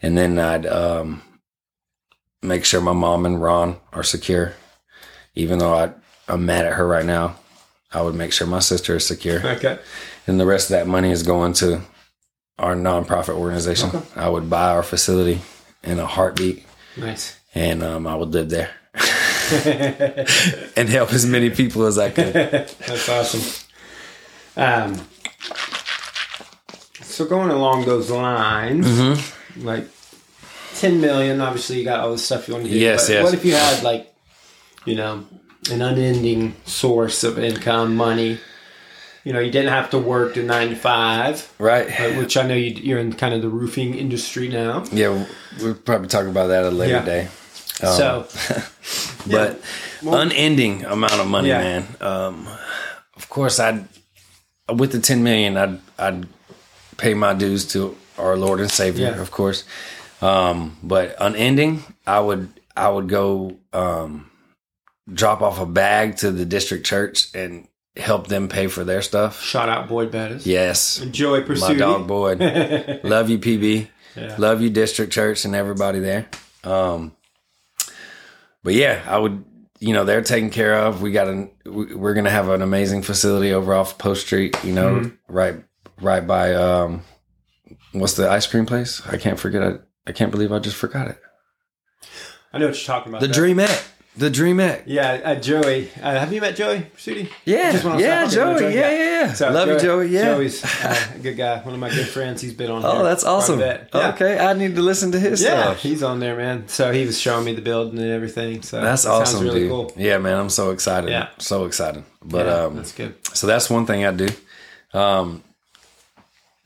And 0.00 0.16
then 0.18 0.38
I'd 0.38 0.66
um, 0.66 1.22
make 2.42 2.64
sure 2.64 2.80
my 2.80 2.92
mom 2.92 3.26
and 3.26 3.40
Ron 3.40 3.76
are 3.92 4.02
secure. 4.02 4.54
Even 5.34 5.58
though 5.58 5.72
I, 5.74 5.92
I'm 6.28 6.44
mad 6.46 6.66
at 6.66 6.74
her 6.74 6.86
right 6.86 7.04
now, 7.06 7.36
I 7.92 8.02
would 8.02 8.14
make 8.14 8.32
sure 8.32 8.46
my 8.46 8.58
sister 8.58 8.96
is 8.96 9.06
secure. 9.06 9.46
Okay. 9.46 9.78
And 10.26 10.40
the 10.40 10.46
rest 10.46 10.70
of 10.70 10.74
that 10.74 10.86
money 10.86 11.10
is 11.10 11.22
going 11.22 11.52
to 11.54 11.82
our 12.58 12.74
nonprofit 12.74 13.34
organization. 13.36 13.90
Okay. 13.94 14.06
I 14.16 14.28
would 14.28 14.48
buy 14.50 14.70
our 14.70 14.82
facility 14.82 15.40
in 15.84 15.98
a 15.98 16.06
heartbeat 16.06 16.64
Nice. 16.96 17.38
and 17.54 17.82
um, 17.82 18.06
I 18.06 18.14
would 18.14 18.30
live 18.30 18.50
there 18.50 18.70
and 20.76 20.88
help 20.88 21.12
as 21.12 21.26
many 21.26 21.50
people 21.50 21.84
as 21.86 21.98
I 21.98 22.10
could. 22.10 22.32
That's 22.32 23.08
awesome. 23.08 23.66
Um, 24.56 25.00
so 27.02 27.24
going 27.26 27.50
along 27.50 27.84
those 27.84 28.10
lines, 28.10 28.86
Mm-hmm. 28.86 29.66
like 29.66 29.86
ten 30.76 31.00
million. 31.00 31.40
Obviously, 31.40 31.78
you 31.78 31.84
got 31.84 32.00
all 32.00 32.12
the 32.12 32.18
stuff 32.18 32.48
you 32.48 32.54
want 32.54 32.66
to 32.66 32.72
do. 32.72 32.78
Yes, 32.78 33.06
but 33.06 33.12
yes. 33.12 33.24
What 33.24 33.34
if 33.34 33.44
you 33.44 33.54
had 33.54 33.82
like, 33.82 34.12
you 34.84 34.94
know, 34.94 35.26
an 35.70 35.82
unending 35.82 36.54
source 36.64 37.24
of 37.24 37.38
income, 37.38 37.96
money? 37.96 38.38
You 39.24 39.32
know, 39.32 39.38
you 39.38 39.52
didn't 39.52 39.68
have 39.70 39.88
to 39.90 39.98
work 39.98 40.34
to 40.34 40.42
nine 40.42 40.70
to 40.70 40.74
five, 40.76 41.48
Right. 41.60 41.86
which 42.18 42.36
I 42.36 42.42
know 42.44 42.56
you, 42.56 42.72
you're 42.74 42.98
in 42.98 43.12
kind 43.12 43.32
of 43.32 43.40
the 43.40 43.48
roofing 43.48 43.94
industry 43.94 44.48
now. 44.48 44.82
Yeah, 44.90 45.26
we'll 45.60 45.74
probably 45.76 46.08
talk 46.08 46.26
about 46.26 46.48
that 46.48 46.64
at 46.64 46.72
a 46.72 46.74
later 46.74 46.94
Yeah. 46.94 47.04
day. 47.04 47.28
Um, 47.82 47.96
so, 47.96 48.26
but 49.30 49.60
Well- 50.02 50.20
unending 50.20 50.84
amount 50.84 51.14
of 51.14 51.26
money, 51.26 51.48
Yeah. 51.48 51.58
man. 51.58 51.86
Um, 52.00 52.48
of 53.16 53.28
course, 53.28 53.58
I'd 53.58 53.84
with 54.72 54.92
the 54.92 55.00
ten 55.00 55.22
million, 55.22 55.56
I'd 55.56 55.78
I'd 55.98 56.26
pay 56.96 57.14
my 57.14 57.34
dues 57.34 57.66
to 57.72 57.96
our 58.18 58.36
Lord 58.36 58.60
and 58.60 58.70
Savior, 58.70 59.10
Yeah. 59.14 59.20
of 59.20 59.30
course. 59.30 59.64
Um, 60.20 60.76
but 60.82 61.16
unending, 61.20 61.82
I 62.06 62.20
would 62.20 62.48
I 62.76 62.88
would 62.88 63.08
go 63.08 63.56
um, 63.72 64.30
drop 65.12 65.42
off 65.42 65.60
a 65.60 65.66
bag 65.66 66.16
to 66.18 66.30
the 66.30 66.44
district 66.44 66.86
church 66.86 67.28
and 67.34 67.66
help 67.96 68.28
them 68.28 68.48
pay 68.48 68.68
for 68.68 68.84
their 68.84 69.02
stuff. 69.02 69.42
shout 69.42 69.68
out 69.68 69.88
Boyd 69.88 70.10
Bettis. 70.10 70.46
Yes, 70.46 71.00
Enjoy 71.00 71.44
my 71.44 71.74
dog 71.74 72.06
Boyd. 72.06 72.40
Love 73.04 73.28
you, 73.30 73.38
PB. 73.38 73.88
Yeah. 74.16 74.36
Love 74.38 74.60
you, 74.62 74.70
District 74.70 75.10
Church, 75.12 75.44
and 75.44 75.54
everybody 75.54 75.98
there. 75.98 76.26
Um, 76.64 77.12
but 78.62 78.74
yeah, 78.74 79.02
I 79.06 79.18
would. 79.18 79.44
You 79.80 79.92
know, 79.92 80.04
they're 80.04 80.22
taken 80.22 80.50
care 80.50 80.74
of. 80.76 81.02
We 81.02 81.10
got 81.10 81.26
an. 81.28 81.50
we- 81.66 81.94
We're 81.94 82.14
gonna 82.14 82.30
have 82.30 82.48
an 82.48 82.62
amazing 82.62 83.02
facility 83.02 83.52
over 83.52 83.74
off 83.74 83.98
Post 83.98 84.26
Street. 84.26 84.56
You 84.64 84.72
know, 84.72 84.90
Mm-hmm. 84.94 85.32
right, 85.34 85.56
right 86.00 86.24
by 86.26 86.54
um, 86.54 87.02
what's 87.92 88.14
the 88.14 88.30
ice 88.30 88.46
cream 88.46 88.64
place? 88.66 89.02
I 89.06 89.16
can't 89.16 89.38
forget. 89.40 89.62
I 89.62 89.78
I 90.06 90.12
can't 90.12 90.30
believe 90.30 90.52
I 90.52 90.58
just 90.60 90.76
forgot 90.76 91.08
it. 91.08 91.18
I 92.52 92.58
know 92.58 92.66
what 92.66 92.76
you're 92.76 92.84
talking 92.86 93.10
about. 93.12 93.20
The 93.22 93.28
there. 93.28 93.42
Dreamette. 93.44 93.88
The 94.14 94.28
Dreamette. 94.30 94.82
Yeah, 94.84 95.20
uh, 95.24 95.34
Joey. 95.36 95.88
Uh, 96.00 96.18
have 96.18 96.30
you 96.34 96.42
met 96.42 96.54
Joey 96.54 96.86
Sudi? 96.98 97.30
Yeah, 97.46 97.72
Just 97.72 97.82
went 97.84 97.94
on 97.96 98.00
yeah. 98.02 98.26
Joey. 98.28 98.74
Yeah, 98.74 98.90
yeah, 98.90 99.34
yeah. 99.40 99.48
Love 99.48 99.68
you, 99.68 99.80
Joey. 99.80 100.08
Yeah. 100.08 100.34
Joey's 100.34 100.62
uh, 100.84 101.06
a 101.14 101.18
good 101.18 101.34
guy. 101.38 101.60
One 101.62 101.72
of 101.72 101.80
my 101.80 101.88
good 101.88 102.06
friends. 102.08 102.42
He's 102.42 102.52
been 102.52 102.70
on. 102.70 102.84
Oh, 102.84 103.02
that's 103.02 103.24
awesome. 103.24 103.60
Yeah. 103.60 103.84
Okay, 103.94 104.38
I 104.38 104.52
need 104.52 104.74
to 104.74 104.82
listen 104.82 105.12
to 105.12 105.18
his 105.18 105.42
Yeah, 105.42 105.62
stuff. 105.62 105.78
he's 105.78 106.02
on 106.02 106.20
there, 106.20 106.36
man. 106.36 106.68
So 106.68 106.92
he 106.92 107.06
was 107.06 107.18
showing 107.18 107.46
me 107.46 107.54
the 107.54 107.62
building 107.62 107.98
and 107.98 108.10
everything. 108.10 108.60
So 108.60 108.82
That's 108.82 109.06
awesome, 109.06 109.44
really 109.44 109.60
dude. 109.60 109.70
cool. 109.70 109.92
Yeah, 109.96 110.18
man, 110.18 110.38
I'm 110.38 110.50
so 110.50 110.72
excited. 110.72 111.08
Yeah. 111.08 111.28
so 111.38 111.64
excited. 111.64 112.04
But 112.22 112.44
yeah, 112.46 112.52
um, 112.64 112.76
that's 112.76 112.92
good. 112.92 113.14
so 113.34 113.46
that's 113.46 113.70
one 113.70 113.86
thing 113.86 114.04
I 114.04 114.12
do. 114.12 114.28
Um, 114.92 115.42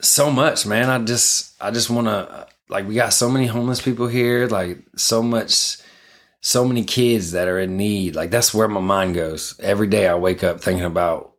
so 0.01 0.33
much, 0.33 0.67
man. 0.67 0.91
I 0.91 0.99
just, 1.05 1.55
I 1.63 1.71
just 1.71 1.91
want 1.91 2.09
to, 2.09 2.49
like, 2.69 2.89
we 2.89 2.97
got 2.97 3.13
so 3.13 3.31
many 3.31 3.47
homeless 3.47 3.81
people 3.81 4.09
here. 4.09 4.49
Like, 4.49 4.79
so 4.97 5.23
much, 5.23 5.77
so 6.43 6.65
many 6.65 6.85
kids 6.85 7.33
that 7.33 7.49
are 7.49 7.59
in 7.59 7.77
need. 7.77 8.15
Like, 8.15 8.31
that's 8.31 8.55
where 8.55 8.69
my 8.69 8.81
mind 8.81 9.15
goes. 9.15 9.59
Every 9.61 9.87
day 9.87 10.07
I 10.09 10.15
wake 10.15 10.45
up 10.45 10.61
thinking 10.61 10.85
about 10.85 11.33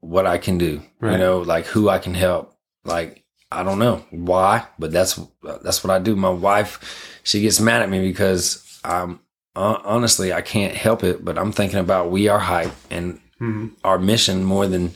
what 0.00 0.26
I 0.26 0.38
can 0.38 0.58
do. 0.58 0.82
You 1.02 1.18
know, 1.18 1.38
like 1.40 1.66
who 1.66 1.88
I 1.88 1.98
can 1.98 2.14
help. 2.14 2.54
Like, 2.84 3.24
I 3.50 3.62
don't 3.62 3.78
know 3.78 4.04
why, 4.10 4.66
but 4.78 4.90
that's 4.90 5.20
that's 5.62 5.84
what 5.84 5.90
I 5.90 5.98
do. 5.98 6.16
My 6.16 6.30
wife, 6.30 7.20
she 7.22 7.40
gets 7.40 7.60
mad 7.60 7.82
at 7.82 7.90
me 7.90 8.00
because 8.00 8.80
I'm 8.84 9.20
hon- 9.54 9.82
honestly 9.84 10.32
I 10.32 10.40
can't 10.42 10.74
help 10.74 11.04
it, 11.04 11.24
but 11.24 11.38
I'm 11.38 11.52
thinking 11.52 11.78
about 11.78 12.10
we 12.10 12.28
are 12.28 12.38
hype 12.38 12.72
and 12.90 13.20
Mhm. 13.40 13.72
our 13.84 13.98
mission 13.98 14.44
more 14.44 14.66
than 14.66 14.94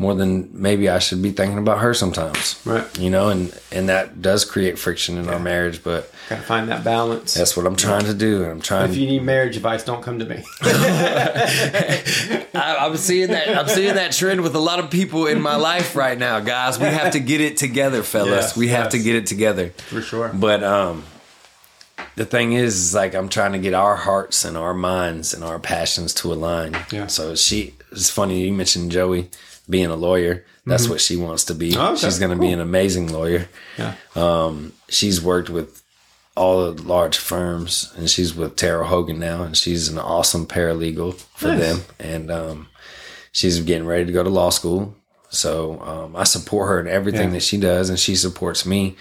more 0.00 0.14
than 0.14 0.48
maybe 0.54 0.88
I 0.88 0.98
should 0.98 1.20
be 1.20 1.30
thinking 1.30 1.58
about 1.58 1.80
her 1.80 1.92
sometimes. 1.92 2.58
Right. 2.64 2.98
You 2.98 3.10
know, 3.10 3.28
and 3.28 3.54
and 3.70 3.90
that 3.90 4.22
does 4.22 4.46
create 4.46 4.78
friction 4.78 5.18
in 5.18 5.28
our 5.28 5.38
marriage, 5.38 5.84
but 5.84 6.10
Gotta 6.30 6.40
find 6.40 6.70
that 6.70 6.82
balance. 6.82 7.34
that's 7.34 7.54
what 7.54 7.66
I'm 7.66 7.76
trying 7.76 8.06
to 8.06 8.14
do, 8.14 8.42
and 8.42 8.50
I'm 8.50 8.60
trying. 8.62 8.90
If 8.90 8.96
you 8.96 9.06
need 9.06 9.22
marriage 9.22 9.58
advice, 9.58 9.84
don't 9.84 10.02
come 10.02 10.18
to 10.18 10.24
me. 10.24 10.42
I, 10.62 12.46
I'm 12.54 12.96
seeing 12.96 13.28
that. 13.28 13.54
I'm 13.54 13.68
seeing 13.68 13.94
that 13.94 14.12
trend 14.12 14.40
with 14.40 14.54
a 14.54 14.58
lot 14.58 14.78
of 14.78 14.90
people 14.90 15.26
in 15.26 15.38
my 15.38 15.56
life 15.56 15.94
right 15.94 16.16
now, 16.16 16.40
guys. 16.40 16.78
We 16.78 16.86
have 16.86 17.12
to 17.12 17.20
get 17.20 17.42
it 17.42 17.58
together, 17.58 18.02
fellas. 18.02 18.30
Yes, 18.30 18.56
we 18.56 18.68
have 18.68 18.86
yes. 18.86 18.92
to 18.92 18.98
get 19.00 19.16
it 19.16 19.26
together. 19.26 19.68
For 19.68 20.00
sure. 20.00 20.30
But 20.32 20.64
um, 20.64 21.04
the 22.16 22.24
thing 22.24 22.54
is, 22.54 22.74
is 22.74 22.94
like 22.94 23.14
I'm 23.14 23.28
trying 23.28 23.52
to 23.52 23.58
get 23.58 23.74
our 23.74 23.96
hearts 23.96 24.46
and 24.46 24.56
our 24.56 24.72
minds 24.72 25.34
and 25.34 25.44
our 25.44 25.58
passions 25.58 26.14
to 26.14 26.32
align. 26.32 26.74
Yeah. 26.90 27.08
So 27.08 27.34
she, 27.34 27.74
it's 27.92 28.08
funny 28.08 28.46
you 28.46 28.52
mentioned 28.54 28.92
Joey 28.92 29.28
being 29.70 29.86
a 29.86 29.96
lawyer. 29.96 30.44
That's 30.66 30.88
what 30.88 31.00
she 31.00 31.16
wants 31.16 31.44
to 31.46 31.54
be. 31.54 31.72
Mm-hmm. 31.72 31.80
Okay, 31.94 31.96
She's 31.96 32.18
going 32.18 32.30
to 32.36 32.40
be 32.40 32.52
an 32.52 32.60
amazing 32.60 33.12
lawyer. 33.12 33.48
Yeah. 33.78 33.94
Um, 34.14 34.72
she's 34.88 35.20
worked 35.22 35.48
with 35.50 35.82
all 36.36 36.70
the 36.72 36.82
large 36.82 37.16
firms, 37.18 37.92
and 37.96 38.08
she's 38.08 38.34
with 38.36 38.56
Tara 38.56 38.86
Hogan 38.86 39.18
now, 39.18 39.42
and 39.42 39.56
she's 39.56 39.88
an 39.88 39.98
awesome 39.98 40.46
paralegal 40.46 41.14
for 41.36 41.48
Nice. 41.48 41.60
them. 41.60 41.80
And 41.98 42.30
um, 42.30 42.68
she's 43.32 43.60
getting 43.60 43.86
ready 43.86 44.04
to 44.04 44.12
go 44.12 44.22
to 44.22 44.30
law 44.30 44.50
school. 44.50 44.94
So 45.30 45.80
um, 45.80 46.14
I 46.16 46.24
support 46.24 46.68
her 46.68 46.80
in 46.80 46.86
everything 46.88 47.28
Yeah. 47.28 47.34
that 47.34 47.42
she 47.42 47.56
does, 47.58 47.88
and 47.90 47.98
she 47.98 48.14
supports 48.16 48.64
me. 48.66 48.96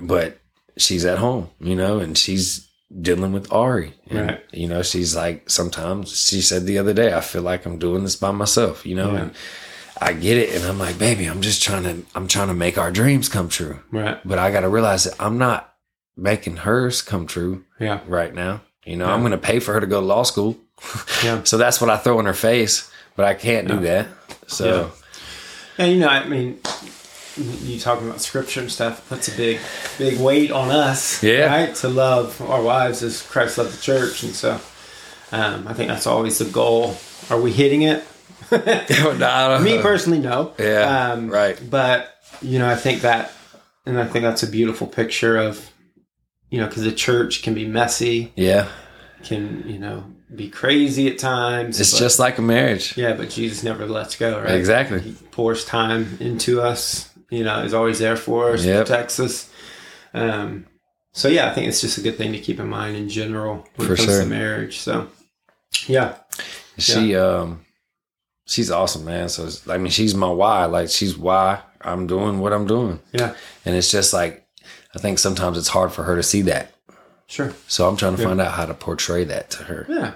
But 0.00 0.38
she's 0.76 1.04
at 1.04 1.18
home, 1.18 1.50
you 1.60 1.76
know, 1.76 1.98
and 2.00 2.16
she's 2.16 2.66
dealing 3.00 3.32
with 3.32 3.52
Ari. 3.52 3.94
And, 4.10 4.28
Right. 4.30 4.40
You 4.52 4.68
know, 4.68 4.82
she's 4.82 5.14
like, 5.14 5.48
sometimes 5.50 6.10
she 6.18 6.40
said 6.40 6.66
the 6.66 6.78
other 6.78 6.92
day, 6.92 7.12
I 7.14 7.20
feel 7.20 7.42
like 7.42 7.66
I'm 7.66 7.78
doing 7.78 8.02
this 8.04 8.16
by 8.16 8.30
myself, 8.32 8.84
you 8.86 8.94
know, 8.96 9.12
Yeah. 9.12 9.18
and 9.20 9.30
I 10.02 10.12
get 10.12 10.36
it. 10.36 10.54
And 10.54 10.64
I'm 10.64 10.78
like, 10.78 10.98
baby, 10.98 11.26
I'm 11.26 11.40
just 11.42 11.62
trying 11.62 11.84
to, 11.84 12.02
I'm 12.14 12.28
trying 12.28 12.48
to 12.48 12.54
make 12.54 12.78
our 12.78 12.90
dreams 12.90 13.28
come 13.28 13.48
true. 13.48 13.80
Right. 13.90 14.18
But 14.24 14.38
I 14.38 14.50
got 14.50 14.60
to 14.60 14.68
realize 14.68 15.04
that 15.04 15.14
I'm 15.20 15.38
not 15.38 15.74
making 16.16 16.56
hers 16.58 17.02
come 17.02 17.26
true 17.26 17.64
Yeah. 17.80 18.00
right 18.06 18.34
now. 18.34 18.60
You 18.84 18.96
know, 18.96 19.06
Yeah. 19.06 19.14
I'm 19.14 19.20
going 19.20 19.32
to 19.32 19.38
pay 19.38 19.60
for 19.60 19.72
her 19.74 19.80
to 19.80 19.86
go 19.86 20.00
to 20.00 20.06
law 20.06 20.22
school. 20.24 20.58
Yeah. 21.24 21.42
So 21.44 21.56
that's 21.58 21.80
what 21.80 21.88
I 21.90 21.96
throw 21.96 22.18
in 22.20 22.26
her 22.26 22.34
face, 22.34 22.90
but 23.16 23.24
I 23.24 23.34
can't 23.34 23.68
do 23.68 23.78
that. 23.80 24.08
So, 24.48 24.90
And 25.78 25.92
you 25.92 25.98
know, 26.00 26.08
I 26.08 26.26
mean, 26.28 26.58
you 27.36 27.78
talking 27.78 28.06
about 28.08 28.20
scripture 28.20 28.60
and 28.60 28.70
stuff 28.70 29.08
puts 29.08 29.28
a 29.28 29.36
big, 29.36 29.58
big 29.98 30.18
weight 30.20 30.50
on 30.50 30.70
us, 30.70 31.22
Yeah. 31.22 31.46
right? 31.46 31.74
To 31.76 31.88
love 31.88 32.40
our 32.42 32.60
wives 32.60 33.02
as 33.02 33.22
Christ 33.22 33.56
loved 33.58 33.72
the 33.78 33.80
church, 33.80 34.22
and 34.24 34.34
so 34.34 34.60
um, 35.30 35.66
I 35.68 35.72
think 35.72 35.88
that's 35.88 36.06
always 36.06 36.38
the 36.38 36.44
goal. 36.44 36.96
Are 37.30 37.40
we 37.40 37.52
hitting 37.52 37.82
it? 37.82 38.04
Me 39.62 39.80
personally, 39.82 40.18
no. 40.18 40.52
Yeah, 40.58 41.12
um, 41.12 41.28
right. 41.30 41.58
But 41.70 42.14
you 42.40 42.58
know, 42.58 42.68
I 42.68 42.76
think 42.76 43.02
that, 43.02 43.32
and 43.86 43.98
I 44.00 44.06
think 44.06 44.22
that's 44.24 44.42
a 44.42 44.48
beautiful 44.48 44.86
picture 44.86 45.36
of, 45.36 45.70
you 46.50 46.58
know, 46.60 46.66
because 46.66 46.82
the 46.84 46.92
church 46.92 47.42
can 47.42 47.54
be 47.54 47.66
messy, 47.66 48.32
Yeah. 48.36 48.68
can 49.22 49.64
you 49.68 49.78
know 49.78 50.04
be 50.34 50.48
crazy 50.48 51.08
at 51.08 51.18
times. 51.18 51.78
It's 51.80 51.92
but- 51.92 51.98
just 51.98 52.18
like 52.18 52.38
a 52.38 52.42
marriage. 52.42 52.96
yeah, 52.96 53.12
but 53.14 53.30
Jesus 53.30 53.62
never 53.62 53.86
lets 53.86 54.16
go, 54.16 54.40
right? 54.40 54.54
Exactly. 54.54 55.00
He 55.00 55.12
pours 55.30 55.64
time 55.64 56.16
into 56.20 56.60
us. 56.62 57.08
You 57.30 57.44
know, 57.44 57.62
is 57.62 57.72
always 57.72 57.98
there 57.98 58.16
for 58.16 58.52
us, 58.52 58.62
Yep. 58.64 58.86
protects 58.86 59.18
us. 59.18 59.48
Um, 60.12 60.66
so 61.12 61.28
yeah, 61.28 61.50
I 61.50 61.54
think 61.54 61.68
it's 61.68 61.80
just 61.80 61.96
a 61.96 62.02
good 62.02 62.16
thing 62.18 62.32
to 62.32 62.38
keep 62.38 62.60
in 62.60 62.68
mind 62.68 62.94
in 62.96 63.08
general 63.08 63.66
when 63.76 63.88
For 63.88 63.94
it 63.94 63.96
comes 63.98 64.08
sure. 64.10 64.20
to 64.22 64.26
marriage. 64.26 64.80
So 64.80 65.08
yeah, 65.86 66.16
She 66.78 67.16
um 67.16 67.64
she's 68.46 68.70
awesome, 68.70 69.04
man. 69.04 69.28
So 69.28 69.46
it's, 69.46 69.66
I 69.68 69.78
mean, 69.78 69.90
she's 69.90 70.14
my 70.14 70.30
why. 70.30 70.64
Like 70.66 70.88
she's 70.90 71.16
why 71.16 71.60
I'm 71.80 72.06
doing 72.06 72.38
what 72.40 72.52
I'm 72.52 72.66
doing. 72.66 73.00
yeah, 73.12 73.34
And 73.64 73.74
it's 73.76 73.90
just 73.90 74.12
like 74.12 74.46
I 74.94 74.98
think 74.98 75.18
sometimes 75.18 75.56
it's 75.58 75.68
hard 75.68 75.92
for 75.92 76.02
her 76.04 76.16
to 76.16 76.22
see 76.22 76.42
that. 76.42 76.72
sure, 77.26 77.54
So 77.66 77.88
I'm 77.88 77.96
trying 77.96 78.16
to 78.16 78.22
find 78.22 78.40
out 78.40 78.52
how 78.52 78.66
to 78.66 78.74
portray 78.74 79.24
that 79.24 79.50
to 79.52 79.62
her. 79.64 79.86
yeah. 79.88 80.12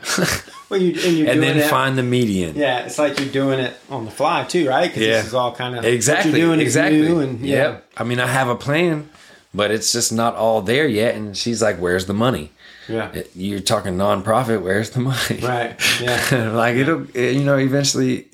well, 0.68 0.80
you 0.80 0.90
and 1.06 1.16
you're 1.18 1.30
and 1.30 1.42
then 1.42 1.56
it. 1.58 1.70
find 1.70 1.96
the 1.96 2.02
median. 2.02 2.56
Yeah, 2.56 2.80
it's 2.84 2.98
like 2.98 3.18
you're 3.18 3.30
doing 3.30 3.58
it 3.58 3.74
on 3.88 4.04
the 4.04 4.10
fly 4.10 4.44
too, 4.44 4.68
right? 4.68 4.88
Because 4.88 5.02
Yeah. 5.02 5.16
this 5.18 5.26
is 5.28 5.34
all 5.34 5.54
kind 5.54 5.76
of 5.78 5.84
Exactly. 5.84 6.32
What 6.32 6.38
you're 6.38 6.46
doing 6.48 6.60
exactly. 6.60 7.06
and 7.06 7.40
yeah, 7.40 7.56
Yep. 7.56 7.90
I 7.96 8.04
mean, 8.04 8.20
I 8.20 8.26
have 8.26 8.48
a 8.48 8.54
plan, 8.56 9.08
but 9.54 9.70
it's 9.70 9.92
just 9.92 10.12
not 10.12 10.34
all 10.34 10.60
there 10.60 10.86
yet. 10.86 11.14
And 11.14 11.34
she's 11.36 11.62
like, 11.62 11.78
"Where's 11.78 12.04
the 12.06 12.12
money? 12.14 12.50
Yeah, 12.88 13.10
It- 13.12 13.30
You're 13.34 13.60
talking 13.60 13.94
nonprofit. 13.96 14.62
Where's 14.62 14.90
the 14.90 15.00
money? 15.00 15.40
right, 15.42 15.76
yeah, 16.00 16.50
like 16.54 16.76
it'll, 16.76 17.04
you 17.14 17.44
know, 17.44 17.56
eventually, 17.58 18.28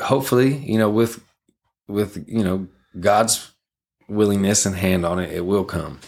hopefully, 0.00 0.56
you 0.56 0.78
know, 0.78 0.90
with 0.90 1.22
with 1.88 2.24
you 2.28 2.42
know 2.44 2.66
God's 3.00 3.50
willingness 4.08 4.66
and 4.66 4.76
hand 4.76 5.04
on 5.06 5.18
it, 5.18 5.32
it 5.32 5.44
will 5.46 5.64
come. 5.64 5.98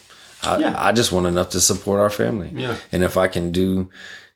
I, 0.42 0.58
Yeah. 0.58 0.74
I 0.76 0.92
just 0.92 1.12
want 1.12 1.26
enough 1.26 1.50
to 1.50 1.60
support 1.60 2.00
our 2.00 2.10
family. 2.10 2.50
yeah, 2.54 2.76
And 2.92 3.02
if 3.02 3.16
I 3.16 3.28
can 3.28 3.50
do 3.50 3.88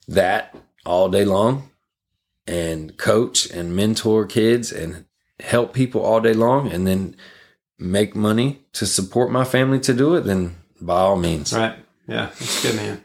that 0.08 0.54
all 0.86 1.10
day 1.10 1.24
long 1.26 1.68
and 2.46 2.96
coach 2.96 3.50
and 3.50 3.76
mentor 3.76 4.24
kids 4.26 4.72
and 4.72 5.04
help 5.40 5.74
people 5.74 6.00
all 6.00 6.20
day 6.22 6.32
long 6.32 6.72
and 6.72 6.86
then 6.86 7.14
make 7.78 8.16
money 8.16 8.62
to 8.72 8.86
support 8.86 9.30
my 9.30 9.44
family 9.44 9.78
to 9.80 9.92
do 9.92 10.14
it, 10.16 10.22
then 10.22 10.56
by 10.80 10.98
all 11.00 11.16
means. 11.16 11.52
right, 11.52 11.76
yeah. 12.06 12.30
It's 12.40 12.62
good, 12.62 12.76
man. 12.76 13.04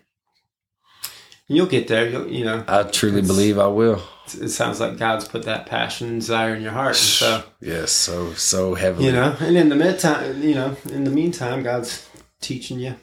You'll 1.47 1.65
get 1.67 1.87
there. 1.87 2.07
You'll, 2.09 2.27
you 2.27 2.45
know, 2.45 2.63
I 2.67 2.83
truly 2.83 3.21
believe 3.21 3.59
I 3.59 3.67
will. 3.67 4.01
it 4.41 4.49
sounds 4.49 4.79
like 4.79 4.97
God's 4.97 5.27
put 5.27 5.43
that 5.43 5.65
passion 5.65 6.07
and 6.07 6.19
desire 6.21 6.55
in 6.55 6.61
your 6.61 6.71
heart, 6.71 6.95
and 6.95 6.97
so 6.97 7.43
Yes, 7.61 7.91
so 7.91 8.33
so 8.33 8.75
heavily. 8.75 9.05
you 9.07 9.11
know. 9.11 9.35
And 9.39 9.57
in 9.57 9.69
the 9.69 9.75
meantime, 9.75 10.41
you 10.41 10.55
know, 10.55 10.75
in 10.89 11.03
the 11.03 11.11
meantime, 11.11 11.61
God's 11.63 12.07
teaching 12.41 12.79
you 12.79 12.95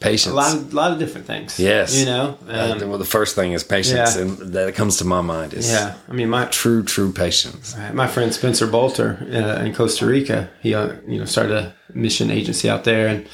patience. 0.00 0.32
a 0.32 0.34
lot 0.34 0.54
of 0.56 0.72
lot 0.74 0.92
of 0.92 0.98
different 0.98 1.26
things. 1.26 1.58
Yes. 1.60 1.94
you 1.98 2.06
know. 2.06 2.38
Uh, 2.48 2.78
Um, 2.80 2.88
well, 2.88 2.98
the 2.98 3.04
first 3.04 3.34
thing 3.34 3.52
is 3.52 3.62
patience, 3.64 4.16
Yeah. 4.16 4.22
and 4.22 4.38
that 4.54 4.74
comes 4.74 4.96
to 4.96 5.04
my 5.04 5.20
mind 5.20 5.52
is 5.54 5.70
yeah, 5.70 5.94
I 6.08 6.12
mean, 6.12 6.28
my 6.30 6.46
true, 6.46 6.82
true 6.82 7.12
patience. 7.12 7.76
my 7.92 8.08
friend 8.08 8.32
Spencer 8.32 8.66
Bolter 8.66 9.18
uh, 9.30 9.62
in 9.64 9.74
Costa 9.74 10.06
Rica, 10.06 10.48
he 10.62 10.74
uh, 10.74 10.94
you 11.06 11.18
know 11.18 11.26
started 11.26 11.56
a 11.56 11.74
mission 11.94 12.30
agency 12.30 12.68
out 12.70 12.84
there, 12.84 13.06
and 13.08 13.26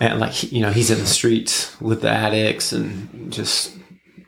and 0.00 0.18
like 0.18 0.50
you 0.50 0.62
know 0.62 0.70
he's 0.70 0.90
in 0.90 0.98
the 0.98 1.06
streets 1.06 1.78
with 1.80 2.00
the 2.00 2.10
addicts 2.10 2.72
and 2.72 3.30
just 3.32 3.76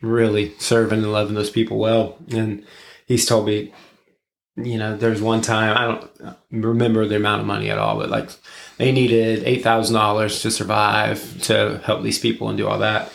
really 0.02 0.52
serving 0.58 1.02
and 1.02 1.12
loving 1.12 1.34
those 1.34 1.50
people 1.50 1.78
well. 1.78 2.18
And 2.30 2.64
he's 3.06 3.24
told 3.24 3.46
me, 3.46 3.72
you 4.56 4.76
know, 4.76 4.96
there's 4.96 5.22
one 5.22 5.40
time 5.40 5.76
I 5.76 5.86
don't 5.86 6.36
remember 6.50 7.06
the 7.06 7.16
amount 7.16 7.40
of 7.40 7.46
money 7.46 7.70
at 7.70 7.78
all, 7.78 7.98
but 7.98 8.10
like 8.10 8.30
they 8.76 8.92
needed 8.92 9.44
eight 9.44 9.62
thousand 9.62 9.94
dollars 9.94 10.42
to 10.42 10.50
survive 10.50 11.42
to 11.44 11.80
help 11.84 12.02
these 12.02 12.18
people 12.18 12.48
and 12.48 12.58
do 12.58 12.68
all 12.68 12.80
that, 12.80 13.10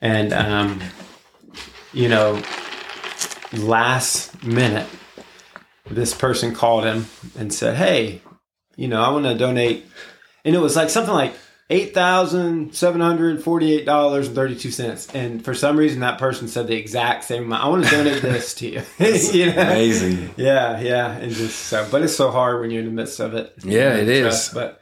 and 0.00 0.32
um, 0.32 0.80
you 1.92 2.08
know, 2.08 2.42
last 3.52 4.42
minute 4.42 4.86
this 5.90 6.14
person 6.14 6.54
called 6.54 6.84
him 6.84 7.06
and 7.38 7.52
said, 7.52 7.76
"Hey, 7.76 8.22
you 8.76 8.88
know, 8.88 9.02
I 9.02 9.10
want 9.10 9.26
to 9.26 9.36
donate," 9.36 9.84
and 10.46 10.54
it 10.54 10.60
was 10.60 10.76
like 10.76 10.88
something 10.88 11.12
like 11.12 11.34
eight 11.70 11.94
thousand 11.94 12.74
seven 12.74 13.00
hundred 13.00 13.42
forty-eight 13.42 13.86
dollars 13.86 14.26
and 14.26 14.36
thirty-two 14.36 14.70
cents. 14.70 15.08
And 15.14 15.42
for 15.44 15.54
some 15.54 15.76
reason, 15.78 16.00
that 16.00 16.18
person 16.18 16.48
said 16.48 16.66
the 16.66 16.76
exact 16.76 17.24
same 17.24 17.44
amount. 17.44 17.64
I 17.64 17.68
want 17.68 17.84
to 17.84 17.90
donate 17.90 18.20
this 18.22 18.54
to 18.56 18.68
you. 18.68 18.82
you 19.38 19.46
know? 19.46 19.62
Amazing. 19.62 20.30
Yeah, 20.36 20.80
yeah, 20.80 21.12
and 21.12 21.32
just 21.32 21.56
so, 21.66 21.86
but 21.90 22.02
it's 22.02 22.16
so 22.16 22.30
hard 22.30 22.60
when 22.60 22.70
you're 22.70 22.80
in 22.80 22.86
the 22.86 22.92
midst 22.92 23.20
of 23.20 23.34
it. 23.34 23.54
Yeah, 23.64 23.94
it 23.96 24.08
is. 24.08 24.22
Trust, 24.22 24.54
But 24.54 24.80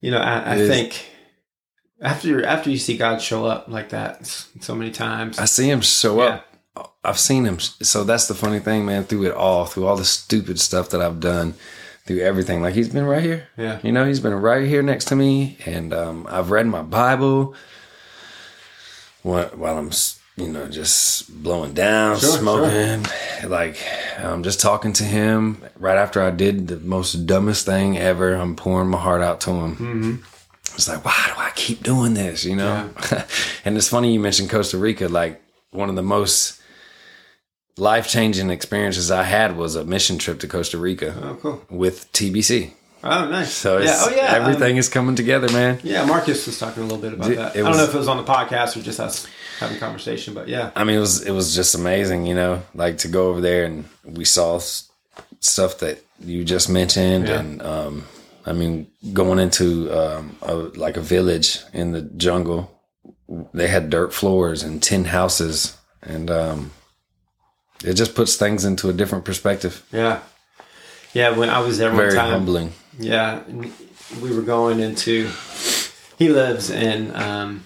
you 0.00 0.10
know, 0.10 0.18
I, 0.18 0.38
I 0.40 0.54
It 0.54 0.60
is. 0.62 0.68
think 0.70 1.06
after 2.00 2.44
after 2.46 2.70
you 2.70 2.78
see 2.78 2.96
God 2.96 3.20
show 3.20 3.44
up 3.46 3.68
like 3.68 3.88
that 3.90 4.26
so 4.26 4.74
many 4.74 4.90
times, 4.90 5.38
I 5.38 5.44
see 5.46 5.68
him 5.70 5.80
show 5.80 6.18
Yeah. 6.22 6.28
up. 6.76 6.92
I've 7.02 7.18
seen 7.18 7.44
him. 7.46 7.58
So 7.58 8.04
that's 8.04 8.28
the 8.28 8.34
funny 8.34 8.58
thing, 8.58 8.84
man. 8.84 9.04
Through 9.04 9.24
it 9.26 9.32
all, 9.32 9.64
through 9.64 9.86
all 9.86 9.96
the 9.96 10.04
stupid 10.04 10.60
stuff 10.60 10.90
that 10.90 11.00
I've 11.00 11.20
done, 11.20 11.54
through 12.06 12.20
everything. 12.20 12.62
Like 12.62 12.74
he's 12.74 12.88
been 12.88 13.04
right 13.04 13.22
here. 13.22 13.48
yeah, 13.56 13.78
You 13.82 13.92
know, 13.92 14.04
he's 14.06 14.20
been 14.20 14.34
right 14.34 14.66
here 14.66 14.82
next 14.82 15.06
to 15.06 15.16
me, 15.16 15.58
and 15.66 15.92
um, 15.92 16.26
I've 16.30 16.50
read 16.50 16.66
my 16.66 16.82
Bible 16.82 17.54
while, 19.22 19.48
while 19.48 19.78
I'm, 19.78 19.90
you 20.36 20.48
know, 20.48 20.68
just 20.68 21.42
blowing 21.42 21.72
down, 21.74 22.18
Sure, 22.18 22.38
smoking, 22.38 23.04
like 23.48 23.76
I'm 24.18 24.42
just 24.42 24.60
talking 24.60 24.92
to 24.94 25.04
him. 25.04 25.62
Right 25.78 25.96
after 25.98 26.22
I 26.22 26.30
did 26.30 26.68
the 26.68 26.78
most 26.78 27.26
dumbest 27.26 27.66
thing 27.66 27.98
ever, 27.98 28.34
I'm 28.34 28.56
pouring 28.56 28.88
my 28.88 28.98
heart 28.98 29.22
out 29.22 29.40
to 29.42 29.50
him. 29.50 29.74
hmm 29.76 30.14
It's 30.74 30.88
like, 30.88 31.04
why 31.04 31.24
do 31.34 31.40
I 31.40 31.50
keep 31.54 31.82
doing 31.82 32.14
this? 32.14 32.44
You 32.44 32.56
know? 32.56 32.90
and 33.64 33.76
it's 33.76 33.88
funny 33.88 34.12
you 34.12 34.20
mentioned 34.20 34.50
Costa 34.50 34.78
Rica. 34.78 35.08
Like, 35.08 35.42
one 35.70 35.88
of 35.88 35.96
the 35.96 36.02
most 36.02 36.60
life 37.76 38.08
changing 38.08 38.50
experiences 38.50 39.10
I 39.10 39.22
had 39.24 39.56
was 39.56 39.76
a 39.76 39.84
mission 39.84 40.18
trip 40.18 40.40
to 40.40 40.48
Costa 40.48 40.78
Rica 40.78 41.14
Oh, 41.22 41.34
cool. 41.40 41.62
with 41.70 42.10
TBC. 42.12 42.72
Oh, 43.04 43.28
nice. 43.28 43.52
So 43.52 43.78
yeah, 43.78 43.94
oh 43.98 44.10
yeah, 44.16 44.32
everything 44.34 44.72
um, 44.72 44.78
is 44.78 44.88
coming 44.88 45.14
together, 45.14 45.48
man. 45.52 45.78
yeah, 45.84 46.04
Marcus 46.04 46.46
was 46.46 46.58
talking 46.58 46.82
a 46.82 46.86
little 46.86 46.98
bit 47.00 47.12
about 47.12 47.28
that. 47.28 47.52
I 47.52 47.58
don't 47.58 47.68
was- 47.68 47.78
know 47.78 47.84
if 47.84 47.94
it 47.94 47.98
was 47.98 48.08
on 48.08 48.16
the 48.16 48.24
podcast 48.24 48.76
or 48.76 48.80
just 48.82 48.98
us 48.98 49.28
having 49.60 49.78
conversation, 49.78 50.34
but 50.34 50.48
yeah, 50.48 50.70
I 50.74 50.84
mean, 50.84 50.96
it 50.96 51.00
was 51.00 51.22
it 51.24 51.30
was 51.32 51.54
just 51.54 51.74
amazing, 51.74 52.26
you 52.26 52.34
know, 52.34 52.62
like 52.74 52.98
to 52.98 53.08
go 53.08 53.28
over 53.28 53.40
there 53.40 53.64
and 53.64 53.84
we 54.04 54.24
saw 54.24 54.58
stuff 55.40 55.78
that 55.78 56.02
you 56.20 56.44
just 56.44 56.68
mentioned, 56.68 57.28
Yeah. 57.28 57.38
and 57.40 57.62
um, 57.62 58.04
I 58.44 58.52
mean, 58.52 58.88
going 59.12 59.38
into 59.38 59.90
um, 59.92 60.36
a, 60.42 60.54
like 60.54 60.96
a 60.96 61.00
village 61.02 61.58
in 61.72 61.92
the 61.92 62.02
jungle, 62.02 62.72
they 63.54 63.68
had 63.68 63.90
dirt 63.90 64.12
floors 64.14 64.62
and 64.64 64.82
tin 64.82 65.04
houses, 65.04 65.76
and 66.02 66.28
um, 66.30 66.72
it 67.84 67.94
just 67.94 68.14
puts 68.14 68.36
things 68.36 68.64
into 68.64 68.88
a 68.88 68.92
different 68.92 69.24
perspective. 69.24 69.84
yeah, 69.92 70.20
yeah. 71.12 71.30
When 71.30 71.50
I 71.50 71.60
was 71.60 71.78
there 71.78 71.88
one 71.90 71.98
Very 71.98 72.14
time, 72.14 72.30
humbling. 72.30 72.72
Yeah, 72.98 73.42
we 74.20 74.34
were 74.34 74.42
going 74.42 74.80
into. 74.80 75.30
He 76.18 76.28
lives 76.28 76.70
in. 76.70 77.14
Um, 77.14 77.64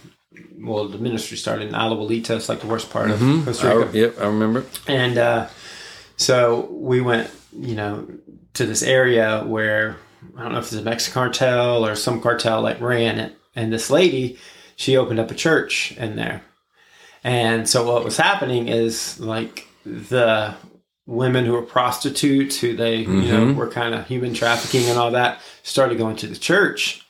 well, 0.58 0.88
the 0.88 0.98
ministry 0.98 1.36
started 1.36 1.68
in 1.68 1.74
Alajuelita. 1.74 2.36
It's 2.36 2.48
like 2.48 2.60
the 2.60 2.66
worst 2.66 2.90
part 2.90 3.10
of 3.10 3.18
Costa 3.18 3.68
I, 3.68 3.72
Rica. 3.74 3.98
yep, 3.98 4.18
I 4.20 4.26
remember. 4.26 4.66
And 4.86 5.16
uh, 5.16 5.48
so 6.16 6.68
we 6.70 7.00
went, 7.00 7.30
you 7.52 7.74
know, 7.74 8.06
to 8.54 8.66
this 8.66 8.82
area 8.82 9.42
where 9.46 9.96
I 10.36 10.42
don't 10.42 10.52
know 10.52 10.58
if 10.58 10.64
it's 10.64 10.74
a 10.74 10.82
Mexican 10.82 11.14
cartel 11.14 11.86
or 11.86 11.94
some 11.94 12.20
cartel 12.20 12.60
like 12.60 12.80
ran 12.80 13.18
it. 13.18 13.36
And 13.56 13.72
this 13.72 13.90
lady, 13.90 14.38
she 14.76 14.96
opened 14.96 15.18
up 15.18 15.30
a 15.30 15.34
church 15.34 15.92
in 15.96 16.16
there. 16.16 16.42
And 17.24 17.68
so 17.68 17.90
what 17.90 18.04
was 18.04 18.16
happening 18.16 18.68
is 18.68 19.18
like 19.20 19.66
the 19.84 20.54
women 21.06 21.44
who 21.44 21.52
were 21.52 21.62
prostitutes, 21.62 22.60
who 22.60 22.76
they, 22.76 22.96
you 22.96 23.06
know, 23.06 23.46
Mhm. 23.46 23.56
were 23.56 23.68
kind 23.68 23.94
of 23.94 24.06
human 24.06 24.32
trafficking 24.34 24.88
and 24.88 24.98
all 24.98 25.10
that, 25.10 25.40
started 25.62 25.98
going 25.98 26.16
to 26.16 26.26
the 26.26 26.36
church 26.36 27.02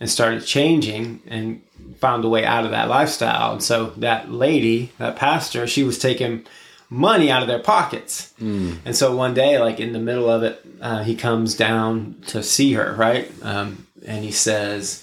and 0.00 0.08
started 0.10 0.44
changing 0.46 1.20
and 1.26 1.60
found 1.98 2.24
a 2.24 2.28
way 2.28 2.44
out 2.44 2.64
of 2.64 2.70
that 2.70 2.88
lifestyle. 2.88 3.52
And 3.52 3.62
so 3.62 3.92
that 3.98 4.32
lady, 4.32 4.92
that 4.98 5.16
pastor, 5.16 5.66
she 5.66 5.82
was 5.82 5.98
taking 5.98 6.44
money 6.88 7.30
out 7.30 7.42
of 7.42 7.48
their 7.48 7.58
pockets. 7.58 8.32
And 8.38 8.96
so 8.96 9.14
one 9.14 9.34
day, 9.34 9.58
like 9.58 9.78
in 9.80 9.92
the 9.92 9.98
middle 9.98 10.30
of 10.30 10.42
it, 10.42 10.64
uh, 10.80 11.02
he 11.02 11.14
comes 11.14 11.54
down 11.54 12.16
to 12.28 12.42
see 12.42 12.72
her, 12.74 12.94
right? 12.96 13.30
Um, 13.42 13.86
and 14.06 14.24
he 14.24 14.30
says, 14.32 15.02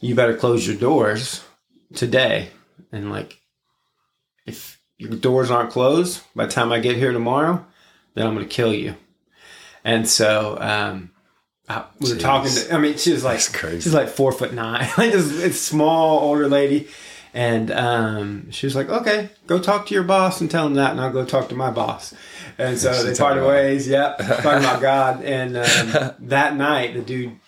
You 0.00 0.14
better 0.14 0.34
close 0.36 0.66
your 0.66 0.76
doors 0.76 1.42
today. 1.94 2.48
And 2.92 3.10
like, 3.10 3.38
if 4.46 4.71
your 5.02 5.18
doors 5.18 5.50
aren't 5.50 5.70
closed 5.70 6.22
by 6.34 6.46
the 6.46 6.52
time 6.52 6.72
I 6.72 6.80
get 6.80 6.96
here 6.96 7.12
tomorrow, 7.12 7.64
then 8.14 8.26
I'm 8.26 8.34
going 8.34 8.46
to 8.48 8.54
kill 8.54 8.72
you. 8.74 8.94
And 9.84 10.08
so, 10.08 10.58
um, 10.60 11.10
I, 11.68 11.84
we 12.00 12.12
were 12.12 12.18
talking 12.18 12.52
to, 12.52 12.74
I 12.74 12.78
mean, 12.78 12.96
she 12.96 13.12
was 13.12 13.24
like, 13.24 13.40
she's 13.40 13.94
like 13.94 14.08
four 14.08 14.32
foot 14.32 14.52
nine, 14.52 14.88
like 14.98 15.12
this, 15.12 15.28
this 15.28 15.60
small 15.60 16.20
older 16.20 16.48
lady. 16.48 16.88
And 17.34 17.70
um, 17.70 18.50
she 18.50 18.66
was 18.66 18.76
like, 18.76 18.90
okay, 18.90 19.30
go 19.46 19.58
talk 19.58 19.86
to 19.86 19.94
your 19.94 20.02
boss 20.02 20.40
and 20.42 20.50
tell 20.50 20.66
him 20.66 20.74
that, 20.74 20.90
and 20.90 21.00
I'll 21.00 21.10
go 21.12 21.24
talk 21.24 21.48
to 21.48 21.54
my 21.54 21.70
boss. 21.70 22.12
And 22.58 22.78
so 22.78 22.92
She 22.92 23.08
they 23.08 23.14
parted 23.14 23.46
ways. 23.46 23.88
Yep, 23.88 24.18
talking 24.42 24.58
about 24.64 24.82
God. 24.82 25.24
And 25.24 25.56
um, 25.56 26.14
that 26.28 26.56
night, 26.56 26.92
the 26.92 27.00
dude 27.00 27.38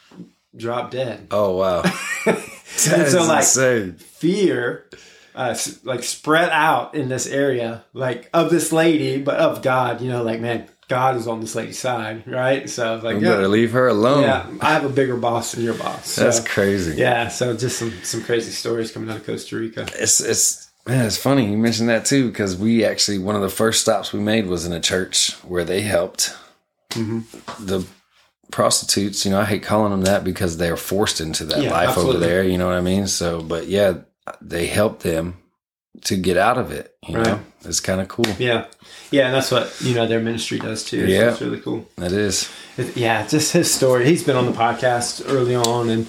dropped 0.57 0.93
dead. 0.93 1.27
Oh 1.31 1.57
wow, 1.59 1.83
And 2.27 3.09
so, 3.09 3.25
like, 3.25 3.41
insane. 3.41 3.93
fear, 3.97 4.87
uh, 5.35 5.57
like 5.85 6.03
spread 6.03 6.51
out 6.51 6.95
in 6.95 7.09
this 7.09 7.27
area, 7.27 7.85
like 7.93 8.31
of 8.33 8.51
this 8.51 8.73
lady, 8.73 9.21
but 9.21 9.37
of 9.37 9.63
God. 9.63 10.01
You 10.01 10.11
know, 10.11 10.23
like 10.23 10.41
man, 10.41 10.69
God 10.89 11.17
is 11.17 11.27
on 11.27 11.41
this 11.41 11.55
lady's 11.55 11.79
side, 11.79 12.25
right? 12.27 12.69
So 12.69 12.91
I 12.91 12.95
was 12.95 13.05
like, 13.05 13.17
You 13.17 13.23
yeah, 13.23 13.31
better 13.31 13.49
leave 13.49 13.73
her 13.73 13.89
alone. 13.89 14.23
yeah, 14.23 14.47
I 14.61 14.73
have 14.75 14.85
a 14.85 14.89
bigger 14.91 15.17
boss 15.17 15.53
than 15.53 15.65
your 15.65 15.75
boss. 15.75 16.07
So, 16.09 16.25
That's 16.25 16.41
crazy. 16.41 16.97
yeah, 16.97 17.29
so 17.29 17.57
just 17.57 17.79
some 17.79 17.93
some 18.03 18.23
crazy 18.23 18.51
stories 18.53 18.91
coming 18.93 19.11
out 19.11 19.17
of 19.17 19.27
Costa 19.27 19.57
Rica. 19.57 19.87
it's 19.95 20.21
it's 20.21 20.71
man, 20.87 21.07
it's 21.07 21.17
funny 21.17 21.51
you 21.51 21.57
mentioned 21.57 21.89
that 21.89 22.05
too 22.05 22.29
because 22.29 22.57
we 22.57 22.85
actually 22.85 23.19
one 23.19 23.35
of 23.37 23.43
the 23.43 23.49
first 23.49 23.81
stops 23.81 24.13
we 24.13 24.21
made 24.21 24.47
was 24.47 24.67
in 24.67 24.73
a 24.73 24.81
church 24.81 25.33
where 25.43 25.65
they 25.65 25.81
helped 25.81 26.35
Mm-hmm. 26.91 27.65
the 27.67 27.85
prostitutes. 28.53 29.25
You 29.25 29.33
know, 29.33 29.41
I 29.41 29.45
hate 29.45 29.63
calling 29.63 29.91
them 29.91 30.03
that 30.03 30.23
because 30.23 30.57
they're 30.57 30.77
forced 30.77 31.21
into 31.21 31.45
that 31.47 31.63
Yeah, 31.63 31.73
life 31.73 31.89
absolutely. 31.91 32.17
over 32.17 32.25
there. 32.27 32.45
You 32.45 32.59
know 32.59 32.67
what 32.67 32.77
I 32.77 32.81
mean? 32.83 33.07
So, 33.07 33.43
but 33.43 33.67
yeah, 33.67 33.95
they 34.41 34.67
helped 34.67 35.03
them 35.03 35.37
to 36.03 36.17
get 36.17 36.37
out 36.37 36.59
of 36.59 36.71
it. 36.73 36.95
You 37.07 37.17
Right. 37.17 37.27
know, 37.27 37.41
it's 37.65 37.81
kind 37.81 38.01
of 38.01 38.09
cool. 38.09 38.27
Yeah, 38.39 38.67
yeah, 39.11 39.27
and 39.27 39.35
that's 39.35 39.51
what 39.51 39.73
you 39.81 39.95
know 39.95 40.07
their 40.07 40.21
ministry 40.21 40.59
does 40.59 40.85
too. 40.85 41.07
Yeah. 41.07 41.21
so 41.21 41.29
it's 41.29 41.41
really 41.43 41.61
cool. 41.61 41.87
It 41.99 42.13
is. 42.13 42.49
It- 42.77 42.97
yeah, 42.97 43.27
just 43.27 43.53
his 43.53 43.73
story. 43.73 44.07
He's 44.07 44.25
been 44.25 44.37
on 44.37 44.47
the 44.47 44.53
podcast 44.53 45.23
early 45.29 45.55
on, 45.55 45.89
and 45.91 46.07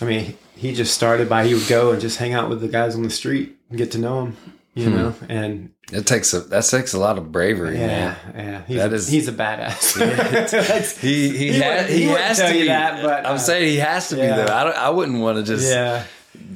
I 0.00 0.04
mean, 0.04 0.36
he 0.56 0.74
just 0.74 0.94
started 0.94 1.28
by 1.28 1.46
he 1.46 1.54
would 1.54 1.68
go 1.68 1.92
and 1.92 2.00
just 2.00 2.18
hang 2.18 2.34
out 2.34 2.48
with 2.50 2.60
the 2.60 2.68
guys 2.68 2.94
on 2.94 3.02
the 3.02 3.10
street 3.10 3.56
and 3.70 3.78
get 3.78 3.92
to 3.92 3.98
know 3.98 4.24
them, 4.24 4.36
you 4.74 4.90
Hmm. 4.90 4.96
know, 4.96 5.14
and 5.28 5.70
It 5.92 6.04
takes 6.06 6.34
a 6.34 6.40
that 6.40 6.64
takes 6.64 6.92
a 6.94 6.98
lot 6.98 7.16
of 7.16 7.30
bravery, 7.32 7.78
yeah, 7.78 7.86
man. 7.86 8.16
yeah, 8.36 8.62
he's, 8.66 8.76
That 8.76 8.92
is- 8.92 9.08
he's 9.08 9.28
a 9.28 9.32
badass. 9.32 9.96
He 11.00 11.28
he, 11.30 11.52
He 11.52 11.60
ha- 11.60 11.68
wouldn't- 11.68 11.88
he, 11.90 12.02
has 12.04 12.36
tell 12.38 12.48
to 12.50 12.54
you 12.54 12.62
be. 12.62 12.68
that, 12.68 13.02
but, 13.02 13.24
uh, 13.24 13.28
I'm 13.30 13.38
saying 13.38 13.68
he 13.68 13.76
has 13.76 14.08
to 14.10 14.16
yeah. 14.16 14.22
be 14.36 14.42
though. 14.46 14.54
I 14.54 14.64
don't, 14.64 14.76
I 14.76 14.90
wouldn't 14.90 15.20
want 15.20 15.38
to 15.38 15.44
just 15.44 15.68
yeah, 15.70 16.02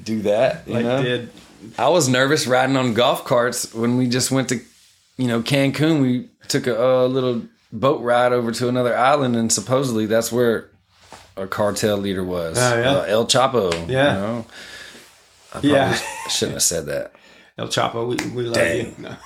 do 0.03 0.23
that. 0.23 0.67
You 0.67 0.75
like 0.75 0.85
know? 0.85 1.03
did 1.03 1.31
I 1.79 1.89
was 1.89 2.09
nervous 2.09 2.47
riding 2.47 2.77
on 2.77 2.95
golf 2.95 3.25
carts 3.25 3.75
when 3.75 3.97
we 3.99 4.09
just 4.09 4.31
went 4.31 4.49
to, 4.49 4.61
you 5.19 5.27
know, 5.29 5.43
Cancun. 5.43 6.01
We 6.01 6.29
took 6.49 6.67
a, 6.67 6.83
uh 6.83 7.07
little 7.07 7.43
boat 7.73 8.01
ride 8.03 8.33
over 8.33 8.51
to 8.53 8.69
another 8.69 8.97
island, 8.97 9.37
and 9.37 9.53
supposedly 9.53 10.07
that's 10.07 10.33
where 10.33 10.69
a 11.37 11.47
cartel 11.47 11.97
leader 11.99 12.25
was. 12.25 12.59
Oh, 12.59 12.79
yeah? 12.81 12.91
Uh, 12.93 13.03
El 13.03 13.27
Chapo. 13.27 13.73
Yeah. 13.89 14.15
You 14.15 14.21
know? 14.21 14.47
I 15.49 15.53
probably 15.53 15.71
Yeah. 15.71 15.99
shouldn't 16.29 16.55
have 16.57 16.63
said 16.63 16.87
that. 16.87 17.13
El 17.59 17.69
Chapo. 17.69 18.07
We, 18.09 18.17
we 18.35 18.43
love 18.45 18.55
Dang. 18.55 18.95
you. 18.99 19.17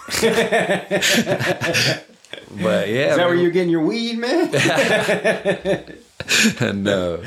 No. 2.50 2.62
But 2.62 2.88
yeah, 2.88 3.10
Is 3.12 3.16
that 3.16 3.26
where 3.26 3.34
you're 3.36 3.50
getting 3.50 3.70
your 3.70 3.80
weed, 3.82 4.18
man? 4.18 4.50
no, 6.60 7.22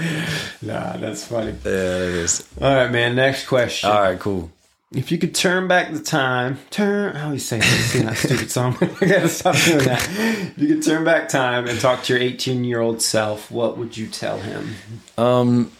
nah, 0.62 0.98
that's 0.98 1.26
funny. 1.26 1.52
yeah, 1.64 1.72
it 1.72 2.16
is. 2.16 2.48
All 2.62 2.76
right, 2.76 2.91
man. 2.91 3.16
Next 3.16 3.48
question. 3.48 3.89
All 3.89 4.02
right, 4.02 4.20
cool. 4.20 4.52
If 4.93 5.12
you 5.12 5.18
could 5.18 5.36
turn 5.36 5.68
back 5.68 5.91
the 5.91 6.00
time, 6.00 6.60
turn. 6.70 7.16
I 7.18 7.26
always 7.26 7.45
say 7.45 7.60
sing 7.60 8.06
that 8.06 8.16
stupid 8.16 8.50
song. 8.50 8.78
I 8.82 9.06
gotta 9.06 9.28
stop 9.28 9.56
doing 9.58 9.84
that. 9.84 10.02
If 10.10 10.58
you 10.58 10.68
could 10.76 10.84
turn 10.84 11.04
back 11.04 11.28
time 11.28 11.68
and 11.68 11.78
talk 11.80 12.04
to 12.04 12.14
your 12.14 12.22
18 12.22 12.64
year 12.64 12.80
old 12.80 13.02
self, 13.02 13.52
what 13.52 13.78
would 13.78 13.98
you 13.98 14.08
tell 14.08 14.39
him? 14.39 14.76
Um, 15.18 15.72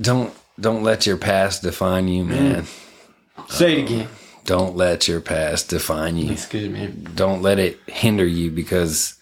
don't 0.00 0.34
don't 0.58 0.82
let 0.82 1.06
your 1.06 1.16
past 1.16 1.62
define 1.62 2.08
you, 2.08 2.24
man. 2.24 2.66
Say 3.48 3.78
it 3.78 3.84
again. 3.84 4.08
Don't 4.44 4.76
let 4.76 5.06
your 5.06 5.20
past 5.20 5.70
define 5.70 6.16
you. 6.16 6.32
Excuse 6.32 6.70
me. 6.70 6.88
don't 7.14 7.42
let 7.42 7.60
it 7.60 7.78
hinder 7.86 8.26
you 8.26 8.50
because 8.50 9.14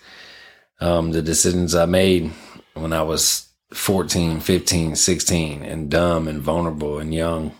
um, 0.81 1.13
the 1.13 1.21
decisions 1.21 1.75
I 1.75 1.85
made 1.85 2.31
when 2.77 2.93
I 2.93 3.03
was 3.03 3.49
14, 3.73 4.41
15, 4.41 4.97
16 4.97 5.63
and 5.63 5.91
dumb 5.91 6.29
and 6.29 6.41
vulnerable 6.41 6.99
and 6.99 7.13
young, 7.13 7.55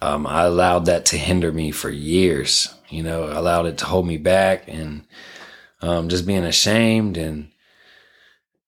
um, 0.00 0.26
I 0.26 0.44
allowed 0.44 0.86
that 0.86 1.06
to 1.06 1.16
hinder 1.16 1.52
me 1.52 1.70
for 1.70 1.90
years. 1.90 2.74
You 2.88 3.02
know, 3.02 3.24
I 3.24 3.36
allowed 3.36 3.66
it 3.66 3.78
to 3.78 3.86
hold 3.86 4.06
me 4.06 4.18
back 4.18 4.64
and 4.68 5.04
um, 5.82 6.08
just 6.08 6.26
being 6.26 6.44
ashamed 6.44 7.16
and 7.16 7.50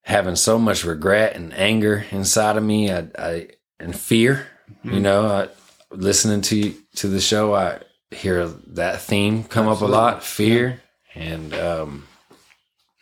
having 0.02 0.36
so 0.36 0.58
much 0.58 0.84
regret 0.84 1.36
and 1.36 1.52
anger 1.54 2.06
inside 2.10 2.56
of 2.56 2.64
me 2.64 2.90
I, 2.90 3.06
I, 3.18 3.48
and 3.78 3.98
fear 3.98 4.46
You 4.82 5.00
know, 5.00 5.26
I, 5.26 5.48
listening 5.90 6.42
to 6.42 6.74
to 6.96 7.08
the 7.08 7.20
show, 7.20 7.54
I 7.54 7.80
hear 8.10 8.46
that 8.46 9.00
theme 9.00 9.44
come 9.44 9.68
up 9.68 9.80
a 9.80 9.86
lot, 9.86 10.22
fear, 10.24 10.82
and 11.14 11.54
um, 11.54 12.06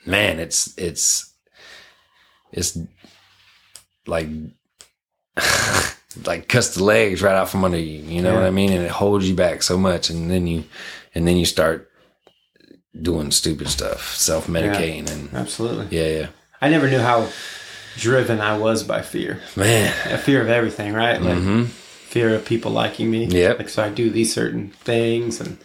man, 0.05 0.39
it's 0.39 0.77
it's 0.79 1.33
it's 2.57 2.77
like 4.07 4.27
like 6.25 6.49
cuts 6.49 6.75
the 6.75 6.83
legs 6.85 7.23
right 7.23 7.35
out 7.35 7.49
from 7.49 7.65
under 7.65 7.79
you. 7.79 8.03
You 8.03 8.23
know 8.23 8.33
Yeah. 8.33 8.39
what 8.41 8.47
I 8.47 8.51
mean? 8.51 8.73
And 8.73 8.83
it 8.85 8.91
holds 8.91 9.29
you 9.29 9.35
back 9.35 9.63
so 9.63 9.77
much, 9.79 10.11
and 10.11 10.31
then 10.31 10.47
you 10.47 10.65
and 11.15 11.27
then 11.29 11.37
you 11.37 11.45
start 11.45 11.91
doing 13.01 13.31
stupid 13.31 13.69
stuff, 13.69 14.15
self 14.15 14.47
medicating, 14.47 15.11
and 15.11 15.33
Absolutely. 15.35 15.87
yeah, 15.97 16.09
yeah, 16.21 16.27
I 16.61 16.71
never 16.71 16.89
knew 16.89 16.99
how 17.01 17.29
driven 17.97 18.41
I 18.41 18.59
was 18.59 18.83
by 18.83 19.03
fear. 19.03 19.41
man. 19.55 19.93
A 20.13 20.19
fear 20.19 20.41
of 20.43 20.49
everything, 20.49 20.93
right? 20.95 21.21
Like 21.21 21.39
hmm 21.39 21.65
fear 22.07 22.35
of 22.35 22.47
people 22.47 22.71
liking 22.71 23.11
me. 23.11 23.27
Yep. 23.27 23.59
Like 23.59 23.69
so 23.69 23.83
I 23.83 23.91
do 23.91 24.09
these 24.09 24.33
certain 24.33 24.71
things 24.71 25.39
and 25.41 25.59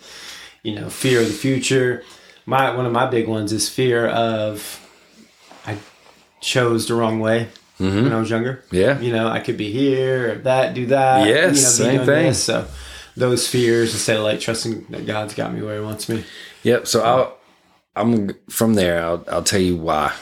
you 0.63 0.75
know, 0.75 0.89
fear 0.89 1.21
of 1.21 1.27
the 1.27 1.33
future. 1.33 2.03
My 2.45 2.75
one 2.75 2.85
of 2.85 2.91
my 2.91 3.05
big 3.09 3.27
ones 3.27 3.53
is 3.53 3.69
fear 3.69 4.07
of 4.07 4.85
chose 6.41 6.87
the 6.87 6.95
wrong 6.95 7.19
way 7.19 7.49
hmm 7.77 8.03
when 8.03 8.13
I 8.13 8.19
was 8.19 8.29
younger. 8.29 8.63
Yeah. 8.71 8.99
You 8.99 9.11
know, 9.11 9.27
I 9.27 9.39
could 9.39 9.57
be 9.57 9.71
here 9.71 10.33
or 10.33 10.35
that, 10.39 10.73
do 10.73 10.87
that. 10.87 11.27
Yes, 11.27 11.79
you 11.79 11.85
know, 11.85 11.97
same 11.97 12.05
thing. 12.05 12.27
This. 12.27 12.43
So 12.43 12.67
those 13.17 13.47
fears 13.47 13.93
instead 13.93 14.17
of 14.17 14.23
like 14.23 14.39
trusting 14.39 14.85
that 14.89 15.05
God's 15.05 15.33
got 15.33 15.53
me 15.53 15.61
where 15.61 15.79
he 15.79 15.85
wants 15.85 16.07
me. 16.07 16.23
Yep. 16.63 16.87
So 16.87 17.01
I'll, 17.01 17.37
I'm 17.95 18.33
from 18.49 18.75
there. 18.75 19.03
I'll, 19.03 19.25
I'll 19.29 19.43
tell 19.43 19.59
you 19.59 19.77
why 19.77 20.13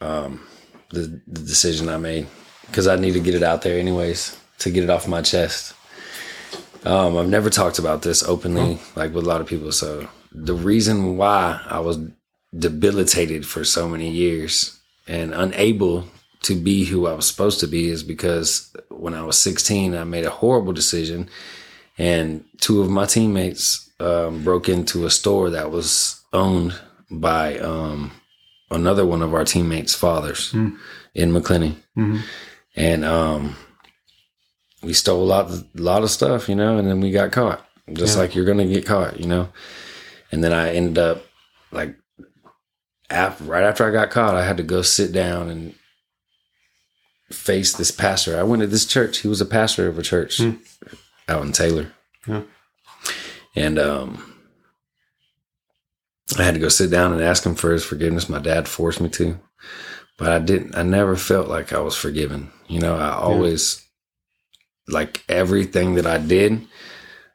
um, 0.00 0.46
the, 0.90 1.20
the 1.26 1.40
decision 1.40 1.88
I 1.88 1.96
made 1.96 2.26
because 2.66 2.86
I 2.86 2.96
need 2.96 3.12
to 3.12 3.20
get 3.20 3.34
it 3.34 3.42
out 3.42 3.62
there 3.62 3.78
anyways 3.78 4.38
to 4.58 4.70
get 4.70 4.84
it 4.84 4.90
off 4.90 5.08
my 5.08 5.22
chest. 5.22 5.74
Um, 6.84 7.16
I've 7.16 7.28
never 7.28 7.50
talked 7.50 7.78
about 7.78 8.02
this 8.02 8.22
openly 8.22 8.78
like 8.94 9.12
with 9.12 9.24
a 9.24 9.28
lot 9.28 9.40
of 9.40 9.46
people. 9.46 9.72
So 9.72 10.08
the 10.32 10.54
reason 10.54 11.16
why 11.16 11.60
I 11.66 11.80
was 11.80 11.98
debilitated 12.56 13.46
for 13.46 13.64
so 13.64 13.88
many 13.88 14.10
years 14.10 14.75
and 15.08 15.32
unable 15.34 16.04
to 16.42 16.54
be 16.54 16.84
who 16.84 17.06
I 17.06 17.12
was 17.14 17.26
supposed 17.26 17.60
to 17.60 17.66
be 17.66 17.88
is 17.88 18.02
because 18.02 18.74
when 18.90 19.14
I 19.14 19.22
was 19.22 19.38
16, 19.38 19.94
I 19.94 20.04
made 20.04 20.24
a 20.24 20.30
horrible 20.30 20.72
decision 20.72 21.28
and 21.98 22.44
two 22.60 22.82
of 22.82 22.90
my 22.90 23.06
teammates 23.06 23.90
um, 24.00 24.44
broke 24.44 24.68
into 24.68 25.06
a 25.06 25.10
store 25.10 25.50
that 25.50 25.70
was 25.70 26.20
owned 26.32 26.74
by 27.10 27.58
um, 27.58 28.12
another 28.70 29.06
one 29.06 29.22
of 29.22 29.32
our 29.32 29.44
teammates' 29.44 29.94
fathers 29.94 30.52
in 31.14 31.32
Macclenny, 31.32 31.76
Mhm. 31.96 32.20
and 32.76 33.04
um, 33.04 33.56
we 34.82 34.92
stole 34.92 35.22
a 35.22 35.24
lot, 35.24 35.50
a 35.50 35.64
lot 35.74 36.02
of 36.02 36.10
stuff, 36.10 36.48
you 36.48 36.54
know, 36.54 36.76
and 36.78 36.86
then 36.86 37.00
we 37.00 37.10
got 37.10 37.32
caught, 37.32 37.64
just 37.92 38.16
Yeah. 38.16 38.22
like 38.22 38.34
you're 38.34 38.44
gonna 38.44 38.66
get 38.66 38.84
caught, 38.84 39.18
you 39.18 39.26
know. 39.26 39.48
And 40.30 40.44
then 40.44 40.52
I 40.52 40.74
ended 40.74 40.98
up 40.98 41.24
like, 41.72 41.96
after, 43.10 43.44
right 43.44 43.62
after 43.64 43.86
I 43.86 43.92
got 43.92 44.10
caught, 44.10 44.34
I 44.34 44.44
had 44.44 44.56
to 44.58 44.62
go 44.62 44.82
sit 44.82 45.12
down 45.12 45.48
and 45.48 45.74
face 47.30 47.72
this 47.72 47.90
pastor. 47.90 48.38
I 48.38 48.42
went 48.42 48.60
to 48.62 48.66
this 48.66 48.86
church. 48.86 49.18
He 49.18 49.28
was 49.28 49.40
a 49.40 49.46
pastor 49.46 49.88
of 49.88 49.98
a 49.98 50.02
church 50.02 50.38
Hmm. 50.38 50.52
out 51.28 51.42
in 51.42 51.52
Taylor. 51.52 51.92
Yeah. 52.26 52.42
And 53.54 53.78
um, 53.78 54.34
I 56.38 56.42
had 56.42 56.54
to 56.54 56.60
go 56.60 56.68
sit 56.68 56.90
down 56.90 57.12
and 57.12 57.22
ask 57.22 57.44
him 57.44 57.54
for 57.54 57.72
his 57.72 57.84
forgiveness. 57.84 58.28
My 58.28 58.38
dad 58.40 58.68
forced 58.68 59.00
me 59.00 59.08
to, 59.10 59.38
but 60.18 60.30
I 60.30 60.38
didn't. 60.38 60.76
I 60.76 60.82
never 60.82 61.16
felt 61.16 61.48
like 61.48 61.72
I 61.72 61.80
was 61.80 61.96
forgiven. 61.96 62.50
You 62.68 62.80
know, 62.80 62.96
I 62.96 63.12
always 63.12 63.82
like 64.88 65.24
everything 65.28 65.94
that 65.94 66.06
I 66.06 66.18
did. 66.18 66.66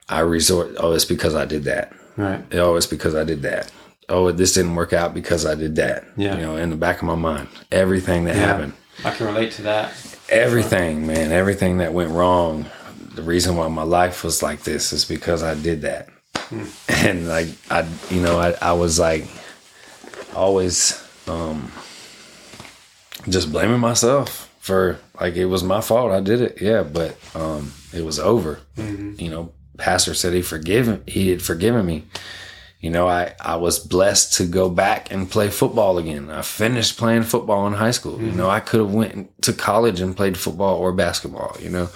I 0.10 0.20
resort. 0.20 0.76
Oh, 0.78 0.92
it's 0.94 1.06
because 1.06 1.36
I 1.36 1.46
did 1.46 1.64
that. 1.64 1.94
Right. 2.18 2.44
Oh, 2.54 2.76
it's 2.76 2.86
because 2.86 3.16
I 3.16 3.24
did 3.24 3.42
that. 3.44 3.72
Oh, 4.12 4.32
this 4.32 4.54
didn't 4.54 4.76
work 4.76 4.94
out 4.94 5.14
because 5.14 5.46
I 5.46 5.56
did 5.56 5.76
that. 5.78 6.04
Yeah. 6.18 6.36
You 6.36 6.42
know, 6.42 6.58
in 6.58 6.70
the 6.70 6.76
back 6.76 6.98
of 6.98 7.04
my 7.04 7.16
mind, 7.16 7.48
everything 7.72 8.26
that 8.26 8.36
Yeah. 8.36 8.46
happened 8.46 8.74
I 9.06 9.12
can 9.12 9.26
relate 9.28 9.52
to 9.54 9.62
that. 9.64 9.94
everything, 10.30 11.08
man, 11.08 11.32
everything 11.32 11.78
that 11.80 11.94
went 11.94 12.12
wrong. 12.12 12.66
The 13.16 13.22
reason 13.24 13.56
why 13.58 13.68
my 13.70 13.84
life 13.84 14.24
was 14.24 14.44
like 14.44 14.64
this 14.64 14.94
is 14.94 15.06
because 15.06 15.42
I 15.44 15.56
did 15.56 15.82
that. 15.82 16.10
And 16.90 17.28
like 17.28 17.48
I, 17.70 17.86
you 18.10 18.22
know, 18.22 18.38
I, 18.40 18.54
I 18.62 18.74
was 18.74 19.00
like 19.00 19.26
always 20.36 21.02
um 21.28 21.72
just 23.30 23.52
blaming 23.52 23.80
myself 23.80 24.50
for 24.60 24.98
like 25.20 25.36
it 25.36 25.46
was 25.46 25.64
my 25.64 25.82
fault. 25.82 26.12
I 26.12 26.20
did 26.20 26.42
it. 26.42 26.62
Yeah, 26.62 26.84
but 26.84 27.18
um 27.36 27.72
it 27.94 28.04
was 28.06 28.20
over. 28.20 28.60
You 28.78 29.30
know, 29.30 29.52
pastor 29.78 30.14
said 30.14 30.34
he 30.34 30.42
forgiven 30.42 31.04
he 31.08 31.30
had 31.30 31.42
forgiven 31.42 31.86
me. 31.86 32.06
You 32.82 32.90
know, 32.90 33.08
I, 33.08 33.36
I 33.40 33.58
was 33.58 33.78
blessed 33.78 34.34
to 34.34 34.46
go 34.48 34.68
back 34.68 35.12
and 35.12 35.30
play 35.30 35.50
football 35.50 36.00
again. 36.00 36.32
I 36.32 36.42
finished 36.42 36.98
playing 36.98 37.24
football 37.24 37.68
in 37.68 37.74
high 37.74 37.92
school. 37.92 38.20
You 38.20 38.30
mm-hmm. 38.30 38.38
know, 38.38 38.50
I 38.50 38.60
could 38.60 38.80
have 38.80 38.92
went 38.92 39.40
to 39.44 39.54
college 39.54 40.02
and 40.02 40.18
played 40.18 40.36
football 40.36 40.78
or 40.78 40.92
basketball, 40.92 41.56
you 41.60 41.70
know, 41.70 41.90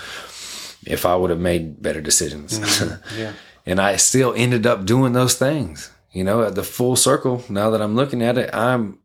if 0.86 1.04
I 1.04 1.16
would 1.16 1.32
have 1.32 1.40
made 1.40 1.82
better 1.82 2.02
decisions. 2.02 2.60
Mm-hmm. 2.60 3.20
Yeah. 3.20 3.34
and 3.66 3.82
I 3.82 3.96
still 3.96 4.34
ended 4.38 4.68
up 4.68 4.86
doing 4.86 5.14
those 5.14 5.34
things. 5.34 5.92
You 6.12 6.24
know, 6.24 6.44
at 6.44 6.56
the 6.56 6.64
full 6.64 6.96
circle, 6.96 7.44
now 7.50 7.72
that 7.72 7.82
I'm 7.82 7.96
looking 7.96 8.22
at 8.22 8.38
it, 8.38 8.54
I'm 8.54 9.00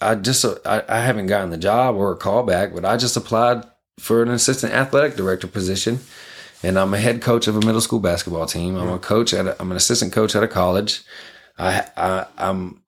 I 0.00 0.14
just 0.14 0.44
I, 0.66 0.82
I 0.88 1.00
haven't 1.00 1.26
gotten 1.26 1.50
the 1.50 1.58
job 1.58 1.94
or 1.94 2.12
a 2.12 2.16
call 2.16 2.42
back, 2.42 2.74
but 2.74 2.84
I 2.84 2.96
just 2.96 3.16
applied 3.16 3.64
for 3.98 4.22
an 4.22 4.30
assistant 4.30 4.72
athletic 4.72 5.16
director 5.16 5.46
position 5.46 6.00
and 6.62 6.78
I'm 6.78 6.92
a 6.94 6.98
head 6.98 7.22
coach 7.22 7.46
of 7.48 7.56
a 7.56 7.60
middle 7.64 7.80
school 7.80 8.00
basketball 8.00 8.46
team. 8.46 8.76
I'm 8.76 8.88
a 8.88 8.98
coach 8.98 9.32
at 9.34 9.46
a, 9.46 9.60
I'm 9.60 9.70
an 9.70 9.76
assistant 9.76 10.12
coach 10.12 10.34
at 10.36 10.42
a 10.42 10.48
college. 10.48 11.02
I, 11.58 11.86
I 11.96 12.26
I'm 12.36 12.82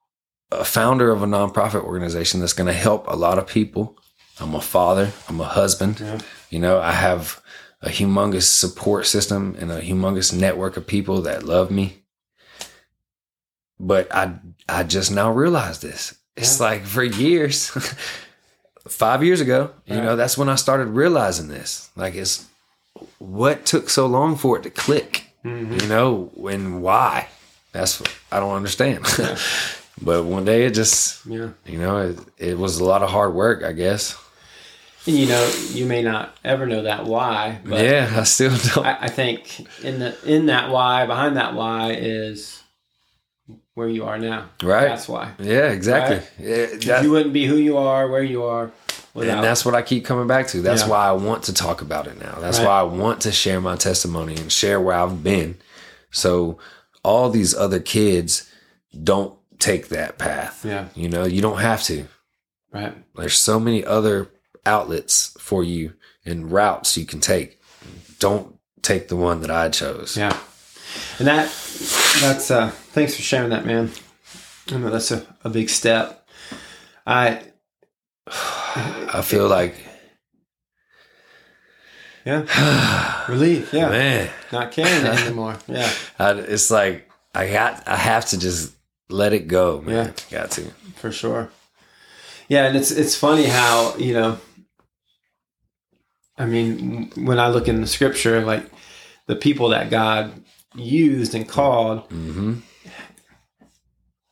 a 0.52 0.64
founder 0.64 1.10
of 1.10 1.22
a 1.22 1.26
nonprofit 1.26 1.82
organization 1.84 2.40
that's 2.40 2.52
going 2.52 2.66
to 2.66 2.72
help 2.72 3.06
a 3.06 3.14
lot 3.16 3.38
of 3.38 3.46
people. 3.46 3.96
I'm 4.40 4.54
a 4.54 4.60
father. 4.60 5.12
I'm 5.28 5.40
a 5.40 5.44
husband. 5.44 6.00
Yeah. 6.00 6.18
You 6.50 6.58
know, 6.58 6.80
I 6.80 6.92
have 6.92 7.40
a 7.82 7.88
humongous 7.88 8.42
support 8.44 9.06
system 9.06 9.56
and 9.60 9.70
a 9.70 9.80
humongous 9.80 10.32
network 10.38 10.76
of 10.76 10.86
people 10.86 11.22
that 11.22 11.44
love 11.44 11.70
me. 11.70 12.02
But 13.78 14.12
I 14.14 14.34
I 14.68 14.82
just 14.82 15.10
now 15.10 15.30
realized 15.30 15.82
this. 15.82 16.14
It's 16.36 16.58
Yeah. 16.60 16.66
like 16.66 16.84
for 16.86 17.02
years, 17.02 17.68
five 18.88 19.24
years 19.24 19.40
ago, 19.40 19.70
you 19.86 19.96
Right. 19.96 20.04
know, 20.04 20.16
that's 20.16 20.36
when 20.38 20.48
I 20.48 20.54
started 20.56 20.88
realizing 20.88 21.48
this. 21.48 21.90
Like 21.96 22.14
it's 22.14 22.44
what 23.18 23.66
took 23.66 23.88
so 23.90 24.06
long 24.06 24.36
for 24.36 24.56
it 24.58 24.62
to 24.64 24.70
click, 24.70 25.24
Mhm. 25.44 25.80
you 25.82 25.88
know, 25.88 26.30
and 26.50 26.82
why? 26.82 27.28
That's 27.72 28.00
what 28.00 28.12
I 28.32 28.40
don't 28.40 28.54
understand. 28.56 29.04
but 30.02 30.24
one 30.24 30.44
day 30.44 30.64
it 30.64 30.74
just, 30.74 31.24
Yeah. 31.26 31.50
you 31.66 31.78
know, 31.78 31.98
it, 31.98 32.18
it 32.38 32.58
was 32.58 32.78
a 32.78 32.84
lot 32.84 33.02
of 33.02 33.10
hard 33.10 33.34
work, 33.34 33.62
I 33.62 33.72
guess. 33.72 34.16
And 35.06 35.16
you 35.16 35.26
know, 35.28 35.50
you 35.70 35.86
may 35.86 36.02
not 36.02 36.36
ever 36.44 36.66
know 36.66 36.82
that 36.82 37.04
why, 37.06 37.58
but 37.64 37.82
yeah, 37.82 38.12
I 38.16 38.24
still 38.24 38.50
don't. 38.74 38.84
I, 38.86 38.98
I 39.02 39.08
think 39.08 39.66
in 39.82 39.98
the 39.98 40.14
in 40.26 40.46
that 40.46 40.70
why, 40.70 41.06
behind 41.06 41.36
that 41.38 41.54
why 41.54 41.92
is 41.92 42.62
where 43.74 43.88
you 43.88 44.04
are 44.04 44.18
now. 44.18 44.50
Right. 44.62 44.88
That's 44.88 45.08
why. 45.08 45.32
yeah, 45.38 45.68
exactly. 45.70 46.16
Right. 46.16 46.28
Yeah, 46.38 46.66
that- 46.96 47.02
you 47.04 47.10
wouldn't 47.10 47.32
be 47.32 47.46
who 47.46 47.56
you 47.56 47.78
are, 47.78 48.08
where 48.08 48.22
you 48.22 48.42
are, 48.44 48.72
without. 49.14 49.36
and 49.36 49.44
that's 49.44 49.64
what 49.64 49.74
I 49.74 49.82
keep 49.82 50.04
coming 50.04 50.26
back 50.26 50.46
to. 50.48 50.60
That's 50.62 50.82
Yeah. 50.82 50.88
why 50.88 51.06
I 51.08 51.12
want 51.12 51.44
to 51.44 51.54
talk 51.54 51.82
about 51.82 52.06
it 52.06 52.18
now. 52.20 52.38
That's 52.40 52.58
Right. 52.58 52.66
why 52.66 52.80
I 52.80 52.82
want 52.84 53.20
to 53.22 53.32
share 53.32 53.60
my 53.60 53.76
testimony 53.76 54.34
and 54.36 54.50
share 54.52 54.80
where 54.80 54.96
I've 54.96 55.22
been. 55.22 55.56
So 56.10 56.58
all 57.02 57.30
these 57.30 57.54
other 57.54 57.80
kids 57.80 58.44
don't 59.04 59.34
take 59.58 59.88
that 59.88 60.18
path. 60.18 60.64
Yeah. 60.64 60.88
You 60.94 61.08
know, 61.08 61.24
you 61.24 61.40
don't 61.42 61.58
have 61.60 61.82
to. 61.84 62.06
right. 62.72 62.94
There's 63.16 63.36
so 63.38 63.58
many 63.60 63.84
other 63.84 64.28
outlets 64.64 65.34
for 65.38 65.64
you 65.64 65.92
and 66.24 66.50
routes 66.52 66.96
you 66.96 67.04
can 67.04 67.20
take. 67.20 67.58
Don't 68.20 68.56
take 68.82 69.08
the 69.08 69.16
one 69.16 69.40
that 69.40 69.50
I 69.50 69.68
chose. 69.70 70.16
Yeah. 70.16 70.36
And 71.18 71.26
that 71.28 71.44
that's 72.20 72.50
uh 72.50 72.70
thanks 72.92 73.14
for 73.16 73.22
sharing 73.22 73.50
that, 73.50 73.64
man. 73.66 73.90
I 74.72 74.76
know 74.78 74.90
that's 74.90 75.10
a, 75.10 75.26
a 75.44 75.50
big 75.50 75.68
step. 75.68 76.26
I 77.06 77.42
I 79.12 79.22
feel 79.22 79.48
like 79.48 79.74
yeah. 82.24 83.26
Relief. 83.28 83.72
Yeah. 83.72 83.88
man, 83.88 84.30
Not 84.52 84.72
caring 84.72 85.06
anymore. 85.06 85.56
Yeah. 85.66 85.90
I, 86.18 86.32
it's 86.32 86.70
like 86.70 87.10
I 87.34 87.50
got 87.50 87.86
I 87.88 87.96
have 87.96 88.26
to 88.26 88.38
just 88.38 88.74
let 89.08 89.32
it 89.32 89.48
go, 89.48 89.80
man. 89.80 90.14
Got 90.30 90.50
to. 90.52 90.62
for 90.96 91.10
sure. 91.10 91.50
Yeah, 92.48 92.66
and 92.66 92.76
it's 92.76 92.90
it's 92.90 93.16
funny 93.16 93.44
how 93.46 93.96
you 93.96 94.14
know. 94.14 94.38
I 96.36 96.46
mean, 96.46 97.10
when 97.16 97.38
I 97.38 97.48
look 97.48 97.68
in 97.68 97.80
the 97.80 97.86
scripture, 97.86 98.44
like 98.44 98.64
the 99.26 99.36
people 99.36 99.68
that 99.70 99.90
God 99.90 100.32
used 100.74 101.34
and 101.34 101.48
called, 101.48 102.00
hmm 102.10 102.58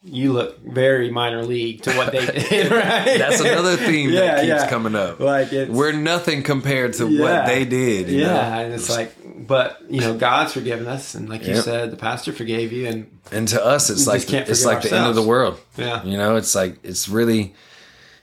you 0.09 0.33
look 0.33 0.59
very 0.65 1.11
minor 1.11 1.43
league 1.45 1.83
to 1.83 1.93
what 1.97 2.13
they 2.13 2.25
did, 2.49 2.71
right? 2.73 3.19
That's 3.19 3.41
another 3.41 3.77
theme 3.77 4.11
Yeah, 4.11 4.21
that 4.21 4.37
keeps 4.41 4.47
yeah. 4.49 4.69
coming 4.69 4.95
up. 4.95 5.21
Like 5.21 5.53
it's 5.53 5.71
We're 5.71 5.93
nothing 5.93 6.43
compared 6.43 6.95
to 6.95 7.09
Yeah. 7.09 7.21
what 7.21 7.47
they 7.47 7.65
did. 7.65 8.09
you 8.09 8.21
yeah, 8.23 8.27
know? 8.27 8.65
and 8.65 8.75
it's 8.75 8.91
like 8.91 9.15
but 9.47 9.81
you 9.89 10.01
know, 10.01 10.15
God's 10.17 10.53
forgiven 10.53 10.87
us, 10.87 11.15
and 11.15 11.29
like 11.29 11.47
you 11.47 11.57
said, 11.57 11.91
the 11.91 11.97
pastor 11.97 12.33
forgave 12.33 12.73
you, 12.73 12.87
and 12.87 13.19
And 13.33 13.49
to 13.49 13.65
us, 13.65 13.89
it's 13.89 14.07
like 14.07 14.31
it's 14.33 14.65
like 14.65 14.83
the 14.83 14.95
end 14.95 15.07
of 15.07 15.15
the 15.15 15.23
world. 15.23 15.59
yeah, 15.77 16.03
You 16.05 16.19
know, 16.19 16.37
it's 16.37 16.55
like 16.55 16.79
it's 16.83 17.09
really 17.09 17.55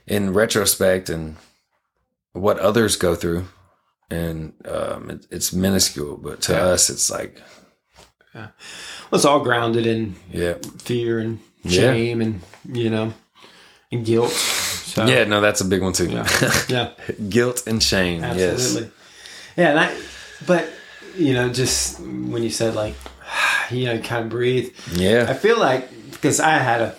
in 0.06 0.32
retrospect 0.32 1.08
and 1.08 1.36
what 2.32 2.58
others 2.60 2.94
go 2.96 3.14
through, 3.16 3.46
and 4.10 4.52
um, 4.68 5.10
it, 5.10 5.26
it's 5.30 5.52
minuscule. 5.52 6.16
But 6.16 6.42
to 6.42 6.52
Yeah. 6.52 6.64
us, 6.66 6.90
it's 6.90 7.10
like 7.10 7.40
well, 8.34 8.52
it's 9.12 9.24
all 9.24 9.40
grounded 9.40 9.86
in 9.86 10.14
yeah, 10.30 10.54
fear 10.78 11.18
and 11.18 11.40
Yeah. 11.68 11.92
shame, 11.92 12.20
and 12.20 12.40
you 12.72 12.90
know, 12.90 13.12
and 13.92 14.04
guilt. 14.04 14.30
So, 14.32 15.06
yeah. 15.06 15.24
No, 15.24 15.40
that's 15.40 15.60
a 15.60 15.64
big 15.64 15.82
one 15.82 15.92
too. 15.92 16.08
yeah, 16.08 16.26
yeah. 16.68 16.90
Guilt 17.28 17.66
and 17.66 17.82
shame. 17.82 18.24
Absolutely. 18.24 18.90
Yeah, 19.56 19.70
and 19.70 19.80
I, 19.80 19.96
but 20.46 20.68
you 21.16 21.34
know, 21.34 21.50
just 21.52 22.00
when 22.00 22.42
you 22.42 22.50
said 22.50 22.74
like, 22.74 22.94
you 23.70 23.84
know, 23.86 23.98
kind 24.00 24.24
of 24.24 24.30
breathe. 24.30 24.72
Yeah. 24.92 25.26
I 25.28 25.34
feel 25.34 25.58
like 25.58 25.88
because 26.12 26.40
I 26.40 26.52
had 26.58 26.80
a 26.82 26.94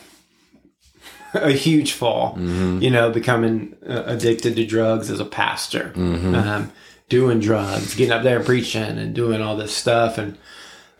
a 1.33 1.51
huge 1.51 1.91
fall, 1.91 2.33
Mm-hmm. 2.35 2.81
you 2.81 2.89
know, 2.89 3.11
becoming 3.11 3.75
uh, 3.87 4.03
addicted 4.05 4.55
to 4.55 4.65
drugs 4.65 5.11
as 5.11 5.19
a 5.19 5.25
pastor, 5.25 5.91
Mm-hmm. 5.95 6.35
um, 6.35 6.71
doing 7.09 7.39
drugs, 7.39 7.95
getting 7.95 8.11
up 8.13 8.23
there 8.23 8.37
and 8.37 8.45
preaching 8.45 8.81
and 8.97 9.13
doing 9.13 9.41
all 9.41 9.55
this 9.57 9.75
stuff, 9.75 10.17
and 10.17 10.37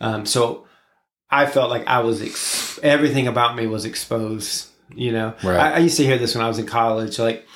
um, 0.00 0.26
so 0.26 0.66
I 1.30 1.46
felt 1.46 1.70
like 1.70 1.86
I 1.86 2.00
was 2.00 2.22
ex- 2.22 2.78
everything 2.82 3.26
about 3.26 3.56
me 3.56 3.66
was 3.66 3.84
exposed. 3.84 4.68
You 4.94 5.12
know, 5.12 5.34
Right. 5.42 5.58
I, 5.58 5.72
I 5.74 5.78
used 5.78 5.98
to 5.98 6.04
hear 6.04 6.16
this 6.16 6.34
when 6.34 6.42
I 6.42 6.48
was 6.48 6.58
in 6.58 6.64
college, 6.66 7.18
like 7.18 7.46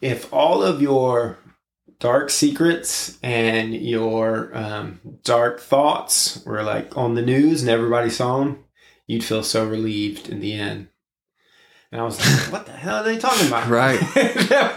if 0.00 0.32
all 0.32 0.62
of 0.62 0.80
your 0.80 1.38
dark 2.00 2.30
secrets 2.30 3.18
and 3.22 3.74
your 3.74 4.50
um, 4.56 5.00
dark 5.22 5.60
thoughts 5.60 6.42
were 6.44 6.62
like 6.62 6.96
on 6.96 7.14
the 7.14 7.22
news 7.22 7.60
and 7.62 7.70
everybody 7.70 8.10
saw 8.10 8.38
them, 8.38 8.64
you'd 9.06 9.24
feel 9.24 9.42
so 9.42 9.66
relieved 9.66 10.28
in 10.28 10.40
the 10.40 10.54
end. 10.54 10.88
And 11.92 12.00
I 12.00 12.04
was 12.04 12.18
like, 12.18 12.52
what 12.52 12.66
the 12.66 12.72
hell 12.72 12.96
are 12.96 13.04
they 13.04 13.18
talking 13.18 13.46
about? 13.46 13.68
Right. 13.68 14.00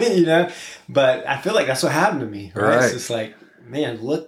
you 0.00 0.26
know, 0.26 0.50
but 0.88 1.26
I 1.26 1.38
feel 1.40 1.54
like 1.54 1.66
that's 1.66 1.82
what 1.82 1.92
happened 1.92 2.20
to 2.20 2.26
me. 2.26 2.52
Right. 2.54 2.76
Right. 2.76 2.84
It's 2.84 2.92
just 2.92 3.10
like, 3.10 3.34
man, 3.64 4.00
look, 4.02 4.27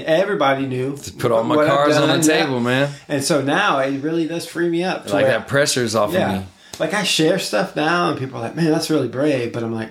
everybody 0.00 0.66
knew. 0.66 0.96
Put 1.18 1.32
all 1.32 1.44
my 1.44 1.66
cards 1.66 1.96
on 1.96 2.20
the 2.20 2.24
table, 2.24 2.60
man. 2.60 2.92
And 3.08 3.22
so 3.22 3.42
now 3.42 3.78
it 3.78 3.98
really 4.02 4.26
does 4.26 4.46
free 4.46 4.68
me 4.68 4.84
up. 4.84 5.06
to 5.06 5.12
Like 5.12 5.26
that 5.26 5.48
pressure's 5.48 5.94
off 5.94 6.12
yeah. 6.12 6.32
of 6.32 6.40
me. 6.40 6.46
Like 6.78 6.94
I 6.94 7.02
share 7.02 7.38
stuff 7.38 7.76
now, 7.76 8.10
and 8.10 8.18
people 8.18 8.38
are 8.38 8.42
like, 8.42 8.56
"Man, 8.56 8.70
that's 8.70 8.90
really 8.90 9.08
brave," 9.08 9.52
but 9.52 9.62
I'm 9.62 9.74
like, 9.74 9.90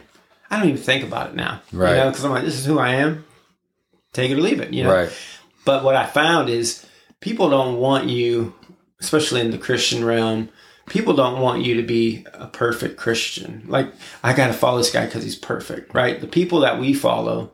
I 0.52 0.60
don't 0.60 0.68
even 0.68 0.82
think 0.82 1.06
about 1.06 1.30
it 1.30 1.36
now, 1.36 1.62
Right. 1.72 1.91
You 1.91 1.95
know, 1.95 2.10
because 2.10 2.26
I'm 2.26 2.32
like, 2.32 2.43
this 2.43 2.60
is 2.60 2.66
who 2.66 2.78
I 2.78 2.95
am. 2.95 3.24
Take 4.12 4.32
it 4.32 4.38
or 4.38 4.41
leave 4.41 4.60
it, 4.60 4.74
you 4.74 4.84
know. 4.84 4.93
Right. 4.93 5.12
But 5.64 5.86
what 5.86 5.95
I 5.95 6.06
found 6.06 6.49
is 6.49 6.86
people 7.22 7.49
don't 7.49 7.78
want 7.78 8.10
you, 8.10 8.54
especially 8.99 9.39
in 9.39 9.52
the 9.52 9.58
Christian 9.58 10.04
realm. 10.04 10.49
People 10.89 11.14
don't 11.14 11.39
want 11.39 11.64
you 11.64 11.76
to 11.76 11.84
be 11.84 12.26
a 12.34 12.47
perfect 12.47 12.97
Christian. 12.97 13.64
Like 13.68 13.93
I 14.24 14.34
got 14.34 14.47
to 14.47 14.54
follow 14.54 14.80
this 14.80 14.91
guy 14.91 15.06
because 15.06 15.24
he's 15.24 15.38
perfect, 15.38 15.93
right? 15.93 16.20
The 16.20 16.28
people 16.28 16.60
that 16.60 16.80
we 16.80 16.93
follow 16.93 17.52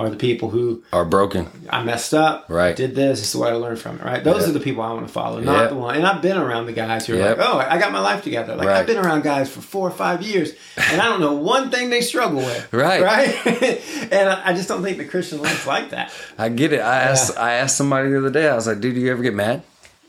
are 0.00 0.10
the 0.10 0.16
people 0.16 0.50
who 0.50 0.82
Are 0.92 1.04
broken. 1.04 1.48
I 1.68 1.82
messed 1.82 2.14
up, 2.14 2.46
Right. 2.48 2.74
Did 2.74 2.94
this, 2.94 3.20
this 3.20 3.28
is 3.30 3.36
what 3.36 3.50
I 3.52 3.56
learned 3.56 3.78
from 3.78 3.96
it, 3.98 4.04
right? 4.04 4.22
Those 4.24 4.42
Yeah. 4.42 4.48
are 4.50 4.52
the 4.52 4.60
people 4.60 4.82
I 4.82 4.92
want 4.92 5.06
to 5.06 5.12
follow, 5.12 5.40
not 5.40 5.60
Yeah. 5.62 5.66
the 5.68 5.74
one. 5.76 5.96
And 5.96 6.06
I've 6.06 6.22
been 6.22 6.36
around 6.36 6.66
the 6.66 6.72
guys 6.72 7.06
who 7.06 7.14
are 7.14 7.18
Yep. 7.18 7.38
like, 7.38 7.46
"Oh, 7.48 7.58
I 7.58 7.78
got 7.78 7.92
my 7.92 8.00
life 8.00 8.22
together." 8.22 8.56
Like 8.56 8.66
Right. 8.68 8.76
I've 8.78 8.86
been 8.86 8.98
around 8.98 9.22
guys 9.22 9.48
for 9.50 9.60
four 9.60 9.86
or 9.88 9.90
five 9.92 10.22
years, 10.22 10.52
and 10.90 11.00
I 11.00 11.06
don't 11.06 11.20
know 11.20 11.34
one 11.34 11.70
thing 11.70 11.90
they 11.90 12.00
struggle 12.00 12.38
with, 12.38 12.68
Right. 12.72 13.02
Right? 13.02 13.34
and 14.10 14.28
I 14.28 14.52
just 14.54 14.68
don't 14.68 14.82
think 14.82 14.98
the 14.98 15.04
Christian 15.04 15.42
life's 15.42 15.66
like 15.66 15.90
that. 15.90 16.10
I 16.38 16.48
get 16.48 16.72
it. 16.72 16.80
I 16.80 16.96
asked 17.00 17.36
I 17.38 17.52
asked 17.54 17.76
somebody 17.76 18.08
the 18.10 18.18
other 18.18 18.30
day. 18.30 18.48
I 18.48 18.54
was 18.54 18.66
like, 18.66 18.80
"Dude, 18.80 18.94
do 18.94 19.00
you 19.00 19.10
ever 19.12 19.22
get 19.22 19.34
mad?" 19.34 19.62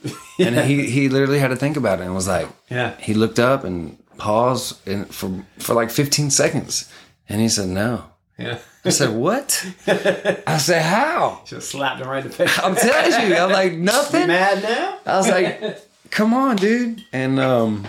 And 0.39 0.55
he 0.59 0.89
he 0.89 1.09
literally 1.09 1.39
had 1.39 1.49
to 1.49 1.55
think 1.55 1.77
about 1.77 1.99
it 1.99 2.03
and 2.05 2.15
was 2.15 2.27
like, 2.27 2.47
Yeah, 2.69 2.93
he 2.99 3.13
looked 3.13 3.37
up 3.39 3.63
and 3.63 3.97
paused 4.17 4.75
and 4.87 5.13
for 5.13 5.29
for 5.59 5.73
like 5.73 5.89
15 5.91 6.29
seconds, 6.31 6.85
and 7.29 7.41
he 7.41 7.49
said, 7.49 7.67
"No." 7.69 8.03
Yeah. 8.43 8.59
I 8.83 8.89
said, 8.89 9.11
"What?" 9.15 9.65
I 9.87 10.57
said, 10.57 10.81
"How?" 10.81 11.41
Just 11.45 11.69
slapped 11.69 12.01
him 12.01 12.07
right 12.07 12.23
in 12.25 12.29
the 12.31 12.35
face. 12.35 12.57
I'm 12.59 12.75
telling 12.75 13.29
you, 13.29 13.35
I'm 13.35 13.51
like 13.51 13.71
You 13.73 13.77
nothing. 13.79 14.27
mad 14.27 14.63
now? 14.63 14.99
I 15.05 15.17
was 15.17 15.29
like, 15.29 15.77
"Come 16.09 16.33
on, 16.33 16.55
dude." 16.55 17.03
And 17.13 17.39
um, 17.39 17.85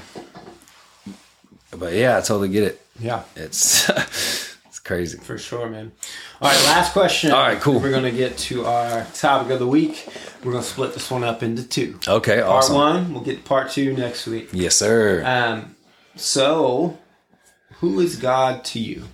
but 1.77 1.93
yeah, 1.95 2.19
I 2.19 2.21
totally 2.21 2.49
get 2.51 2.65
it. 2.65 2.81
Yeah, 3.01 3.23
It's 3.37 3.89
it's 3.89 4.79
crazy. 4.85 5.19
for 5.19 5.39
sure, 5.39 5.69
man. 5.69 5.93
All 6.41 6.51
right, 6.51 6.65
last 6.67 6.93
question. 6.93 7.33
All 7.33 7.41
right, 7.41 7.59
cool. 7.61 7.81
We're 7.81 7.91
gonna 7.91 8.11
get 8.11 8.37
to 8.39 8.67
our 8.67 9.07
topic 9.15 9.51
of 9.53 9.59
the 9.61 9.67
week. 9.67 10.07
We're 10.45 10.53
gonna 10.53 10.63
split 10.65 10.93
this 10.93 11.11
one 11.11 11.25
up 11.25 11.43
into 11.43 11.67
two. 11.67 11.99
Okay, 12.07 12.41
Part 12.43 12.47
awesome. 12.53 12.75
Part 12.77 12.95
one, 12.97 13.15
we'll 13.15 13.23
get 13.25 13.45
part 13.45 13.71
two 13.71 13.95
next 13.97 14.27
week. 14.27 14.51
Yes, 14.53 14.77
sir. 14.77 15.23
Um, 15.25 15.75
so, 16.17 16.99
who 17.83 18.01
is 18.01 18.17
God 18.17 18.65
to 18.67 18.79
you? 18.81 19.05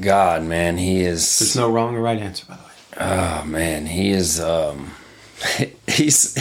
God, 0.00 0.42
man, 0.44 0.78
He 0.78 1.00
is. 1.02 1.38
There's 1.38 1.54
no 1.56 1.70
wrong 1.70 1.94
or 1.94 2.00
right 2.00 2.18
answer, 2.18 2.46
by 2.48 2.56
the 2.56 2.62
way. 2.62 2.68
Oh 2.98 3.44
man, 3.44 3.84
he 3.84 4.08
is. 4.10 4.40
um 4.40 4.90
He's. 5.86 6.38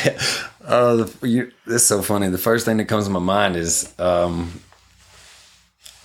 Oh, 0.68 1.12
you, 1.22 1.52
it's 1.68 1.84
so 1.84 2.02
funny. 2.02 2.30
The 2.30 2.38
first 2.38 2.66
thing 2.66 2.78
that 2.78 2.86
comes 2.86 3.06
to 3.06 3.12
my 3.12 3.20
mind 3.20 3.58
is 3.58 3.94
um 4.00 4.62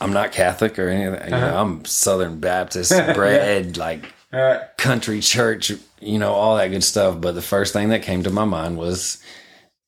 I'm 0.01 0.13
not 0.13 0.33
Catholic 0.33 0.77
or 0.79 0.89
anything. 0.89 1.25
You 1.27 1.31
know, 1.31 1.37
Uh-huh. 1.47 1.61
I'm 1.63 1.85
Southern 1.85 2.41
Baptist 2.41 2.91
bred, 3.15 3.77
like 3.77 4.13
All 4.33 4.41
right. 4.41 4.61
country 4.77 5.21
church. 5.21 5.71
You 6.01 6.19
know, 6.19 6.33
all 6.33 6.57
that 6.57 6.69
good 6.69 6.83
stuff. 6.85 7.21
But 7.21 7.37
the 7.37 7.43
first 7.43 7.73
thing 7.73 7.91
that 7.91 8.03
came 8.03 8.23
to 8.25 8.31
my 8.31 8.45
mind 8.45 8.77
was 8.77 9.23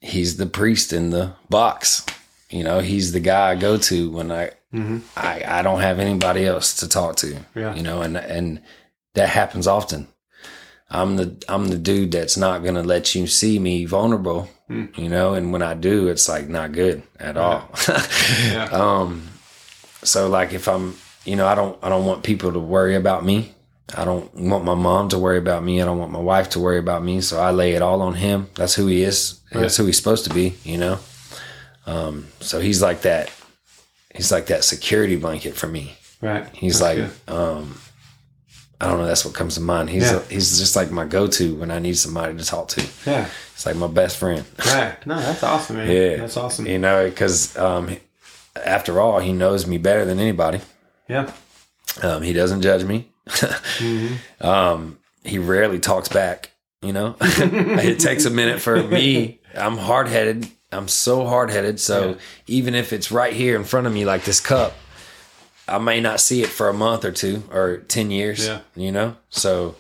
he's 0.01 0.37
the 0.37 0.47
priest 0.47 0.93
in 0.93 1.11
the 1.11 1.33
box. 1.51 2.07
You 2.51 2.63
know, 2.63 2.79
he's 2.81 3.11
the 3.13 3.21
guy 3.21 3.51
I 3.51 3.55
go 3.57 3.79
to 3.79 4.11
when 4.11 4.31
I 4.31 4.51
I, 5.17 5.43
I 5.47 5.63
don't 5.63 5.81
have 5.81 5.99
anybody 5.99 6.47
else 6.47 6.77
to 6.77 6.89
talk 6.89 7.17
to. 7.17 7.37
Yeah. 7.55 7.75
You 7.75 7.83
know, 7.83 8.03
and 8.03 8.17
and 8.17 8.63
that 9.15 9.29
happens 9.29 9.67
often. 9.67 10.09
I'm 10.91 11.17
the 11.17 11.43
I'm 11.49 11.69
the 11.69 11.79
dude 11.79 12.13
that's 12.13 12.37
not 12.37 12.65
gonna 12.65 12.83
let 12.83 13.15
you 13.15 13.27
see 13.27 13.59
me 13.59 13.85
vulnerable. 13.85 14.49
You 14.97 15.11
know, 15.11 15.35
and 15.35 15.53
when 15.53 15.61
I 15.61 15.75
do, 15.75 16.09
it's 16.09 16.31
like 16.31 16.49
not 16.49 16.73
good 16.73 17.03
at 17.21 17.37
all. 17.37 17.69
Yeah. 18.47 18.69
um 18.73 19.29
so 20.03 20.29
like 20.29 20.55
if 20.55 20.67
I'm 20.67 20.97
you 21.25 21.37
know, 21.37 21.47
I 21.47 21.55
don't 21.55 21.79
I 21.83 21.89
don't 21.91 22.07
want 22.07 22.23
people 22.23 22.53
to 22.53 22.59
worry 22.59 22.95
about 22.97 23.25
me. 23.25 23.55
I 23.95 24.07
don't 24.07 24.35
want 24.35 24.65
my 24.65 24.75
mom 24.75 25.11
to 25.11 25.19
worry 25.19 25.37
about 25.39 25.63
me. 25.63 25.83
I 25.83 25.85
don't 25.85 25.99
want 25.99 26.13
my 26.13 26.19
wife 26.21 26.49
to 26.51 26.61
worry 26.61 26.79
about 26.79 27.05
me. 27.05 27.21
So 27.21 27.39
I 27.39 27.51
lay 27.51 27.73
it 27.73 27.83
all 27.83 28.01
on 28.01 28.15
him. 28.15 28.49
That's 28.55 28.75
who 28.75 28.87
he 28.87 29.03
is. 29.03 29.41
That's 29.53 29.77
who 29.77 29.85
he's 29.85 29.99
supposed 29.99 30.25
to 30.25 30.33
be, 30.33 30.55
you 30.65 30.79
know? 30.79 30.99
Um, 31.85 32.29
so 32.41 32.59
he's 32.61 32.81
like 32.81 33.03
that 33.03 33.31
he's 34.15 34.33
like 34.33 34.47
that 34.47 34.65
security 34.65 35.17
blanket 35.17 35.55
for 35.55 35.67
me. 35.67 35.95
Right. 36.21 36.47
He's 36.55 36.79
That's 36.79 36.99
like, 36.99 37.27
good. 37.27 37.35
um, 37.35 37.79
I 38.81 38.89
don't 38.89 38.99
know. 38.99 39.07
That's 39.07 39.25
what 39.25 39.35
comes 39.35 39.55
to 39.55 39.61
mind. 39.61 39.91
He's 39.91 40.11
Yeah. 40.11 40.23
he's 40.29 40.59
just 40.59 40.75
like 40.77 40.91
my 40.91 41.05
go 41.05 41.27
to 41.27 41.55
when 41.57 41.71
I 41.71 41.79
need 41.79 41.97
somebody 41.97 42.37
to 42.37 42.45
talk 42.45 42.69
to. 42.69 42.87
yeah. 43.07 43.29
It's 43.55 43.67
like 43.67 43.77
my 43.77 43.87
best 43.87 44.17
friend. 44.17 44.45
Right. 44.67 44.97
No, 45.07 45.21
that's 45.21 45.43
awesome, 45.43 45.77
man. 45.77 45.91
Yeah, 45.91 46.17
That's 46.17 46.37
awesome. 46.37 46.67
You 46.67 46.79
know, 46.79 47.09
because 47.09 47.57
um, 47.57 47.97
after 48.57 49.01
all, 49.01 49.21
he 49.21 49.33
knows 49.33 49.67
me 49.67 49.79
better 49.79 50.05
than 50.05 50.19
anybody. 50.19 50.61
Yeah. 51.09 51.31
Um, 52.03 52.23
he 52.23 52.33
doesn't 52.33 52.63
judge 52.63 52.85
me. 52.85 53.09
Mm-hmm. 53.79 54.47
um, 54.47 54.99
he 55.25 55.39
rarely 55.39 55.79
talks 55.79 56.09
back. 56.09 56.51
You 56.83 56.93
know, 56.93 57.15
it 57.21 58.01
takes 58.01 58.25
a 58.25 58.31
minute 58.31 58.61
for 58.61 58.83
me. 58.83 59.41
I'm 59.55 59.77
hard 59.79 60.09
headed. 60.09 60.49
I'm 60.73 60.89
so 60.89 61.27
hard 61.27 61.51
headed. 61.51 61.79
So 61.81 62.11
Yeah. 62.11 62.15
even 62.47 62.75
if 62.75 62.93
it's 62.93 63.11
right 63.13 63.33
here 63.33 63.57
in 63.57 63.65
front 63.65 63.87
of 63.87 63.93
me, 63.93 64.05
like 64.05 64.25
this 64.25 64.41
cup, 64.41 64.75
I 65.69 65.79
may 65.79 66.01
not 66.01 66.21
see 66.21 66.43
it 66.43 66.49
for 66.49 66.69
a 66.69 66.73
month 66.75 67.05
or 67.05 67.13
two 67.13 67.45
or 67.53 67.79
10 67.89 68.11
years, 68.11 68.47
Yeah. 68.47 68.61
you 68.77 68.91
know? 68.93 69.17
So, 69.31 69.77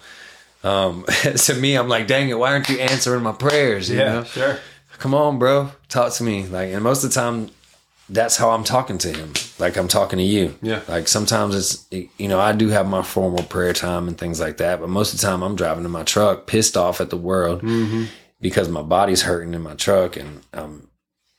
um, 0.64 1.05
to 1.36 1.55
me, 1.55 1.74
I'm 1.76 1.88
like, 1.88 2.07
dang 2.07 2.28
it, 2.28 2.38
why 2.38 2.53
aren't 2.53 2.68
you 2.68 2.78
answering 2.78 3.22
my 3.22 3.32
prayers? 3.32 3.90
You 3.90 3.99
Yeah. 3.99 4.12
know? 4.12 4.24
Sure. 4.24 4.59
Come 4.99 5.14
on, 5.14 5.38
bro, 5.38 5.70
talk 5.88 6.12
to 6.14 6.22
me. 6.22 6.47
Like, 6.47 6.72
and 6.72 6.82
most 6.84 7.03
of 7.03 7.11
the 7.11 7.14
time, 7.14 7.51
that's 8.09 8.36
how 8.36 8.51
I'm 8.51 8.62
talking 8.62 8.99
to 8.99 9.09
him. 9.12 9.32
Like 9.59 9.76
I'm 9.76 9.88
talking 9.88 10.18
to 10.18 10.24
you. 10.24 10.57
Yeah. 10.61 10.80
Like 10.86 11.09
sometimes 11.09 11.55
it's, 11.55 11.86
you 12.18 12.28
know, 12.28 12.38
I 12.38 12.53
do 12.53 12.68
have 12.68 12.86
my 12.86 13.03
formal 13.03 13.43
prayer 13.45 13.72
time 13.72 14.07
and 14.07 14.18
things 14.18 14.38
like 14.38 14.59
that, 14.59 14.80
but 14.80 14.88
most 14.88 15.14
of 15.14 15.20
the 15.20 15.26
time 15.26 15.43
I'm 15.43 15.57
driving 15.57 15.84
in 15.84 15.90
my 15.90 16.03
truck, 16.03 16.47
pissed 16.47 16.76
off 16.76 17.01
at 17.01 17.11
the 17.11 17.16
world 17.16 17.62
Mm-hmm. 17.62 18.05
Because 18.43 18.68
my 18.68 18.82
body's 18.82 19.22
hurting 19.22 19.55
in 19.55 19.62
my 19.62 19.74
truck 19.74 20.16
and 20.18 20.43
um, 20.53 20.88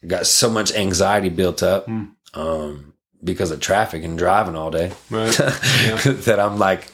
got 0.07 0.25
so 0.25 0.49
much 0.49 0.73
anxiety 0.73 1.29
built 1.29 1.61
up 1.61 1.85
Mm. 1.87 2.11
um, 2.33 2.93
because 3.23 3.51
of 3.51 3.59
traffic 3.59 4.03
and 4.03 4.17
driving 4.17 4.55
all 4.55 4.71
day 4.71 4.91
Right. 5.11 5.37
Yeah. 5.85 5.95
that 6.25 6.39
I'm 6.39 6.57
like, 6.57 6.87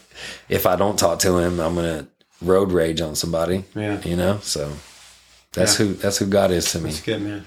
if 0.49 0.66
I 0.66 0.76
don't 0.76 0.99
talk 0.99 1.20
to 1.20 1.38
him, 1.38 1.60
I'm 1.62 1.76
gonna 1.76 2.07
road 2.41 2.72
rage 2.72 2.99
on 3.01 3.16
somebody. 3.16 3.64
Yeah. 3.76 4.01
You 4.03 4.16
know, 4.18 4.39
so 4.43 4.72
that's 5.53 5.80
Yeah. 5.80 5.86
who 5.88 5.93
that's 5.93 6.18
who 6.18 6.26
God 6.28 6.51
is 6.51 6.72
to 6.74 6.80
me. 6.80 6.89
That's 6.89 7.01
good, 7.01 7.22
man. 7.22 7.45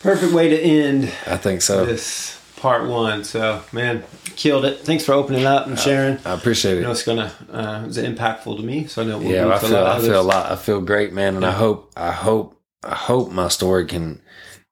Perfect 0.00 0.32
way 0.32 0.48
to 0.50 0.60
end 0.60 1.04
I 1.26 1.36
think 1.38 1.62
so. 1.62 1.84
this 1.86 2.35
part 2.56 2.88
one. 2.88 3.24
So, 3.24 3.62
man, 3.72 4.04
killed 4.36 4.64
it. 4.64 4.80
Thanks 4.80 5.04
for 5.04 5.12
opening 5.12 5.44
up 5.46 5.66
and 5.66 5.78
sharing. 5.78 6.18
I 6.24 6.32
appreciate 6.34 6.78
I 6.78 6.82
know 6.82 6.88
it. 6.88 6.92
it's 6.92 7.02
gonna 7.04 7.32
uh, 7.52 7.84
it's 7.86 7.98
impactful 7.98 8.56
to 8.56 8.62
me. 8.62 8.86
So 8.86 9.02
I 9.02 9.04
know 9.06 9.20
it 9.20 9.24
will 9.24 9.30
Yeah, 9.32 9.46
I 9.46 9.56
a 9.56 9.58
feel 9.60 9.70
lot 9.70 9.86
I 9.86 10.00
feel 10.00 10.20
a 10.20 10.22
lot. 10.22 10.52
I 10.52 10.56
feel 10.56 10.80
great, 10.80 11.12
man, 11.12 11.36
and 11.36 11.44
I 11.44 11.52
hope 11.52 11.92
I 11.96 12.12
hope 12.12 12.60
I 12.82 12.94
hope 12.94 13.30
my 13.30 13.48
story 13.48 13.86
can 13.86 14.20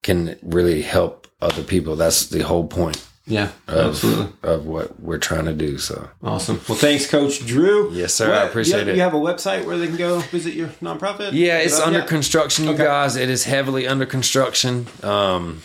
can 0.03 0.37
really 0.43 0.83
help 0.83 1.27
other 1.41 1.63
people. 1.63 1.97
That's 1.97 2.27
the 2.27 2.41
whole 2.43 2.67
point 2.67 3.03
Yeah, 3.27 3.49
of, 3.69 3.89
absolutely. 3.95 4.33
of 4.43 4.67
what 4.67 5.01
we're 5.01 5.19
trying 5.19 5.47
to 5.47 5.53
do. 5.55 5.79
So 5.79 6.09
Awesome. 6.23 6.61
Well, 6.69 6.77
thanks, 6.79 7.07
Coach 7.09 7.45
Drew. 7.47 7.91
Yes, 7.93 8.13
sir. 8.15 8.33
I 8.33 8.45
appreciate 8.45 8.73
you 8.75 8.79
have, 8.81 8.89
it. 8.89 8.97
You 8.97 9.03
have 9.03 9.15
a 9.15 9.19
website 9.19 9.65
where 9.65 9.79
they 9.79 9.87
can 9.87 9.97
go 9.97 10.21
visit 10.21 10.55
your 10.55 10.69
nonprofit? 10.83 11.33
yeah, 11.33 11.59
it's 11.59 11.81
under 11.81 12.01
yeah. 12.01 12.07
construction, 12.07 12.67
you 12.67 12.73
Okay. 12.73 12.85
guys. 12.85 13.17
It 13.17 13.31
is 13.31 13.45
heavily 13.45 13.87
under 13.89 14.05
construction. 14.07 14.87
Um, 15.03 15.63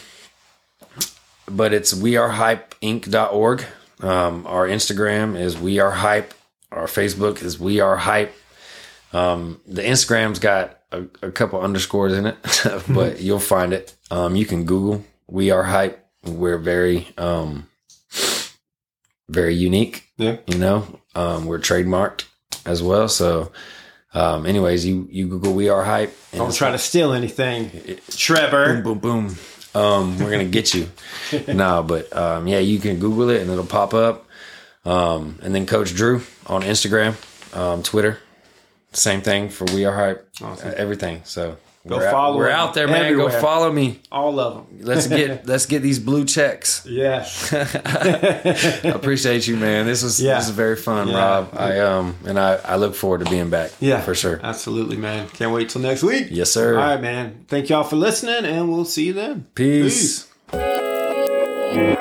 but 1.49 1.73
it's 1.73 1.93
wearehypeinc.org. 1.93 3.65
Um, 4.01 4.47
our 4.47 4.67
Instagram 4.67 5.37
is 5.39 5.57
we 5.57 5.79
are 5.79 5.91
hype. 5.91 6.33
Our 6.71 6.85
Facebook 6.85 7.41
is 7.43 7.59
we 7.59 7.79
are 7.79 7.97
hype. 7.97 8.33
Um, 9.11 9.59
the 9.67 9.81
Instagram's 9.81 10.39
got 10.39 10.79
a, 10.91 11.03
a 11.21 11.31
couple 11.31 11.59
underscores 11.61 12.13
in 12.13 12.25
it, 12.27 12.37
but 12.89 13.19
you'll 13.19 13.39
find 13.39 13.73
it. 13.73 13.95
Um, 14.11 14.35
you 14.35 14.45
can 14.45 14.65
Google 14.65 15.03
we 15.27 15.51
are 15.51 15.63
hype. 15.63 16.05
We're 16.25 16.57
very, 16.57 17.07
um, 17.17 17.67
very 19.27 19.55
unique. 19.55 20.05
Yeah. 20.17 20.37
You 20.47 20.57
know, 20.57 20.99
um, 21.15 21.45
we're 21.45 21.59
trademarked 21.59 22.25
as 22.65 22.83
well. 22.83 23.07
So, 23.07 23.51
um, 24.13 24.45
anyways, 24.45 24.85
you 24.85 25.07
you 25.11 25.27
Google 25.27 25.53
we 25.53 25.69
are 25.69 25.83
hype. 25.83 26.13
and 26.31 26.39
Don't 26.39 26.53
try 26.53 26.71
to 26.71 26.77
steal 26.77 27.13
anything, 27.13 27.99
Trevor. 28.09 28.81
boom, 28.81 28.99
boom, 28.99 28.99
boom. 28.99 29.35
Um, 29.75 30.17
we're 30.19 30.31
gonna 30.31 30.45
get 30.45 30.73
you. 30.73 30.89
no, 31.47 31.83
but 31.83 32.15
um, 32.15 32.47
yeah, 32.47 32.59
you 32.59 32.79
can 32.79 32.99
Google 32.99 33.29
it 33.29 33.41
and 33.41 33.49
it'll 33.51 33.65
pop 33.65 33.93
up. 33.93 34.25
Um, 34.85 35.37
and 35.43 35.53
then 35.53 35.65
Coach 35.65 35.93
Drew 35.93 36.21
on 36.47 36.61
Instagram, 36.63 37.13
um, 37.55 37.83
Twitter, 37.83 38.19
same 38.93 39.21
thing 39.21 39.49
for 39.49 39.65
We 39.75 39.85
Are 39.85 39.95
Hype, 39.95 40.27
Awesome. 40.41 40.69
uh, 40.69 40.73
everything. 40.75 41.21
So 41.25 41.57
Go 41.87 41.95
we're 41.97 42.07
out, 42.07 42.11
follow 42.11 42.37
we're 42.37 42.49
out 42.49 42.73
there, 42.73 42.87
man. 42.87 43.05
everywhere. 43.05 43.29
Go 43.31 43.39
follow 43.39 43.71
me. 43.71 43.99
All 44.11 44.37
of 44.39 44.67
them. 44.67 44.79
Let's 44.81 45.07
get 45.07 45.45
let's 45.47 45.65
get 45.65 45.81
these 45.81 45.97
blue 45.97 46.25
checks. 46.25 46.85
Yes. 46.85 47.53
I 47.53 48.89
appreciate 48.89 49.47
you, 49.47 49.55
man. 49.55 49.85
This 49.85 50.03
was 50.03 50.21
Yeah. 50.21 50.35
this 50.35 50.49
is 50.49 50.51
very 50.55 50.75
fun, 50.75 51.07
Yeah. 51.07 51.17
Rob. 51.17 51.49
I 51.55 51.79
um 51.79 52.15
and 52.25 52.37
I 52.37 52.55
I 52.65 52.75
look 52.75 52.95
forward 52.95 53.23
to 53.23 53.29
being 53.31 53.49
back. 53.49 53.71
Yeah, 53.79 54.01
for 54.01 54.13
sure. 54.13 54.41
Absolutely, 54.43 54.97
man. 54.97 55.29
Can't 55.29 55.53
wait 55.53 55.69
till 55.69 55.81
next 55.81 56.03
week. 56.03 56.27
Yes, 56.29 56.51
sir. 56.51 56.75
All 56.77 56.81
right, 56.85 57.01
man. 57.01 57.45
Thank 57.47 57.69
y'all 57.69 57.83
for 57.83 57.95
listening, 57.95 58.43
and 58.45 58.69
we'll 58.69 58.83
see 58.85 59.05
you 59.07 59.13
then. 59.13 59.47
Peace. 59.55 60.27
Peace. 60.51 61.99